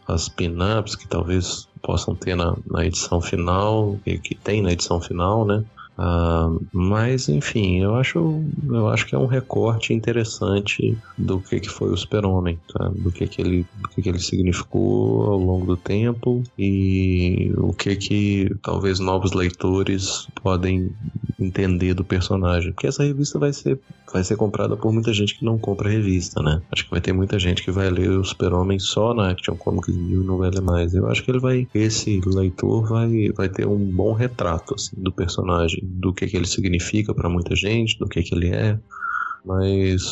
[0.07, 4.99] as pin-ups que talvez possam ter na, na edição final, que, que tem na edição
[5.01, 5.63] final, né?
[5.97, 11.69] Ah, mas enfim, eu acho, eu acho que é um recorte interessante do que, que
[11.69, 12.87] foi o Super-Homem, tá?
[12.89, 17.73] do, que, que, ele, do que, que ele significou ao longo do tempo e o
[17.73, 20.91] que, que talvez novos leitores podem
[21.39, 22.71] entender do personagem.
[22.71, 23.79] Porque essa revista vai ser,
[24.11, 26.61] vai ser comprada por muita gente que não compra revista, né?
[26.71, 29.95] Acho que vai ter muita gente que vai ler o Super-Homem só na Action Comics
[29.95, 30.93] 1000 e não vai ler mais.
[30.93, 35.11] Eu acho que ele vai, esse leitor vai, vai ter um bom retrato assim, do
[35.11, 38.79] personagem, do que, que ele significa para muita gente, do que, que ele é.
[39.45, 40.03] Mas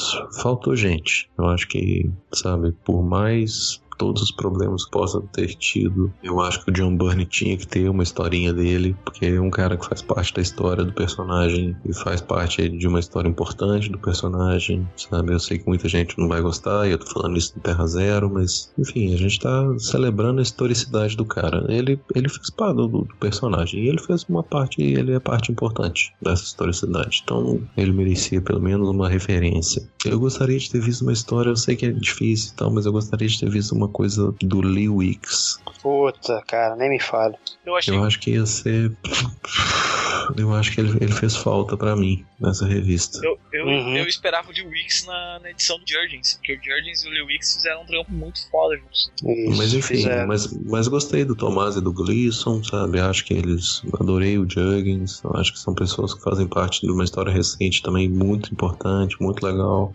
[0.42, 1.30] faltou gente.
[1.38, 6.64] Eu acho que, sabe, por mais todos os problemas que possam ter tido, eu acho
[6.64, 9.86] que o John Byrne tinha que ter uma historinha dele, porque é um cara que
[9.86, 14.88] faz parte da história do personagem e faz parte de uma história importante do personagem,
[14.96, 15.34] sabe?
[15.34, 17.86] Eu sei que muita gente não vai gostar, e eu tô falando isso no Terra
[17.86, 21.66] Zero, mas enfim, a gente tá celebrando a historicidade do cara.
[21.68, 25.52] Ele, ele fez parte do, do personagem e ele fez uma parte, ele é parte
[25.52, 27.22] importante dessa historicidade.
[27.24, 29.84] Então, ele merecia pelo menos uma referência.
[30.06, 32.86] Eu gostaria de ter visto uma história, eu sei que é difícil e tal, mas
[32.86, 35.60] eu gostaria de ter visto uma coisa do Lee Wicks.
[35.82, 37.36] Puta, cara, nem me fale.
[37.66, 38.92] Eu achei Eu acho que ia ser.
[40.38, 43.20] eu acho que ele, ele fez falta para mim nessa revista.
[43.24, 43.96] Eu, eu, Uhum.
[43.98, 47.12] eu esperava o Lee Wicks na, na edição do Jurgens, porque o Jurgens e o
[47.12, 49.12] Lee Wicks fizeram um trampo muito foda juntos.
[49.26, 50.28] Isso, Mas enfim, fizeram.
[50.28, 53.00] mas, mas gostei do Tomás e do Gleason, sabe?
[53.00, 53.82] Acho que eles.
[54.00, 55.22] Adorei o Juggins.
[55.36, 59.46] Acho que são pessoas que fazem parte de uma história recente também muito importante, muito
[59.46, 59.94] legal.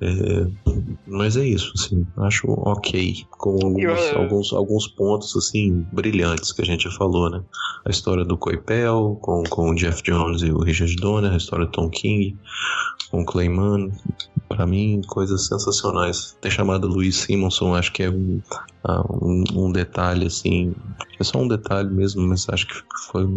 [0.00, 0.46] É,
[1.06, 6.62] mas é isso, assim, acho ok, com alguns, Eu- alguns, alguns pontos assim brilhantes que
[6.62, 7.42] a gente já falou, né?
[7.84, 11.66] A história do Coipel, com, com o Jeff Jones e o Richard Donner, a história
[11.66, 12.38] do Tom King,
[13.10, 13.90] com o Clayman,
[14.48, 16.36] Pra mim, coisas sensacionais.
[16.40, 18.40] Ter chamado Luiz Simonson, acho que é um,
[18.84, 20.74] ah, um, um detalhe, assim.
[21.20, 22.74] É só um detalhe mesmo, mas acho que
[23.10, 23.28] foi.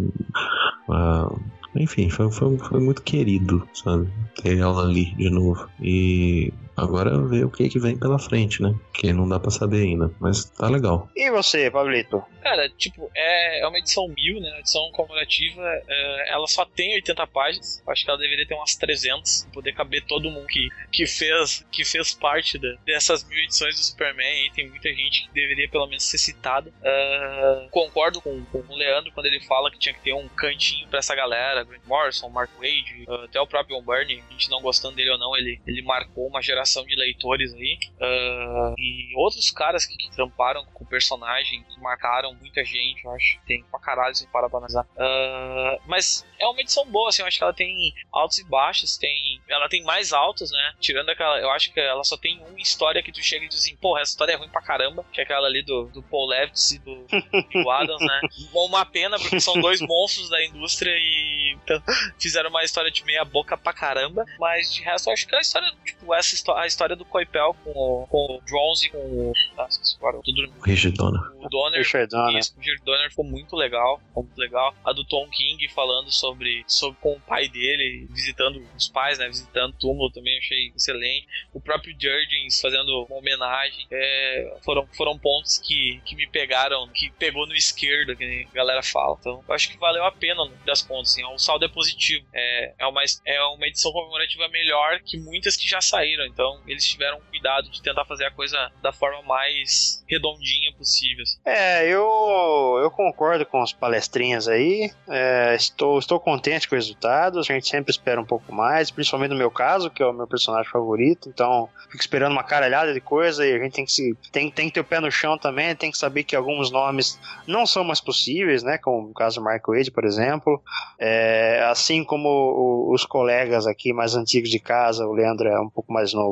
[0.90, 1.30] ah,
[1.76, 4.10] enfim, foi, foi, foi muito querido, sabe?
[4.42, 5.68] Ter ela ali de novo.
[5.80, 8.74] E agora ver o que, que vem pela frente, né?
[8.94, 10.10] Que não dá pra saber ainda.
[10.20, 11.08] Mas tá legal.
[11.16, 12.22] E você, Pablito?
[12.42, 14.50] Cara, tipo, é, é uma edição mil, né?
[14.50, 15.62] Uma edição comemorativa.
[15.88, 17.82] é, ela só tem 80 páginas.
[17.86, 19.44] Acho que ela deveria ter umas 300.
[19.44, 23.76] pra Poder caber todo mundo que, que, fez, que fez parte da- dessas mil edições
[23.76, 24.46] do Superman.
[24.46, 26.72] E tem muita gente que deveria pelo menos ser citada.
[26.84, 30.88] Ah, concordo com, com o Leandro quando ele fala que tinha que ter um cantinho
[30.88, 31.64] pra essa galera.
[31.64, 34.22] Grant Morrison, Mark Wade, ah, até o próprio John Byrne.
[34.28, 37.78] A gente não gostando dele ou não, ele, ele marcou uma geração de leitores aí.
[38.00, 43.10] Ah, e outros caras que, que tramparam com o personagem, que marcaram muita gente, eu
[43.12, 43.38] acho.
[43.46, 44.86] Tem pra caralho se parar pra analisar.
[44.98, 48.96] Ah, mas é uma edição boa, assim, eu acho que ela tem altos e baixos,
[48.96, 49.40] tem.
[49.48, 50.74] Ela tem mais altos, né?
[50.80, 51.38] Tirando aquela.
[51.38, 54.00] Eu acho que ela só tem uma história que tu chega e diz assim, porra,
[54.00, 56.78] essa história é ruim pra caramba, que é aquela ali do, do Paul Levitz e
[56.78, 57.06] do
[57.50, 58.20] Bill Adams, né?
[58.52, 61.82] Uma pena, porque são dois monstros da indústria e então,
[62.18, 64.24] fizeram uma história de meia boca pra caramba.
[64.38, 67.54] Mas de resto, eu acho que a história, tipo, essa histó- a história do Coipel
[67.64, 69.32] com o, com o Jones e com o.
[69.58, 71.32] Ah, esqueci agora, tudo O Rigidona.
[71.40, 71.78] o Donner.
[71.78, 72.38] Richard Donner.
[72.38, 74.74] Isso, o Richard Donner ficou muito legal, ficou muito legal.
[74.84, 79.28] A do Tom King falando sobre, sobre com o pai dele, visitando os pais, né?
[79.28, 81.26] Visitando o túmulo também achei excelente.
[81.52, 83.86] O próprio Jurgens fazendo uma homenagem.
[83.90, 88.82] É, foram, foram pontos que, que me pegaram, que pegou no esquerdo, que a galera
[88.82, 89.16] fala.
[89.20, 91.12] Então, eu acho que valeu a pena das contas.
[91.12, 92.24] Assim, o saldo é positivo.
[92.32, 96.24] É, é, uma, é uma edição comemorativa melhor que muitas que já saíram.
[96.26, 101.22] Então, eles tiveram cuidado de tentar fazer a coisa da forma mais redondinha possível.
[101.22, 101.38] assim.
[101.44, 104.90] É, eu, eu concordo com os palestrinhas aí.
[105.08, 107.38] É, estou, estou contente com os resultados.
[107.48, 110.26] A gente sempre espera um pouco mais, principalmente no meu caso, que é o meu
[110.26, 111.28] personagem favorito.
[111.28, 114.68] Então, fico esperando uma caralhada de coisa e a gente tem que, se, tem, tem
[114.68, 115.74] que ter o pé no chão também.
[115.74, 118.78] Tem que saber que alguns nomes não são mais possíveis, né?
[118.78, 120.62] Como o caso do Mark Wade, por exemplo.
[120.98, 125.68] É, assim como o- os colegas aqui mais antigos de casa, o Leandro é um
[125.68, 126.31] pouco mais novo.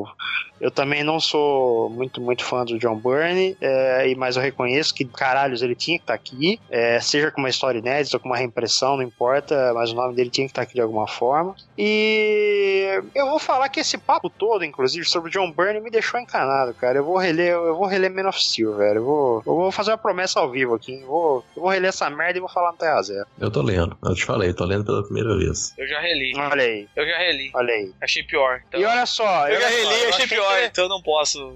[0.59, 4.93] Eu também não sou muito, muito fã do John Byrne, é, e- mas eu reconheço
[4.93, 8.29] que, caralhos, ele tinha que estar aqui, é, seja com uma história inédita ou com
[8.29, 11.55] uma reimpressão, não importa, mas o nome dele tinha que estar aqui de alguma forma.
[12.15, 16.19] E eu vou falar que esse papo todo, inclusive, sobre o John Byrne me deixou
[16.19, 16.99] encanado, cara.
[16.99, 18.97] Eu vou reler, eu vou reler Man of Steel, velho.
[18.99, 21.01] Eu vou, eu vou fazer uma promessa ao vivo aqui.
[21.01, 23.25] Eu vou, eu vou reler essa merda e vou falar no Terra Zero.
[23.39, 25.73] Eu tô lendo, eu te falei, tô lendo pela primeira vez.
[25.77, 26.33] Eu já reli.
[26.37, 27.51] Olha aí, Eu já reli.
[27.55, 27.91] olha aí.
[28.01, 28.61] Achei pior.
[28.67, 31.01] Então, E olha só, eu já reli, eu achei achei pior, inter- então eu não
[31.01, 31.55] posso.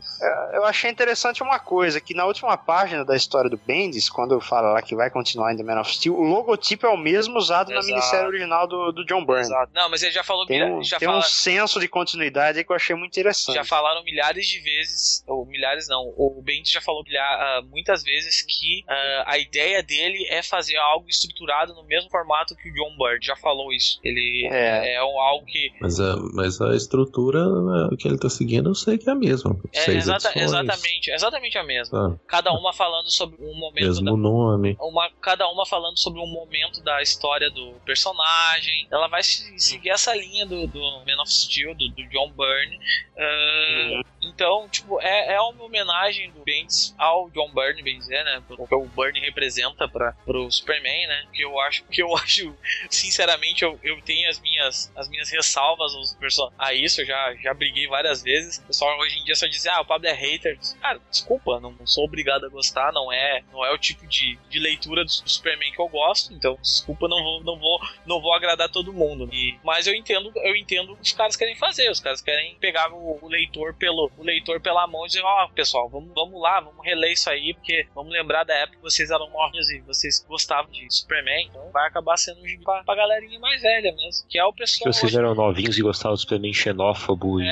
[0.53, 4.72] Eu achei interessante uma coisa, que na última página da história do Bendis, quando fala
[4.74, 7.70] lá que vai continuar em The Man of Steel, o logotipo é o mesmo usado
[7.70, 7.88] na Exato.
[7.88, 9.41] minissérie original do, do John Byrne.
[9.45, 9.72] Exato.
[9.74, 12.72] Não, mas ele já falou Tem, um, já tem fala- um senso de continuidade que
[12.72, 13.56] eu achei muito interessante.
[13.56, 18.03] Já falaram milhares de vezes, ou milhares não, o Bendis já falou milha- ah, muitas
[18.03, 22.74] vezes que ah, a ideia dele é fazer algo estruturado no mesmo formato que o
[22.74, 23.99] John Byrne, já falou isso.
[24.03, 24.95] Ele É.
[24.95, 25.72] é, um, algo que...
[25.80, 29.15] Mas a, mas a estrutura eh, que ele tá seguindo eu sei que é a
[29.15, 29.56] mesma.
[29.73, 32.10] É Seis exata- edições, exatamente, exatamente a mesma.
[32.11, 32.19] tá?
[32.27, 34.76] Cada uma falando sobre um momento da, Mesmo nome.
[34.80, 38.88] uma, cada uma falando sobre um momento da história do personagem.
[38.91, 42.80] Ela vai se- seguir essa linha do, do Man of Steel, do, do John Byrne.
[43.18, 48.41] Ah, Então, tipo, é, é uma homenagem do Bendis ao John Byrne, bem dizer, né?
[48.49, 51.26] O que o Byrne representa para pro Superman, né?
[51.31, 52.53] Que eu acho, que eu acho,
[52.89, 57.35] sinceramente, eu, eu tenho as minhas, as minhas ressalvas aos person a isso, eu já,
[57.35, 58.58] já briguei várias vezes.
[58.60, 60.58] O pessoal hoje em dia só diz, ah, o Pablo é hater.
[60.82, 64.38] Cara, desculpa, não, não sou obrigado a gostar, não é, não é o tipo de,
[64.50, 68.22] de leitura do, do Superman que eu gosto, então desculpa, não vou, não vou, não
[68.22, 69.30] vou agradar todo mundo.
[69.32, 72.56] E, mas eu entendo, eu entendo o que os caras querem fazer, os caras querem
[72.60, 76.42] pegar o, o leitor pelo, o leitor pela mão e dizer, ó, pessoal, vamos, vamos
[76.42, 79.80] lá, vamos reler isso aí, porque vamos lembrar da época que vocês eram mortos e
[79.82, 83.92] vocês gostavam de Superman, então vai acabar sendo um gibi pra, pra galerinha mais velha
[83.94, 84.94] mesmo, que é o Que pessoal.
[84.94, 87.48] vocês hoje- eram novinhos e gostavam do Superman xenófobo e.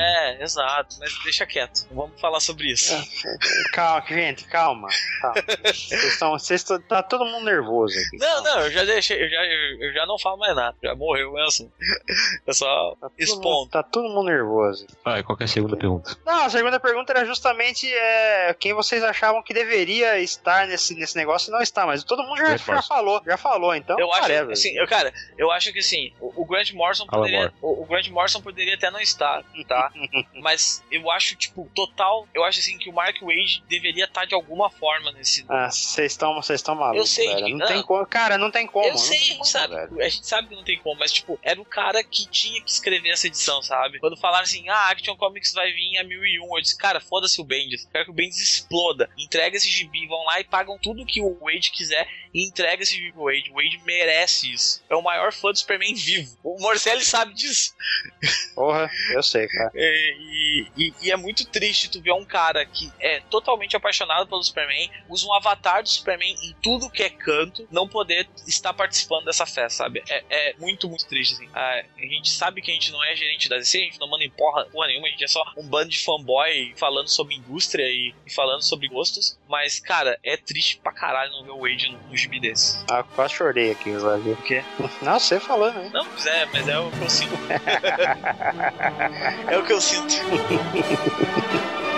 [0.54, 2.94] É, exato, mas deixa quieto, vamos falar sobre isso.
[3.72, 4.88] Calma, gente, calma.
[5.20, 5.42] calma.
[5.64, 6.30] Vocês estão.
[6.32, 6.80] Vocês estão.
[6.82, 8.18] Tá todo mundo nervoso aqui.
[8.18, 8.50] Não, calma.
[8.50, 11.32] não, eu já deixei, eu já, eu, eu já não falo mais nada, já morreu
[11.32, 11.72] mesmo.
[12.46, 13.70] É só Tá todo, mundo, expondo.
[13.70, 14.86] tá todo mundo nervoso.
[15.04, 16.16] Ah, e qual que é a segunda pergunta?
[16.24, 21.16] Não, a segunda pergunta era justamente é, quem vocês achavam que deveria estar nesse, nesse
[21.16, 23.98] negócio e não está, mas todo mundo já, já falou, já falou, então.
[23.98, 24.52] Eu acho, whatever.
[24.52, 28.08] assim, eu, cara, eu acho que assim, o, o Grant Morrison poderia, o, o Grant
[28.08, 29.90] Morrison poderia até não estar, tá?
[30.40, 34.34] Mas eu acho, tipo, total, eu acho assim que o Mark Wade deveria estar de
[34.34, 35.44] alguma forma nesse.
[35.48, 37.46] Ah, vocês estão vocês estão malucos, Eu sei velho.
[37.46, 37.66] que- Não, não.
[37.66, 38.06] tem como.
[38.06, 38.86] Cara, não tem como.
[38.86, 40.00] eu sei, tem como, sabe, velho.
[40.02, 42.70] a gente sabe que não tem como, mas tipo, era o cara que tinha que
[42.70, 43.98] escrever essa edição, sabe?
[43.98, 47.44] Quando falaram assim, ah, Action Comics vai vir a 1001, eu disse, cara, foda-se o
[47.44, 51.20] Bendis, quero que o Bendis exploda, entrega esse gibi, vão lá e pagam tudo que
[51.20, 53.50] o Wade quiser e entrega esse gibi pro Wade.
[53.50, 54.82] O Wade merece isso.
[54.90, 56.36] É o maior fã do Superman vivo.
[56.42, 57.72] O Morcelli sabe disso.
[58.54, 59.70] Porra, eu sei, cara.
[59.76, 60.16] É,
[60.76, 64.90] e, e- é muito triste tu ver um cara que é totalmente apaixonado pelo Superman,
[65.08, 69.46] usa um avatar do Superman em tudo que é canto, não poder estar participando dessa
[69.46, 70.02] festa, sabe?
[70.08, 71.48] É, é muito, muito triste, assim.
[71.52, 74.08] Ah, a gente sabe que a gente não é gerente da DC, a gente não
[74.08, 77.34] manda em porra, porra nenhuma, a gente é só um bando de fanboy falando sobre
[77.34, 81.60] indústria e, e falando sobre gostos, mas, cara, é triste pra caralho não ver o
[81.60, 82.84] Wade no, no gibi desse.
[82.90, 84.16] Ah, quase chorei aqui, Zé.
[84.16, 84.64] O quê?
[85.00, 85.90] Não, você falou, né?
[85.92, 87.38] Não, mas é, mas é o que eu sinto.
[89.48, 90.12] é o que eu sinto.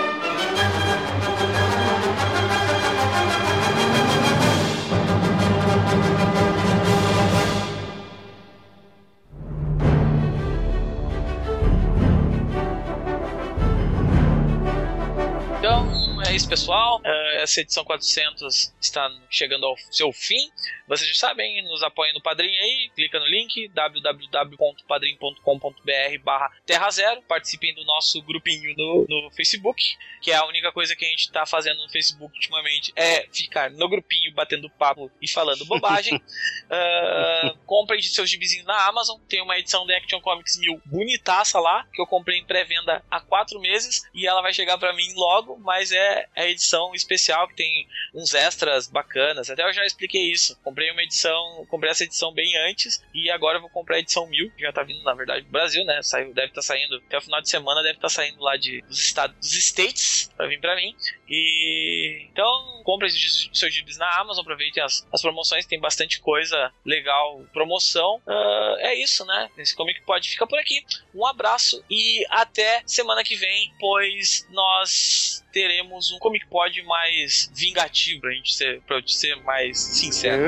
[16.37, 17.01] isso, pessoal.
[17.03, 20.51] Eh, Essa edição 400 está chegando ao seu fim.
[20.87, 22.91] Vocês já sabem, nos apoiem no Padrim aí.
[22.95, 27.23] Clica no link www.padrim.com.br barra Terra Zero.
[27.23, 29.83] Participem do nosso grupinho no, no Facebook,
[30.21, 33.71] que é a única coisa que a gente está fazendo no Facebook ultimamente é ficar
[33.71, 36.21] no grupinho batendo papo e falando bobagem.
[36.69, 39.19] Ah, comprem de seus gibizinhos na Amazon.
[39.27, 43.19] Tem uma edição da Action Comics 1000 bonitaça lá, que eu comprei em pré-venda há
[43.19, 47.55] quatro meses e ela vai chegar pra mim logo, mas é a edição especial que
[47.55, 49.49] tem uns extras bacanas.
[49.49, 50.57] Até eu já expliquei isso.
[50.63, 54.27] Comprei uma edição, comprei essa edição bem antes e agora eu vou comprar a edição
[54.27, 56.01] 1000, que já tá vindo na verdade do Brasil, né?
[56.01, 58.99] Saiu, deve estar saindo até o final de semana, deve estar saindo lá de, dos
[58.99, 60.95] estados, dos States pra vir pra mim.
[61.29, 67.43] E então, comprem seus gibis na Amazon, aproveitem as, as promoções, tem bastante coisa legal,
[67.51, 68.21] promoção.
[68.27, 69.49] Ah, é isso, né?
[69.57, 70.83] Esse Comic Pod fica por aqui.
[71.13, 78.21] Um abraço e até semana que vem, pois nós teremos um Comic Pod mais vingativo
[78.21, 80.43] pra gente ser, pra ser mais sincero.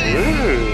[0.00, 0.69] Quadrinho,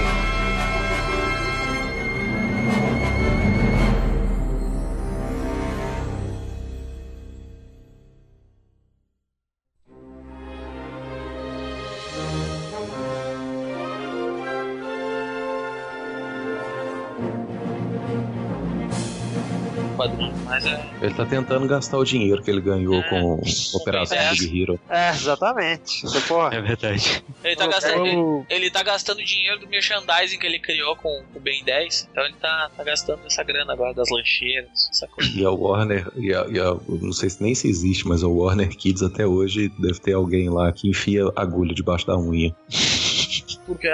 [21.01, 23.39] Ele tá tentando gastar o dinheiro que ele ganhou É, com
[23.75, 24.79] Operação Ben Big Hero.
[24.89, 26.01] É, exatamente.
[26.27, 26.55] Porra.
[26.55, 27.23] É verdade.
[27.43, 31.39] Ele tá, gastando, ele, ele tá gastando dinheiro do merchandising que ele criou com o
[31.39, 32.09] Ben 10.
[32.11, 35.29] Então ele tá, tá gastando essa grana agora das lancheiras, essa coisa.
[35.39, 38.27] E a Warner, e a, e a- não sei se nem se existe, mas a
[38.27, 42.55] Warner Kids até hoje deve ter alguém lá que enfia agulha debaixo da unha.
[43.65, 43.93] Por quê?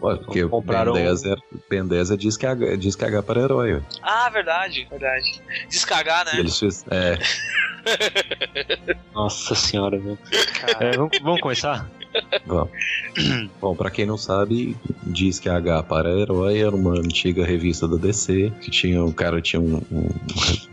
[0.00, 1.36] Olha, Porque Compraram- Ben 10, é,
[1.68, 3.82] ben 10 é diz que H, diz que H para herói.
[4.02, 5.40] Ah, verdade, verdade.
[5.68, 6.32] Descagar, né?
[6.34, 7.18] E eles fez, é,
[9.14, 10.18] Nossa senhora, velho.
[10.80, 11.88] É, vamos, vamos começar?
[12.46, 12.70] Vamos.
[13.60, 17.86] Bom, pra quem não sabe, diz que a H para Herói era uma antiga revista
[17.88, 20.10] da DC, que tinha, o cara tinha um, um-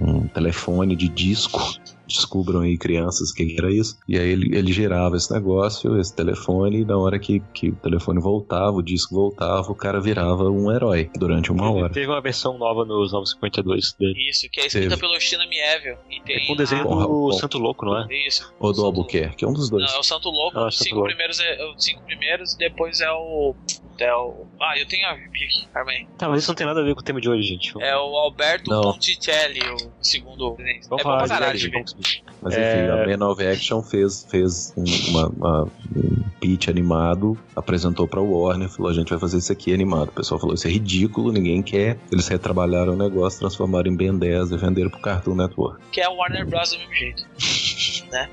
[0.01, 1.59] um telefone de disco.
[2.07, 3.97] Descubram aí, crianças, o que era isso.
[4.07, 7.75] E aí ele, ele gerava esse negócio, esse telefone, e na hora que, que o
[7.75, 11.89] telefone voltava, o disco voltava, o cara virava um herói durante uma hora.
[11.91, 14.29] Teve uma versão nova nos 952 dele.
[14.29, 15.01] Isso, que é escrita Teve.
[15.01, 15.97] pelo China Mieville.
[16.09, 17.33] E tem É com o desenho do.
[17.33, 18.07] Santo Louco, não é?
[18.25, 18.53] Isso.
[18.57, 19.83] Ou do Albuquerque, é um dos dois.
[19.85, 21.09] Não, é o Santo Louco, Ah, os Santo cinco Louco.
[21.09, 21.41] primeiros
[21.75, 23.55] os cinco primeiros e depois é o.
[23.99, 24.45] É o.
[24.61, 26.07] Ah, eu tenho a aqui, Armei.
[26.19, 27.73] Tá, mas isso não tem nada a ver com o tema de hoje, gente.
[27.81, 28.81] É o Alberto Não.
[28.93, 30.87] Ponticelli, o segundo presidente.
[30.87, 32.23] Vamos é bom falar pra de caralho, gente.
[32.41, 32.83] Mas É.
[32.83, 35.63] enfim, a Man of Action fez, fez um, uma, uma-
[35.95, 40.09] um pitch animado, apresentou pra Warner, falou: a gente vai fazer isso aqui animado.
[40.09, 41.97] O pessoal falou: isso é ridículo, ninguém quer.
[42.11, 45.81] Eles retrabalharam o negócio, transformaram em Ben 10 e venderam pro Cartoon Network.
[45.91, 46.69] Que é o Warner Bros.
[46.71, 47.25] do mesmo jeito.
[48.11, 48.29] né?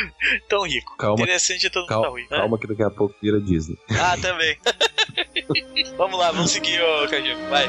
[0.48, 0.96] Tão rico.
[0.96, 2.22] Calma, Interessante é todo mundo tá calma, ruim.
[2.22, 2.36] né?
[2.38, 3.78] calma que daqui a pouco vira Disney.
[3.90, 4.56] Ah, também.
[5.96, 7.48] vamos lá, vamos seguir, ô Cajun.
[7.50, 7.66] Vai.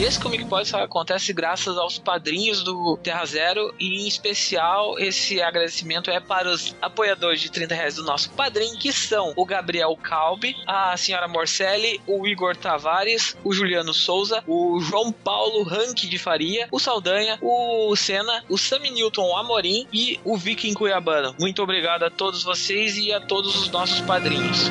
[0.00, 4.98] E esse Comic Pod só acontece graças aos padrinhos do Terra Zero e em especial
[4.98, 9.44] esse agradecimento é para os apoiadores de 30 reais do nosso padrinho, que são o
[9.44, 15.96] Gabriel Calbi, a senhora Morcelli, o Igor Tavares, o Juliano Souza, o João Paulo Rank
[15.96, 21.34] de Faria, o Saldanha, o Senna, o Sami Newton Amorim e o Viking Cuiabano.
[21.38, 24.70] Muito obrigado a todos vocês e a todos os nossos padrinhos.